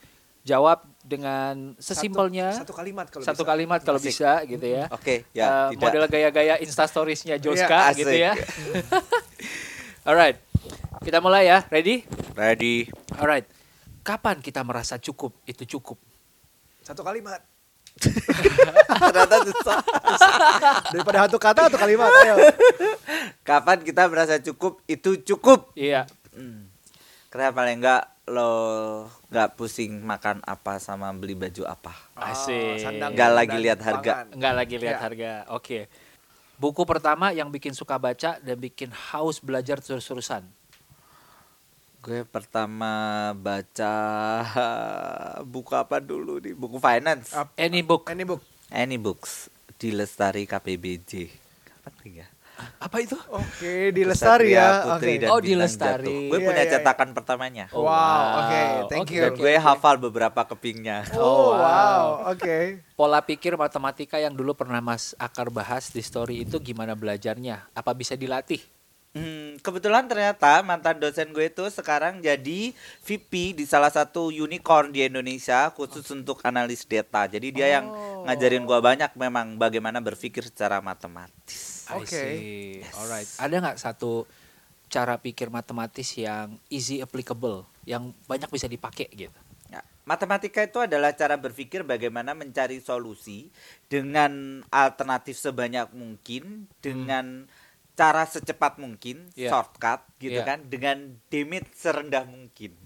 jawab 0.46 0.86
dengan 1.02 1.74
sesimpelnya 1.78 2.54
Satu, 2.54 2.70
satu 2.70 2.74
kalimat 2.74 3.06
kalau 3.06 3.22
satu 3.22 3.42
bisa. 3.42 3.50
kalimat 3.50 3.80
kalau 3.82 3.98
Asik. 3.98 4.08
bisa 4.08 4.30
gitu 4.46 4.66
ya. 4.66 4.84
Oke, 4.88 5.26
Eh, 5.26 5.34
ya 5.34 5.70
tidak. 5.70 5.82
model 5.82 6.04
gaya-gaya 6.06 6.54
Insta 6.58 6.86
Stories-nya 6.86 7.36
Joska 7.36 7.90
Iya, 7.90 7.98
gitu 7.98 8.14
ya. 8.14 8.32
Alright, 10.08 10.38
kita 11.02 11.18
mulai 11.18 11.46
ya. 11.46 11.66
Ready? 11.66 12.06
Ready. 12.32 12.86
Alright. 13.12 13.46
Kapan 14.00 14.38
kita 14.38 14.62
merasa 14.62 14.96
cukup? 14.96 15.34
Itu 15.42 15.66
cukup. 15.66 15.98
Satu 16.80 17.02
kalimat. 17.02 17.42
Ternyata 19.02 19.36
susah. 19.42 19.80
Daripada 20.94 21.26
satu 21.26 21.38
kata 21.40 21.60
atau 21.66 21.78
kalimat. 21.80 22.06
Ayo. 22.22 22.36
Kapan 23.42 23.82
kita 23.82 24.06
merasa 24.06 24.38
cukup? 24.38 24.78
Itu 24.86 25.18
cukup. 25.18 25.74
Iya. 25.74 26.06
Hmm. 26.30 26.70
Karena 27.26 27.50
paling 27.50 27.82
enggak 27.82 28.06
lo 28.26 28.52
nggak 29.30 29.54
pusing 29.54 30.02
makan 30.02 30.42
apa 30.42 30.82
sama 30.82 31.14
beli 31.14 31.38
baju 31.38 31.62
apa. 31.64 31.94
Asik. 32.18 32.82
sandang 32.82 33.14
Nggak 33.14 33.32
lagi 33.32 33.56
lihat 33.56 33.80
harga. 33.80 34.26
Enggak 34.34 34.54
lagi 34.54 34.76
lihat 34.76 34.98
Ya. 34.98 35.02
harga. 35.02 35.32
Oke. 35.54 35.86
Buku 36.56 36.82
pertama 36.82 37.30
yang 37.30 37.52
bikin 37.52 37.70
suka 37.70 37.94
baca 37.96 38.40
dan 38.40 38.56
bikin 38.56 38.90
haus 38.90 39.38
belajar 39.38 39.78
terus-terusan. 39.78 40.42
Gue 42.00 42.22
pertama 42.22 42.92
baca 43.34 43.94
buku 45.52 45.72
apa 45.74 45.98
dulu 45.98 46.38
nih? 46.38 46.54
Buku 46.54 46.78
finance. 46.78 47.34
Any 47.54 47.82
book. 47.82 48.06
Any 48.06 48.22
book. 48.22 48.42
Any 48.66 48.96
books 48.96 49.46
di 49.76 49.90
Lestari 49.90 50.46
KPBJ. 50.46 51.30
Kapan 51.62 51.94
nih 52.02 52.14
ya? 52.22 52.26
Apa 52.76 53.00
itu? 53.00 53.16
Oke, 53.28 53.90
di 53.90 54.02
Lestari 54.02 54.52
ya. 54.52 54.80
Putri 54.82 55.16
Oke. 55.16 55.20
dan 55.20 55.28
Oh, 55.28 55.40
di 55.40 55.52
Lestari. 55.52 56.08
Jatuh. 56.08 56.28
Gue 56.28 56.38
Iya, 56.38 56.46
punya 56.46 56.56
iya, 56.58 56.66
iya. 56.66 56.74
cetakan 56.74 57.08
pertamanya. 57.12 57.64
Oh, 57.70 57.84
Wow, 57.84 58.22
oke, 58.40 58.62
thank 58.88 59.04
Oke, 59.04 59.12
you. 59.12 59.22
Dan 59.22 59.32
oke, 59.32 59.40
gue 59.40 59.52
oke. 59.52 59.62
hafal 59.62 59.94
beberapa 59.98 60.40
kepingnya. 60.46 60.98
Oh, 61.14 61.20
Oh, 61.20 61.48
wow. 61.54 62.30
Oke. 62.30 62.80
Pola 62.92 63.20
pikir 63.20 63.54
matematika 63.54 64.16
yang 64.16 64.32
dulu 64.32 64.52
pernah 64.52 64.80
Mas 64.80 65.12
Akar 65.16 65.48
bahas 65.48 65.88
di 65.88 66.00
story 66.00 66.42
itu 66.42 66.56
gimana 66.58 66.92
belajarnya? 66.92 67.68
Apa 67.72 67.92
bisa 67.92 68.14
dilatih? 68.14 68.60
Hmm, 69.12 69.56
kebetulan 69.60 70.04
ternyata 70.04 70.60
mantan 70.60 70.96
dosen 70.96 71.32
gue 71.32 71.46
itu 71.46 71.64
sekarang 71.70 72.20
jadi 72.20 72.72
VP 73.00 73.32
di 73.54 73.64
salah 73.64 73.88
satu 73.88 74.28
unicorn 74.28 74.92
di 74.92 75.04
Indonesia 75.04 75.72
khusus 75.72 76.04
untuk 76.10 76.40
analis 76.42 76.84
data. 76.84 77.24
Jadi 77.24 77.48
dia 77.50 77.68
yang 77.70 77.88
Oh. 77.88 78.24
ngajarin 78.24 78.60
gue 78.62 78.76
banyak 78.78 79.12
memang 79.14 79.56
bagaimana 79.56 80.00
berpikir 80.00 80.44
secara 80.44 80.80
matematis. 80.80 81.75
Oke. 81.92 82.08
see. 82.08 82.82
Alright. 82.92 83.28
Ada 83.36 83.54
nggak 83.56 83.78
satu 83.78 84.26
cara 84.86 85.14
pikir 85.16 85.46
matematis 85.48 86.14
yang 86.14 86.58
easy 86.66 86.98
applicable, 86.98 87.66
yang 87.82 88.10
banyak 88.24 88.46
bisa 88.48 88.66
dipakai 88.66 89.10
gitu? 89.10 89.34
Ya, 89.66 89.82
matematika 90.02 90.62
itu 90.62 90.78
adalah 90.78 91.10
cara 91.12 91.34
berpikir 91.34 91.82
bagaimana 91.82 92.32
mencari 92.32 92.78
solusi 92.78 93.50
dengan 93.86 94.62
alternatif 94.68 95.34
sebanyak 95.36 95.90
mungkin 95.90 96.70
dengan 96.78 97.50
cara 97.92 98.22
secepat 98.22 98.76
mungkin, 98.76 99.26
Iya. 99.34 99.50
shortcut 99.50 100.06
gitu 100.18 100.38
Iya. 100.38 100.46
kan, 100.46 100.58
dengan 100.64 100.96
demit 101.26 101.66
serendah 101.72 102.22
mungkin. 102.22 102.76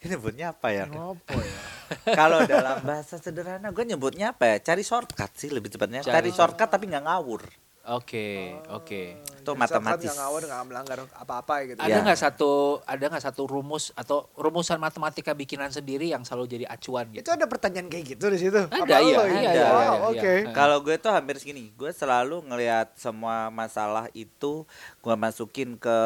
Ini 0.00 0.16
nyebutnya 0.16 0.52
apa 0.52 0.68
ya? 0.70 0.84
Apa 0.86 1.34
ya? 1.34 1.60
Kalau 2.20 2.46
dalam 2.46 2.80
bahasa 2.80 3.18
sederhana 3.18 3.68
gue 3.68 3.84
nyebutnya 3.84 4.30
apa 4.30 4.46
ya? 4.46 4.56
Cari 4.62 4.80
shortcut 4.80 5.34
sih 5.34 5.50
lebih 5.50 5.68
cepatnya. 5.68 6.00
Cari- 6.00 6.14
Cari 6.14 6.30
shortcut 6.30 6.70
tapi 6.70 6.86
nggak 6.86 7.04
ngawur. 7.04 7.42
Oke, 7.90 8.54
oke. 8.70 9.18
Itu 9.42 9.50
Jadi 9.50 9.58
matematis. 9.58 10.06
Nggak 10.06 10.18
ngawur, 10.22 10.42
nggak 10.46 10.62
melanggar 10.70 10.98
apa-apa 11.10 11.54
gitu. 11.66 11.78
Ada 11.82 11.90
Ya. 11.90 12.04
nggak 12.06 12.20
satu 12.22 12.78
ada 12.86 13.04
nggak 13.10 13.24
satu 13.26 13.42
rumus 13.50 13.90
atau 13.98 14.30
rumusan 14.38 14.78
matematika 14.78 15.34
bikinan 15.34 15.74
sendiri 15.74 16.06
yang 16.06 16.22
selalu 16.22 16.46
jadi 16.54 16.64
acuan 16.70 17.10
gitu? 17.10 17.26
Itu 17.26 17.32
ada 17.34 17.50
pertanyaan 17.50 17.90
kayak 17.90 18.14
gitu 18.14 18.30
di 18.30 18.38
situ. 18.38 18.60
Ada, 18.62 18.78
Apa 18.78 18.96
iya, 19.02 19.16
lo 19.18 19.24
iya, 19.26 19.40
iya, 19.42 19.64
Wow, 19.66 19.74
iya, 19.74 19.90
oke. 20.06 20.32
iya. 20.46 20.52
Kalau 20.54 20.78
gue 20.86 20.96
tuh 21.02 21.10
hampir 21.10 21.34
segini, 21.42 21.74
gue 21.74 21.90
selalu 21.90 22.46
ngelihat 22.46 22.94
semua 22.94 23.50
masalah 23.50 24.06
itu 24.14 24.62
gue 25.02 25.14
masukin 25.18 25.74
ke 25.74 25.98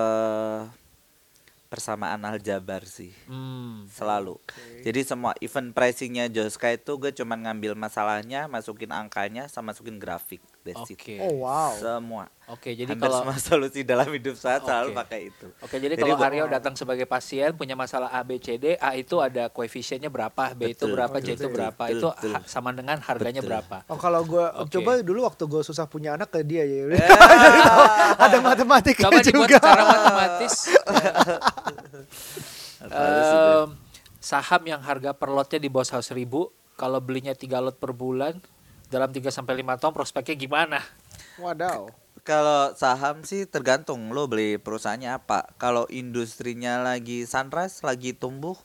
persamaan 1.68 2.22
aljabar 2.22 2.86
sih. 2.86 3.10
Hmm. 3.26 3.90
Selalu. 3.90 4.38
Jadi 4.86 5.00
semua 5.02 5.34
event 5.42 5.74
pricingnya 5.74 6.30
Joska 6.30 6.70
itu 6.70 6.94
gue 7.02 7.10
cuman 7.10 7.50
ngambil 7.50 7.74
masalahnya, 7.74 8.46
masukin 8.46 8.94
angkanya, 8.94 9.50
sama 9.50 9.74
masukin 9.74 9.98
grafik. 9.98 10.38
That's 10.64 10.88
it. 10.88 10.96
Oke. 10.96 11.20
Oh, 11.20 11.44
wow. 11.44 11.76
Semua. 11.76 12.24
Oke, 12.48 12.72
jadi 12.72 12.88
Hampir 12.88 13.04
kalau 13.04 13.20
semua 13.20 13.36
solusi 13.52 13.84
dalam 13.84 14.08
hidup 14.08 14.32
saya 14.32 14.64
selalu 14.64 14.92
Oke. 14.92 14.96
pakai 14.96 15.20
itu. 15.28 15.46
Oke, 15.60 15.76
jadi, 15.76 15.92
Jadi 15.92 16.08
kalau 16.08 16.24
Aryo 16.24 16.44
datang 16.48 16.72
sebagai 16.72 17.04
pasien 17.04 17.52
punya 17.52 17.76
masalah 17.76 18.08
A 18.08 18.24
B 18.24 18.40
C 18.40 18.56
D, 18.56 18.80
A 18.80 18.96
itu 18.96 19.20
ada 19.20 19.52
koefisiennya 19.52 20.08
berapa, 20.08 20.56
B 20.56 20.72
itu 20.72 20.88
Betul, 20.88 20.96
berapa, 20.96 21.16
C 21.20 21.36
betul, 21.36 21.36
itu 21.36 21.48
berapa, 21.52 21.84
betul, 21.84 22.00
itu 22.00 22.08
betul. 22.16 22.32
sama 22.48 22.72
dengan 22.72 22.96
harganya 23.04 23.44
Betul. 23.44 23.48
berapa. 23.60 23.76
Oh 23.92 24.00
kalau 24.00 24.24
gue 24.24 24.44
Oke. 24.64 24.72
coba 24.80 24.90
dulu 25.04 25.20
waktu 25.28 25.44
gue 25.44 25.62
susah 25.68 25.84
punya 25.84 26.16
anak 26.16 26.32
ke 26.32 26.40
dia 26.40 26.64
ya. 26.64 26.96
Eh. 26.96 27.00
ada 28.24 28.38
matematika 28.40 29.08
Coba 29.08 29.20
dibuat 29.20 29.48
juga. 29.52 29.56
secara 29.60 29.82
matematis. 29.84 30.54
Em, 32.84 33.68
saham 34.20 34.62
yang 34.68 34.80
harga 34.84 35.16
per 35.16 35.32
lotnya 35.32 35.56
di 35.56 35.68
bawah 35.72 36.00
100 36.00 36.12
ribu, 36.12 36.52
kalau 36.76 37.00
belinya 37.00 37.32
3 37.32 37.64
lot 37.64 37.76
per 37.80 37.96
bulan, 37.96 38.36
dalam 38.88 39.10
3 39.10 39.28
sampai 39.30 39.60
5 39.62 39.80
tahun 39.80 39.92
prospeknya 39.94 40.36
gimana? 40.36 40.78
Wadaw. 41.40 41.90
Kalau 42.24 42.72
saham 42.72 43.20
sih 43.20 43.44
tergantung 43.44 44.00
lo 44.16 44.24
beli 44.24 44.56
perusahaannya 44.56 45.12
apa. 45.12 45.44
Kalau 45.60 45.84
industrinya 45.92 46.80
lagi 46.80 47.28
sunrise, 47.28 47.84
lagi 47.84 48.16
tumbuh, 48.16 48.56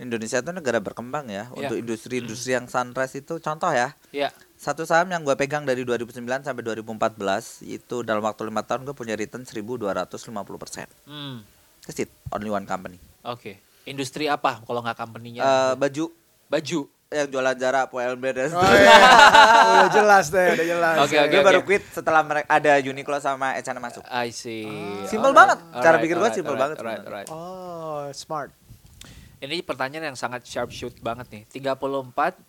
Indonesia 0.00 0.40
itu 0.40 0.50
negara 0.56 0.80
berkembang 0.80 1.28
ya. 1.28 1.52
Iya. 1.52 1.68
Untuk 1.68 1.76
industri-industri 1.84 2.56
yang 2.56 2.64
sunrise 2.64 3.12
itu 3.20 3.36
contoh 3.38 3.68
ya. 3.68 3.92
Ya, 4.08 4.32
Satu 4.56 4.88
saham 4.88 5.12
yang 5.12 5.20
gue 5.20 5.36
pegang 5.36 5.68
dari 5.68 5.84
2009 5.84 6.16
sampai 6.48 6.64
2014 6.64 7.60
itu 7.68 8.00
dalam 8.00 8.24
waktu 8.24 8.48
lima 8.48 8.64
tahun 8.64 8.88
gue 8.88 8.96
punya 8.96 9.12
return 9.20 9.44
1250 9.44 10.32
persen. 10.56 10.88
hmm, 11.04 11.44
That's 11.84 12.00
it, 12.00 12.08
only 12.32 12.48
one 12.48 12.64
company. 12.64 12.96
oke. 13.20 13.60
Industri 13.84 14.32
apa 14.32 14.64
kalau 14.64 14.80
nggak 14.80 14.96
company-nya? 14.96 15.44
Eh, 15.44 15.74
baju 15.76 16.08
Baju. 16.48 16.86
Yang 17.08 17.28
jualan 17.28 17.54
jarak, 17.54 17.88
PLB 17.88 18.24
dan 18.32 18.50
Oh, 18.50 18.64
iya. 18.64 18.96
udah 19.76 19.90
jelas 19.90 20.24
deh, 20.28 20.48
udah 20.52 20.66
jelas. 20.66 20.96
Oke, 21.00 21.14
deh. 21.14 21.22
oke, 21.22 21.36
oke. 21.36 21.46
baru 21.46 21.60
quit 21.62 21.84
setelah 21.88 22.22
mereka 22.22 22.46
ada 22.48 22.72
Uniqlo 22.78 23.18
sama 23.18 23.54
H&M 23.54 23.78
masuk. 23.78 24.02
I 24.04 24.28
see. 24.28 24.66
Simple 25.06 25.30
Alright, 25.30 25.58
banget. 25.58 25.58
Cara 25.78 25.96
pikir 25.98 26.16
gua 26.16 26.30
simple 26.30 26.52
alright, 26.52 26.62
banget 26.74 26.76
alright, 26.78 27.00
sebenarnya. 27.00 27.26
alright. 27.28 27.28
Oh, 27.30 28.08
smart. 28.10 28.50
Ini 29.38 29.60
pertanyaan 29.60 30.10
yang 30.10 30.18
sangat 30.18 30.42
sharp 30.42 30.72
shoot 30.72 30.96
banget 30.98 31.28
nih. 31.28 31.42
34 31.52 32.40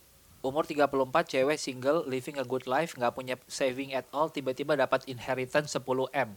umur 0.41 0.64
34 0.64 0.88
cewek 1.28 1.58
single 1.58 2.06
living 2.06 2.38
a 2.38 2.45
good 2.45 2.64
life 2.66 2.93
nggak 2.93 3.12
punya 3.12 3.34
saving 3.45 3.91
at 3.91 4.06
all 4.14 4.30
tiba-tiba 4.30 4.78
dapat 4.78 5.03
inheritance 5.06 5.74
10 5.74 5.84
m. 6.10 6.30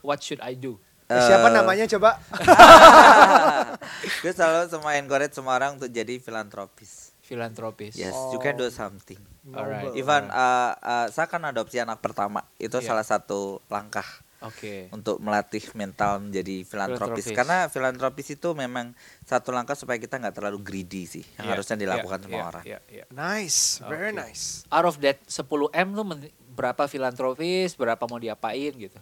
What 0.00 0.20
should 0.20 0.40
I 0.40 0.54
do? 0.54 0.76
Eh, 1.06 1.16
Siapa 1.16 1.48
namanya 1.48 1.86
coba? 1.86 2.18
gue 4.22 4.32
selalu 4.32 4.66
semua 4.66 4.96
encourage 4.96 5.32
semua 5.32 5.54
orang 5.54 5.76
untuk 5.76 5.86
jadi 5.88 6.18
filantropis. 6.18 7.05
Filantropis. 7.26 7.94
Yes, 7.94 8.14
Oh. 8.14 8.30
you 8.30 8.38
can 8.38 8.54
do 8.54 8.70
something. 8.70 9.18
Alright. 9.46 9.90
Even 9.92 10.26
uh, 10.28 10.72
uh, 10.74 11.06
saya 11.10 11.26
kan 11.26 11.42
adopsi 11.42 11.76
anak 11.76 11.98
pertama, 11.98 12.46
itu 12.56 12.72
Iya. 12.72 12.86
salah 12.86 13.02
satu 13.02 13.58
langkah 13.66 14.06
Oke. 14.38 14.86
untuk 14.90 15.18
melatih 15.18 15.62
mental 15.72 16.18
menjadi 16.20 16.62
filantropis. 16.62 17.26
Filantropis. 17.26 17.34
Karena 17.34 17.58
filantropis 17.66 18.28
itu 18.32 18.48
memang 18.52 18.94
satu 19.22 19.50
langkah 19.50 19.74
supaya 19.74 19.98
kita 19.98 20.16
nggak 20.16 20.34
terlalu 20.34 20.62
greedy 20.62 21.02
sih, 21.04 21.26
yang 21.36 21.46
Iya, 21.46 21.52
harusnya 21.52 21.76
dilakukan 21.76 22.18
iya, 22.18 22.24
semua 22.24 22.38
iya, 22.38 22.46
orang. 22.46 22.64
iya, 22.64 22.78
iya. 22.88 23.04
Nice, 23.08 23.82
very 23.84 24.14
Oke. 24.14 24.22
nice. 24.22 24.62
Out 24.68 24.86
of 24.86 24.96
that 25.00 25.18
10 25.26 25.42
m 25.68 25.88
tuh 25.92 26.04
men- 26.04 26.30
berapa 26.52 26.86
filantropis, 26.86 27.74
berapa 27.74 28.00
mau 28.02 28.16
diapain 28.16 28.70
gitu. 28.72 28.98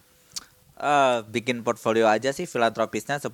Eh, 0.75 1.19
bikin 1.25 1.63
portfolio 1.63 2.11
aja 2.11 2.31
sih 2.31 2.45
filantropisnya 2.45 3.23
10-20% 3.23 3.31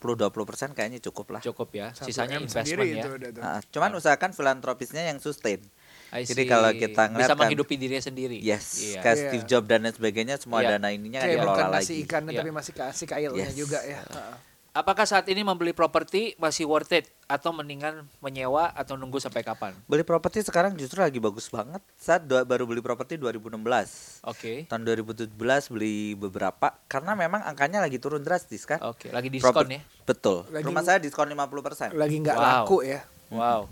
kayaknya 0.70 1.00
cukup 1.00 1.32
lah. 1.32 1.40
Cukup 1.40 1.72
ya. 1.72 1.88
Satu 1.90 2.12
Sisanya 2.12 2.36
M 2.36 2.44
investment 2.44 2.84
ya. 2.84 3.00
itu. 3.00 3.40
Nah, 3.40 3.64
cuman 3.64 3.90
usahakan 3.96 4.30
filantropisnya 4.30 5.08
yang 5.08 5.16
sustain. 5.16 5.64
I 6.10 6.22
Jadi 6.22 6.44
kalau 6.44 6.68
kita 6.68 7.08
ngeliat 7.08 7.22
bisa 7.22 7.32
kan- 7.32 7.40
menghidupi 7.40 7.74
dirinya 7.74 8.02
sendiri. 8.02 8.36
Yes, 8.36 8.92
Iya. 8.92 9.00
kayak 9.00 9.16
Iya. 9.16 9.24
Steve 9.24 9.44
Jobs 9.46 9.66
dan 9.66 9.80
lain 9.80 9.94
sebagainya 9.94 10.36
semua 10.36 10.60
Iya. 10.60 10.76
dana 10.76 10.88
ininya 10.90 11.16
kan 11.16 11.24
Kayak 11.24 11.38
dikelola 11.38 11.54
bukan 11.54 11.66
lagi. 11.70 11.80
nasi 11.80 11.92
ikannya 11.96 12.28
Iya. 12.28 12.40
tapi 12.42 12.50
masih 12.52 12.72
kasih 12.74 13.06
kailnya 13.08 13.46
Yes. 13.46 13.56
juga 13.56 13.78
ya. 13.80 14.00
Heeh. 14.04 14.34
Apakah 14.70 15.02
saat 15.02 15.26
ini 15.26 15.42
membeli 15.42 15.74
properti 15.74 16.38
masih 16.38 16.62
worth 16.62 16.94
it 16.94 17.10
atau 17.26 17.50
mendingan 17.50 18.06
menyewa 18.22 18.70
atau 18.70 18.94
nunggu 18.94 19.18
sampai 19.18 19.42
kapan? 19.42 19.74
Beli 19.84 20.06
properti 20.06 20.46
sekarang 20.46 20.78
justru 20.78 21.02
lagi 21.02 21.18
bagus 21.18 21.50
banget. 21.50 21.82
Saat 21.98 22.22
dua- 22.22 22.46
baru 22.46 22.70
beli 22.70 22.78
properti 22.78 23.18
2016. 23.18 24.22
Oke. 24.22 24.70
Tahun 24.70 24.82
2017 24.86 25.26
beli 25.66 26.14
beberapa 26.14 26.78
karena 26.86 27.18
memang 27.18 27.42
angkanya 27.42 27.82
lagi 27.82 27.98
turun 27.98 28.22
drastis 28.22 28.62
kan. 28.62 28.78
Oke, 28.86 29.10
lagi 29.10 29.26
diskon 29.26 29.50
Proper- 29.50 29.74
ya. 29.74 29.82
Betul. 30.06 30.46
Lagi- 30.48 30.62
Rumah 30.62 30.82
saya 30.86 30.98
diskon 30.98 31.26
50%. 31.26 31.90
Lagi 31.90 32.16
nggak 32.22 32.38
Wow. 32.38 32.46
laku 32.62 32.76
ya. 32.86 33.00
Wow. 33.28 33.66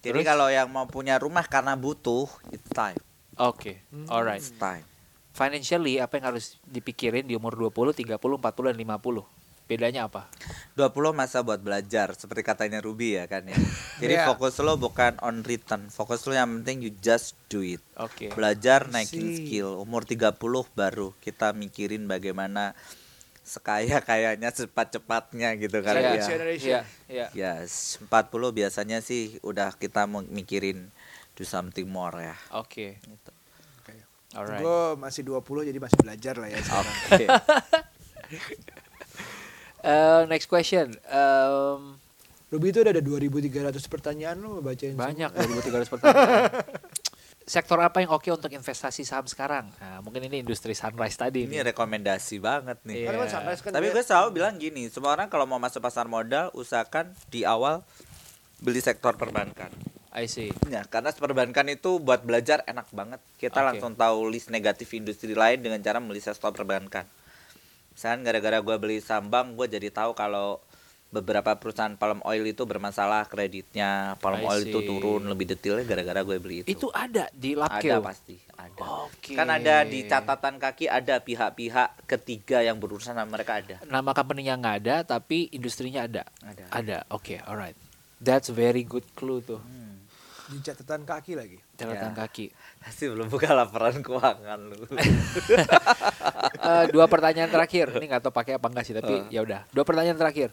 Jadi 0.00 0.20
Terus? 0.20 0.28
kalau 0.28 0.48
yang 0.48 0.68
mau 0.68 0.84
punya 0.84 1.16
rumah 1.16 1.44
karena 1.44 1.72
butuh, 1.72 2.28
it's 2.52 2.68
time. 2.68 3.00
Oke. 3.34 3.80
Alright. 4.12 4.44
It's 4.44 4.52
time. 4.52 4.84
Financially 5.32 5.96
apa 5.96 6.20
yang 6.20 6.36
harus 6.36 6.60
dipikirin 6.62 7.24
di 7.24 7.32
umur 7.32 7.56
20, 7.56 7.96
30, 7.96 8.36
40 8.36 8.68
dan 8.68 8.76
50? 8.76 9.24
Bedanya 9.70 10.10
apa? 10.10 10.26
20 10.74 10.90
masa 11.14 11.46
buat 11.46 11.62
belajar 11.62 12.10
seperti 12.12 12.42
katanya 12.42 12.82
Ruby 12.82 13.14
ya 13.14 13.30
kan 13.30 13.46
ya. 13.46 13.54
Jadi 14.02 14.18
Iya. 14.18 14.26
fokus 14.26 14.58
lo 14.58 14.74
bukan 14.74 15.14
on 15.22 15.46
return. 15.46 15.86
Fokus 15.88 16.26
lo 16.26 16.34
yang 16.34 16.50
penting 16.58 16.82
you 16.82 16.92
just 16.98 17.38
do 17.46 17.62
it. 17.62 17.78
Oke. 17.94 18.34
Belajar 18.34 18.90
naikin 18.90 19.22
See. 19.22 19.46
skill. 19.46 19.78
Umur 19.78 20.02
30 20.02 20.34
baru 20.74 21.14
kita 21.16 21.54
mikirin 21.54 22.04
bagaimana 22.04 22.74
sekaya 23.40 23.98
kayanya 24.00 24.50
cepat 24.50 24.98
cepatnya 24.98 25.54
gitu 25.54 25.78
kali 25.80 26.02
Iya. 26.02 26.10
ya. 26.12 26.24
Generation. 26.24 26.66
Iya, 26.66 26.80
iya. 27.06 27.26
Yes, 27.62 28.02
40 28.02 28.10
biasanya 28.50 28.98
sih 29.00 29.38
udah 29.40 29.70
kita 29.72 30.10
mikirin 30.10 30.90
do 31.34 31.46
something 31.46 31.86
more 31.86 32.18
ya. 32.18 32.34
Oke. 32.52 32.98
Gitu. 32.98 33.30
Alright. 34.30 34.62
Gue 34.62 34.94
masih 34.96 35.22
20 35.22 35.42
jadi 35.66 35.78
masih 35.78 35.98
belajar 35.98 36.34
lah 36.38 36.48
ya 36.48 36.58
sekarang. 36.58 36.96
Oke. 37.06 37.26
Eh, 39.80 40.22
next 40.28 40.46
question. 40.46 40.92
Um, 41.08 41.96
Ruby 42.50 42.74
itu 42.74 42.82
udah 42.82 42.92
ada 42.92 43.02
2300 43.02 43.78
pertanyaan 43.86 44.36
lo 44.42 44.58
bacain 44.58 44.92
semua. 44.92 45.06
banyak 45.08 45.30
2300 45.30 45.86
pertanyaan. 45.86 46.50
Sektor 47.50 47.78
apa 47.82 47.98
yang 48.02 48.14
oke 48.14 48.30
untuk 48.30 48.50
investasi 48.50 49.02
saham 49.02 49.26
sekarang? 49.26 49.70
Nah, 49.78 49.98
mungkin 50.02 50.22
ini 50.26 50.42
industri 50.42 50.70
sunrise 50.74 51.18
tadi. 51.18 51.46
Ini 51.46 51.62
nih. 51.62 51.74
rekomendasi 51.74 52.38
banget 52.38 52.78
nih. 52.86 53.06
Iya. 53.06 53.08
Kan 53.10 53.26
Sunrise 53.26 53.62
kan 53.62 53.70
Tapi 53.74 53.86
gue 53.90 54.04
selalu 54.06 54.28
bilang 54.38 54.54
gini, 54.54 54.86
semua 54.86 55.18
orang 55.18 55.26
kalau 55.26 55.46
mau 55.50 55.58
masuk 55.58 55.82
pasar 55.82 56.06
modal 56.06 56.54
usahakan 56.54 57.10
di 57.30 57.42
awal 57.42 57.82
beli 58.62 58.78
sektor 58.78 59.18
perbankan. 59.18 59.72
I 60.10 60.26
see. 60.26 60.50
Ya, 60.66 60.82
karena 60.86 61.14
perbankan 61.14 61.70
itu 61.70 62.02
buat 62.02 62.22
belajar 62.26 62.66
enak 62.66 62.90
banget. 62.90 63.22
Kita 63.38 63.62
Oke. 63.62 63.66
langsung 63.66 63.94
tahu 63.94 64.26
list 64.30 64.50
negatif 64.50 64.90
industri 64.94 65.34
lain 65.34 65.62
dengan 65.62 65.78
cara 65.82 66.02
membeli 66.02 66.22
sektor 66.22 66.50
perbankan. 66.50 67.06
Misalkan 67.92 68.20
gara-gara 68.22 68.58
gue 68.60 68.76
beli 68.78 68.98
sambang, 68.98 69.58
gue 69.58 69.66
jadi 69.66 69.90
tahu 69.90 70.14
kalau 70.14 70.62
beberapa 71.10 71.58
perusahaan 71.58 71.98
palm 71.98 72.22
oil 72.22 72.46
itu 72.46 72.62
bermasalah 72.62 73.26
kreditnya, 73.26 74.14
palm 74.22 74.46
oil 74.46 74.62
itu 74.62 74.78
turun 74.78 75.26
lebih 75.26 75.50
detailnya 75.50 75.82
gara-gara 75.82 76.22
gue 76.22 76.38
beli 76.38 76.62
itu. 76.62 76.70
Itu 76.70 76.86
ada 76.94 77.26
di 77.34 77.58
ada 77.58 77.66
Lapkeo. 77.66 77.98
pasti, 77.98 78.38
ada. 78.54 79.10
Oke. 79.10 79.34
Kan 79.34 79.50
ada 79.50 79.82
di 79.82 80.06
catatan 80.06 80.62
kaki 80.62 80.86
ada 80.86 81.18
pihak-pihak 81.18 82.06
ketiga 82.06 82.62
yang 82.62 82.78
berurusan 82.78 83.18
sama 83.18 83.26
mereka 83.26 83.58
ada. 83.58 83.82
Nama 83.82 84.10
company-nya 84.14 84.54
nggak 84.54 84.76
ada, 84.86 84.96
tapi 85.02 85.50
industrinya 85.50 86.06
ada. 86.06 86.22
Ada. 86.46 86.64
Ada. 86.70 86.98
Oke, 87.10 87.42
alright. 87.42 87.74
That's 88.22 88.54
very 88.54 88.86
good 88.86 89.10
clue 89.18 89.42
tuh. 89.42 89.58
Hmm. 89.58 90.06
Di 90.46 90.62
catatan 90.62 91.02
kaki 91.02 91.34
lagi. 91.34 91.58
Catatan 91.74 92.14
Ya. 92.14 92.18
kaki. 92.22 92.46
Pasti 92.80 93.04
belum 93.06 93.28
buka 93.28 93.52
laporan 93.52 94.00
keuangan 94.00 94.60
lu. 94.66 94.88
Eh, 96.60 96.84
dua 96.88 97.04
pertanyaan 97.06 97.52
terakhir. 97.52 97.92
Ini 97.92 98.04
nggak 98.08 98.22
tahu 98.24 98.32
pakai 98.32 98.56
apa 98.56 98.66
enggak 98.66 98.84
sih, 98.88 98.96
tapi 98.96 99.20
Eh. 99.28 99.36
ya 99.36 99.44
udah. 99.44 99.68
Dua 99.68 99.84
pertanyaan 99.84 100.16
terakhir. 100.16 100.48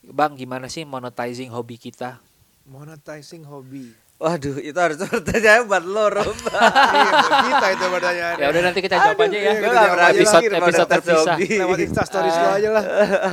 Bang, 0.00 0.32
gimana 0.34 0.72
sih 0.72 0.88
monetizing 0.88 1.52
hobi 1.52 1.76
kita? 1.76 2.16
Monetizing 2.64 3.44
hobi. 3.44 3.92
Waduh, 4.16 4.56
itu 4.56 4.78
harus 4.80 4.96
pertanyaan 4.96 5.68
buat 5.68 5.84
lo, 5.84 6.08
Rom. 6.08 6.24
Iya, 6.48 7.10
buat 7.12 7.44
kita 7.44 7.66
itu 7.68 7.84
pertanyaannya. 7.92 8.40
Ya 8.40 8.46
udah 8.48 8.62
nanti 8.64 8.80
kita 8.80 8.96
jawab 8.96 9.20
aja 9.20 9.36
ya. 9.36 9.52
Gue 9.52 9.68
gak 9.68 9.90
pernah 9.92 10.08
episode 10.08 10.42
episode 10.48 10.88
terpisah. 10.88 11.36
Lewat 11.36 11.78
Insta 11.84 12.02
stories 12.08 12.36
lo 12.40 12.48
aja 12.56 12.68
lah. 12.72 12.84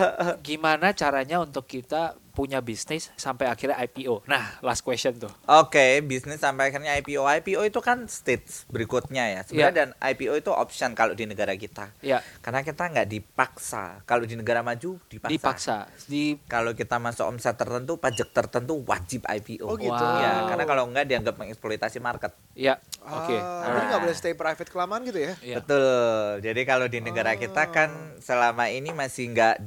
Gimana 0.48 0.92
caranya 0.92 1.40
untuk 1.40 1.64
kita 1.64 2.20
punya 2.34 2.60
bisnis 2.60 3.14
sampai 3.14 3.46
akhirnya 3.46 3.78
IPO? 3.80 4.26
Nah, 4.26 4.58
last 4.60 4.82
question 4.82 5.14
tuh. 5.16 5.30
Oke, 5.46 6.02
bisnis 6.02 6.38
sampai 6.38 6.68
akhirnya 6.68 6.92
IPO. 6.96 7.22
IPO 7.24 7.62
itu 7.64 7.80
kan 7.80 8.04
stage 8.06 8.66
berikutnya 8.68 9.24
ya. 9.30 9.42
Sebenarnya 9.44 9.70
Iya. 9.70 9.80
dan 9.80 9.90
IPO 9.96 10.34
itu 10.36 10.50
option 10.50 10.92
kalau 10.92 11.14
di 11.14 11.24
negara 11.24 11.54
kita. 11.54 11.94
Ya, 12.00 12.20
Karena 12.40 12.60
kita 12.60 12.90
nggak 12.90 13.08
dipaksa. 13.08 14.02
Kalau 14.04 14.26
di 14.26 14.34
negara 14.34 14.60
maju 14.60 14.98
dipaksa. 15.06 15.30
dipaksa. 15.30 15.78
Di 16.04 16.24
Kalau 16.46 16.74
kita 16.74 16.98
masuk 16.98 17.26
omset 17.28 17.54
tertentu, 17.54 17.96
pajak 17.96 18.30
tertentu 18.32 18.82
wajib 18.84 19.24
IPO. 19.24 19.64
Oh, 19.64 19.78
gitu. 19.78 19.94
Ya, 19.94 20.42
Wow. 20.42 20.50
karena 20.50 20.66
kalau 20.66 20.84
nggak 20.88 21.06
dianggap 21.06 21.36
mengeksploitasi 21.38 21.98
market. 22.00 22.34
ya, 22.54 22.78
oke. 23.00 23.34
Ah, 23.34 23.66
Jadi 23.68 23.86
nggak 23.88 24.02
boleh 24.02 24.16
stay 24.16 24.34
private 24.34 24.70
kelamaan 24.70 25.02
gitu 25.04 25.20
ya? 25.20 25.34
Ya. 25.40 25.58
Betul. 25.58 26.42
Jadi 26.42 26.62
kalau 26.64 26.86
di 26.86 26.98
negara 27.00 27.34
kita 27.36 27.70
kan 27.70 27.90
Oh. 27.94 28.22
selama 28.24 28.68
ini 28.68 28.90
masih 28.90 29.30
nggak 29.30 29.62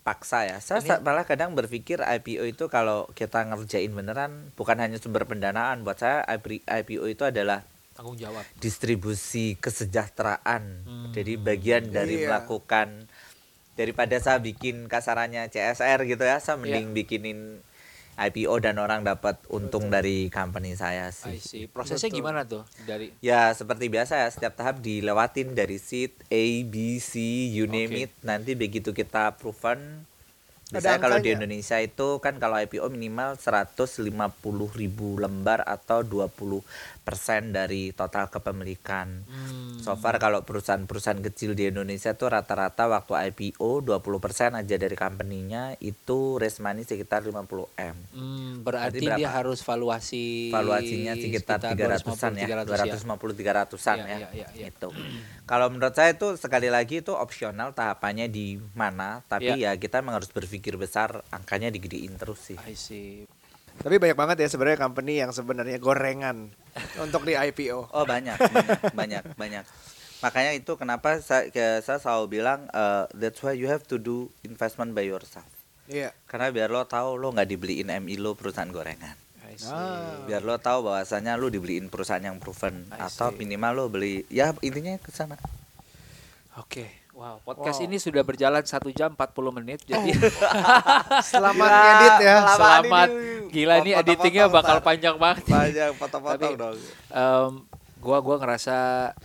dipaksa 0.00 0.48
ya. 0.48 0.56
Saya 0.58 0.80
Ini- 0.80 1.04
malah 1.04 1.28
kadang 1.28 1.52
berpikir 1.52 2.00
IPO 2.00 2.48
itu 2.48 2.64
kalau 2.66 3.04
kita 3.12 3.44
ngerjain 3.44 3.92
beneran 3.92 4.48
bukan 4.56 4.80
hanya 4.80 4.96
sumber 4.96 5.28
pendanaan. 5.28 5.84
Buat 5.84 6.00
saya 6.00 6.24
IPO 6.66 7.04
itu 7.06 7.22
adalah 7.22 7.68
Tanggung 7.92 8.16
jawab. 8.16 8.40
distribusi 8.56 9.60
kesejahteraan. 9.60 10.62
Hmm. 10.82 11.12
Jadi 11.12 11.36
bagian 11.36 11.92
dari 11.92 12.24
Iya. 12.24 12.32
melakukan 12.32 13.04
daripada 13.76 14.16
saya 14.16 14.40
bikin 14.40 14.88
kasarannya 14.88 15.46
CSR 15.46 16.08
gitu 16.08 16.24
ya, 16.24 16.40
saya 16.40 16.56
Iya. 16.56 16.60
mending 16.80 16.86
bikinin 16.96 17.38
IPO 18.20 18.60
dan 18.60 18.76
orang 18.76 19.00
dapat 19.00 19.40
untung 19.48 19.88
dari 19.88 20.28
company 20.28 20.76
saya 20.76 21.08
I 21.08 21.16
sih. 21.16 21.38
see. 21.40 21.64
Prosesnya 21.64 22.12
Betul. 22.12 22.18
gimana 22.20 22.40
tuh 22.44 22.62
dari 22.84 23.16
Ya 23.24 23.48
seperti 23.56 23.88
biasa 23.88 24.20
ya 24.20 24.28
setiap 24.28 24.60
tahap 24.60 24.84
dilewatin 24.84 25.56
dari 25.56 25.80
seed 25.80 26.12
A, 26.28 26.44
B, 26.68 27.00
C, 27.00 27.16
you 27.48 27.64
name 27.64 27.96
Oke. 27.96 28.02
it. 28.04 28.12
Nanti 28.20 28.52
begitu 28.52 28.92
kita 28.92 29.40
proven. 29.40 30.04
Biasanya 30.70 31.02
kalau 31.02 31.18
di? 31.18 31.34
Indonesia 31.34 31.82
itu 31.82 32.22
kan 32.22 32.38
kalau 32.38 32.54
IPO 32.54 32.94
minimal 32.94 33.34
150 33.34 34.06
ribu 34.78 35.18
lembar 35.18 35.66
atau 35.66 36.06
20 36.06 36.62
persen 37.00 37.50
dari 37.56 37.90
total 37.96 38.28
kepemilikan. 38.28 39.24
Hmm. 39.24 39.80
So 39.80 39.96
far 39.96 40.20
kalau 40.20 40.44
perusahaan-perusahaan 40.44 41.24
kecil 41.32 41.56
di 41.56 41.72
Indonesia 41.72 42.12
tuh 42.12 42.28
rata-rata 42.28 42.86
waktu 42.86 43.32
IPO 43.32 43.82
20 43.82 44.20
persen 44.20 44.52
aja 44.52 44.76
dari 44.76 44.92
company-nya 44.92 45.80
itu 45.80 46.36
raise 46.36 46.60
money 46.60 46.84
sekitar 46.84 47.24
50 47.24 47.40
M. 47.80 47.96
Hmm, 48.12 48.52
berarti 48.60 49.00
dia 49.00 49.28
harus 49.32 49.64
valuasi 49.64 50.52
Valuasinya 50.52 51.16
sekitar 51.16 51.58
300-an 51.72 52.32
ya, 52.36 52.46
250 52.68 53.20
250-300an 53.40 53.96
Iya, 53.96 54.06
ya. 54.06 54.16
iya, 54.18 54.28
iya, 54.34 54.48
iya. 54.54 54.66
Itu. 54.68 54.92
Kalau 55.48 55.66
menurut 55.72 55.96
saya 55.96 56.14
itu 56.14 56.36
sekali 56.36 56.68
lagi 56.70 57.02
itu 57.02 57.16
opsional 57.16 57.72
tahapannya 57.74 58.30
di 58.30 58.60
mana, 58.76 59.24
tapi 59.26 59.50
Iya. 59.56 59.74
ya 59.74 59.80
kita 59.80 59.98
memang 60.04 60.22
harus 60.22 60.30
berpikir 60.30 60.76
besar, 60.76 61.24
angkanya 61.34 61.72
digedein 61.72 62.14
terus 62.20 62.52
sih. 62.52 62.58
I 62.62 62.76
see. 62.76 63.39
Tapi 63.80 63.96
banyak 63.96 64.16
banget 64.16 64.36
ya 64.44 64.48
sebenarnya 64.52 64.78
company 64.78 65.24
yang 65.24 65.32
sebenarnya 65.32 65.80
gorengan 65.80 66.52
untuk 67.00 67.24
di 67.24 67.32
IPO. 67.32 67.88
Oh 67.96 68.04
banyak, 68.04 68.36
banyak, 68.36 68.80
banyak, 68.92 69.24
banyak. 69.40 69.64
Makanya 70.20 70.52
itu 70.52 70.76
kenapa 70.76 71.16
saya, 71.24 71.48
kayak 71.48 71.80
saya 71.80 71.96
selalu 71.96 72.40
bilang 72.40 72.68
eh, 72.68 73.08
that's 73.16 73.40
why 73.40 73.56
you 73.56 73.72
have 73.72 73.88
to 73.88 73.96
do 73.96 74.28
investment 74.44 74.92
by 74.92 75.08
yourself. 75.08 75.48
Iya. 75.88 76.12
Karena 76.28 76.52
biar 76.52 76.68
lo 76.68 76.84
tahu 76.84 77.16
lo 77.16 77.32
nggak 77.32 77.48
dibeliin 77.48 77.88
MI 78.04 78.20
lo 78.20 78.36
perusahaan 78.36 78.68
gorengan. 78.68 79.16
Ah. 79.66 80.22
Biar 80.30 80.46
lo 80.46 80.60
tahu 80.62 80.86
bahwasanya 80.86 81.34
lo 81.34 81.50
dibeliin 81.50 81.90
perusahaan 81.90 82.22
yang 82.22 82.38
proven 82.38 82.86
atau 82.94 83.34
minimal 83.34 83.72
lo 83.74 83.84
beli 83.90 84.22
ya 84.30 84.54
intinya 84.62 84.94
ke 85.00 85.10
sana. 85.10 85.34
Oke. 86.54 86.99
Wow, 87.20 87.36
podcast 87.44 87.76
Wow. 87.76 87.86
ini 87.86 88.00
sudah 88.00 88.24
berjalan 88.24 88.64
satu 88.64 88.88
jam 88.90 89.12
40 89.12 89.52
menit. 89.52 89.84
Jadi 89.84 90.08
Selamat 91.30 91.68
Gila, 91.68 91.82
ngedit 91.84 92.16
ya. 92.18 92.36
selamat. 92.48 93.08
ini. 93.10 93.28
Gila 93.52 93.74
ini 93.78 93.90
editingnya 93.92 94.46
bakal 94.48 94.80
ntar. 94.80 94.86
panjang 94.88 95.16
banget. 95.20 95.44
Panjang 95.44 95.92
potong-potong 96.00 96.56
Tapi- 96.56 96.56
dong. 96.56 96.76
Em, 97.12 97.52
gua 98.00 98.18
gua 98.18 98.40
ngerasa 98.40 98.76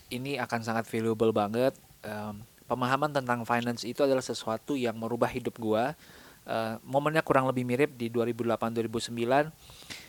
ini 0.09 0.35
akan 0.35 0.59
sangat 0.59 0.83
valuable 0.85 1.31
banget. 1.31 1.71
Em, 2.03 2.35
pemahaman 2.67 3.15
tentang 3.15 3.47
finance 3.47 3.87
itu 3.87 4.03
adalah 4.03 4.19
sesuatu 4.19 4.75
yang 4.75 4.99
merubah 4.99 5.31
hidup 5.31 5.55
gua. 5.55 5.95
Eh, 6.43 6.75
momennya 6.83 7.23
kurang 7.23 7.47
lebih 7.47 7.63
mirip 7.63 7.95
di 7.95 8.05
2008 8.05 8.75
2009. 8.75 9.49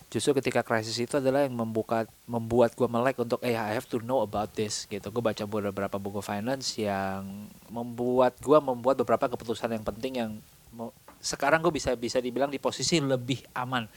Justru 0.07 0.38
ketika 0.38 0.62
krisis 0.62 0.94
itu 0.96 1.18
adalah 1.18 1.42
yang 1.42 1.52
membuka 1.52 2.07
membuat 2.24 2.78
gua 2.78 2.86
melek 2.86 3.18
untuk 3.18 3.42
eh 3.42 3.59
I 3.59 3.74
have 3.74 3.90
to 3.90 3.98
know 3.98 4.22
about 4.22 4.54
this 4.54 4.86
gitu. 4.86 5.11
Gue 5.11 5.18
baca 5.18 5.42
beberapa 5.42 5.98
buku 5.98 6.22
finance 6.22 6.78
yang 6.78 7.50
membuat 7.66 8.38
gua 8.38 8.62
membuat 8.62 9.02
beberapa 9.02 9.26
keputusan 9.26 9.74
yang 9.74 9.82
penting 9.82 10.12
yang 10.14 10.30
sekarang 11.18 11.59
gue 11.59 11.74
bisa 11.74 11.90
bisa 11.98 12.22
dibilang 12.22 12.52
di 12.52 12.62
posisi 12.62 13.02
lebih 13.02 13.42
aman 13.50 13.88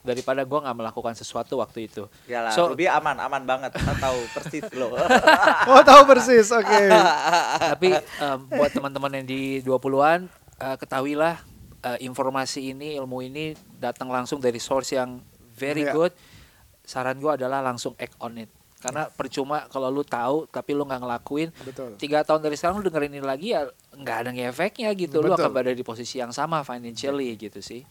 daripada 0.00 0.40
gua 0.48 0.64
nggak 0.64 0.76
melakukan 0.80 1.12
sesuatu 1.12 1.60
waktu 1.60 1.92
itu. 1.92 2.08
Ya 2.24 2.40
lah, 2.40 2.56
So- 2.56 2.72
Ruby 2.72 2.88
aman, 2.88 3.20
aman 3.20 3.44
banget. 3.44 3.76
Tahu 3.76 4.18
persis 4.32 4.64
lo. 4.72 4.96
Oh 5.70 5.82
tahu 5.84 6.08
persis. 6.08 6.48
Oke. 6.56 6.88
Tapi 7.60 8.00
em, 8.00 8.38
buat 8.48 8.72
teman-teman 8.72 9.12
yang 9.20 9.26
di 9.28 9.60
20-an 9.60 10.24
eh, 10.56 10.76
ketahuilah 10.80 11.36
eh, 11.84 11.98
informasi 12.00 12.72
ini, 12.72 12.96
ilmu 12.96 13.20
ini 13.20 13.52
datang 13.76 14.08
langsung 14.08 14.40
dari 14.40 14.56
source 14.56 14.96
yang 14.96 15.20
very 15.60 15.84
Iya. 15.84 15.92
good. 15.92 16.12
Saran 16.82 17.20
gua 17.20 17.36
adalah 17.36 17.60
langsung 17.60 17.92
act 17.94 18.16
on 18.18 18.40
it. 18.40 18.48
Karena 18.80 19.04
percuma 19.06 19.68
kalau 19.68 19.92
lu 19.92 20.00
tahu 20.00 20.48
tapi 20.48 20.72
lu 20.72 20.82
nggak 20.82 21.04
ngelakuin. 21.04 21.52
Betul. 21.62 22.00
Tiga 22.00 22.24
tahun 22.24 22.40
dari 22.40 22.56
sekarang 22.56 22.80
lu 22.80 22.88
dengerin 22.88 23.12
ini 23.12 23.20
lagi 23.20 23.52
ya 23.52 23.68
nggak 23.92 24.16
ada 24.24 24.30
efeknya 24.42 24.88
gitu. 24.96 25.20
Lu 25.20 25.28
Betul. 25.28 25.44
akan 25.44 25.50
berada 25.52 25.76
di 25.76 25.84
posisi 25.84 26.16
yang 26.16 26.32
sama 26.32 26.64
financially 26.64 27.36
gitu 27.36 27.60
sih. 27.60 27.84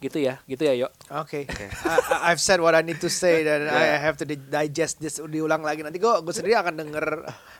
Gitu 0.00 0.18
ya, 0.18 0.40
gitu 0.42 0.64
ya, 0.64 0.74
yuk. 0.74 0.90
Oke. 1.14 1.46
I- 1.46 1.70
I- 1.86 2.32
I've 2.32 2.40
said 2.40 2.58
what 2.58 2.72
I 2.72 2.80
need 2.80 2.98
to 2.98 3.06
say 3.06 3.44
dan 3.46 3.68
I 3.68 4.00
have 4.00 4.16
to 4.18 4.26
di- 4.26 4.40
digest 4.40 4.98
this 4.98 5.20
diulang 5.20 5.60
lagi. 5.60 5.84
Nanti 5.84 6.00
gue 6.00 6.10
gue 6.10 6.34
sendiri 6.34 6.56
akan 6.56 6.74
denger 6.74 7.06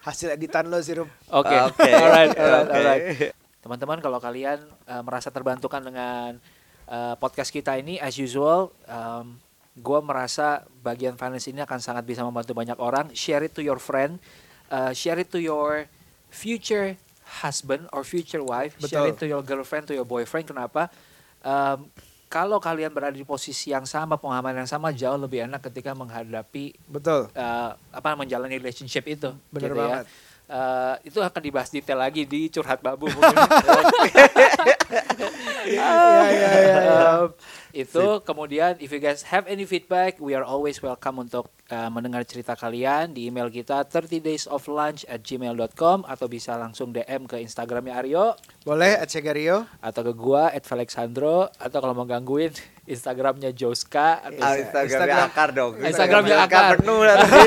hasil 0.02 0.32
editan 0.32 0.66
lo 0.66 0.80
sih. 0.80 0.96
Oke. 0.96 1.12
Oke. 1.30 1.86
alright, 1.94 2.32
alright, 2.32 2.66
Oke. 2.66 2.72
alright. 2.74 3.02
Teman-teman 3.60 4.00
kalau 4.00 4.16
kalian 4.16 4.58
eh, 4.88 5.02
merasa 5.04 5.28
terbantukan 5.28 5.84
dengan 5.84 6.40
eh, 6.92 7.14
podcast 7.16 7.48
kita 7.48 7.80
ini 7.80 7.96
as 7.96 8.20
usual 8.20 8.68
um, 8.84 9.40
gue 9.72 10.00
merasa 10.04 10.68
bagian 10.84 11.16
finance 11.16 11.48
ini 11.48 11.64
akan 11.64 11.80
sangat 11.80 12.04
bisa 12.04 12.20
membantu 12.20 12.52
banyak 12.52 12.76
orang. 12.76 13.08
Share 13.16 13.48
it 13.48 13.56
to 13.56 13.64
your 13.64 13.80
friend, 13.80 14.20
eh, 14.68 14.92
share 14.92 15.16
it 15.16 15.32
to 15.32 15.40
your 15.40 15.88
future 16.28 17.00
husband 17.40 17.88
or 17.96 18.04
future 18.04 18.44
wife, 18.44 18.76
Betul. 18.76 18.88
share 18.92 19.08
it 19.08 19.16
to 19.16 19.24
your 19.24 19.40
girlfriend, 19.40 19.88
to 19.88 19.96
your 19.96 20.04
boyfriend. 20.04 20.44
Kenapa? 20.44 20.92
Um, 21.40 21.88
kalau 22.32 22.56
kalian 22.56 22.88
berada 22.88 23.12
di 23.12 23.28
posisi 23.28 23.72
yang 23.72 23.84
sama, 23.84 24.16
pengalaman 24.16 24.64
yang 24.64 24.68
sama, 24.68 24.88
jauh 24.92 25.20
lebih 25.20 25.44
enak 25.48 25.60
ketika 25.68 25.92
menghadapi 25.92 26.76
Betul. 26.88 27.28
uh, 27.36 27.76
apa 27.92 28.08
menjalani 28.16 28.56
relationship 28.56 29.04
itu. 29.08 29.32
Bener 29.52 29.72
gitu 29.72 29.76
ya. 29.76 29.80
banget. 29.80 30.04
Uh, 30.52 30.94
itu 31.04 31.16
akan 31.16 31.40
dibahas 31.40 31.72
detail 31.72 32.00
lagi 32.00 32.28
di 32.28 32.52
curhat 32.52 32.80
babu 32.84 33.08
mungkin. 33.16 33.36
Iya 35.64 35.88
iya 36.28 36.28
iya. 36.28 36.50
iya. 36.58 36.78
Um, 37.18 37.28
itu 37.72 38.04
kemudian 38.20 38.76
if 38.78 38.88
you 38.88 38.98
guys 38.98 39.24
have 39.24 39.46
any 39.46 39.62
feedback 39.62 40.18
we 40.18 40.32
are 40.32 40.42
always 40.42 40.76
welcome 40.78 41.16
untuk 41.18 41.48
uh, 41.66 41.88
mendengar 41.88 42.20
cerita 42.22 42.52
kalian 42.52 43.10
di 43.10 43.26
email 43.26 43.48
kita 43.48 43.80
30 43.82 44.20
days 44.20 44.44
of 44.44 44.60
lunch 44.66 45.06
at 45.06 45.20
gmail.com 45.20 46.04
atau 46.04 46.26
bisa 46.26 46.52
langsung 46.54 46.90
DM 46.90 47.24
ke 47.24 47.40
Instagramnya 47.40 47.96
Aryo 47.96 48.36
Boleh 48.60 48.94
at 48.94 49.08
Segario. 49.08 49.64
atau 49.78 50.02
ke 50.02 50.12
gua 50.12 50.48
at 50.48 50.62
Felixandro 50.62 51.48
atau 51.50 51.78
kalau 51.78 51.94
mau 51.94 52.04
gangguin 52.04 52.52
Instagramnya 52.84 53.50
Joska 53.52 54.20
atau 54.20 54.42
Ah, 54.42 54.52
Instagram- 54.54 54.84
Instagramnya 54.84 55.24
akar 55.24 55.48
dong. 55.50 55.72
Instagramnya 55.78 56.36
akar. 56.40 56.70
penuh 56.76 57.00
nanti. 57.00 57.40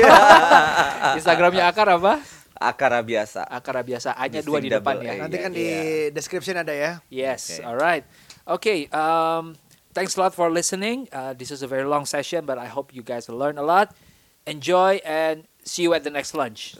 Instagramnya 1.18 1.64
Akar 1.66 1.88
apa? 1.92 2.12
Akara 2.56 3.04
biasa. 3.04 3.44
Akar 3.44 3.76
biasa 3.84 4.16
A-nya 4.16 4.40
dua 4.40 4.58
di 4.60 4.72
depan 4.72 4.98
ya. 5.04 5.12
Nanti 5.20 5.36
Iya, 5.36 5.44
kan 5.44 5.50
di 5.52 5.64
iya. 5.64 5.80
description 6.10 6.56
ada 6.56 6.72
ya. 6.72 7.00
Yes, 7.12 7.60
Okay. 7.60 7.64
alright. 7.64 8.04
Okay, 8.46 8.78
um, 8.94 9.58
thanks 9.92 10.16
a 10.16 10.20
lot 10.22 10.32
for 10.32 10.48
listening. 10.48 11.08
Uh, 11.12 11.34
this 11.34 11.50
is 11.50 11.60
a 11.60 11.68
very 11.68 11.84
long 11.84 12.06
session, 12.06 12.46
but 12.46 12.56
I 12.56 12.66
hope 12.70 12.94
you 12.94 13.02
guys 13.02 13.28
learn 13.28 13.58
a 13.58 13.66
lot. 13.66 13.92
Enjoy 14.46 15.02
and 15.04 15.44
see 15.66 15.82
you 15.84 15.92
at 15.92 16.06
the 16.06 16.10
next 16.14 16.32
lunch. 16.32 16.78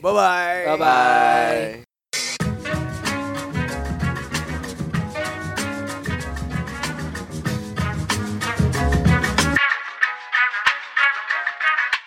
Bye 0.00 0.10
bye. 0.12 0.62
Bye 0.66 0.78
bye. 0.80 1.91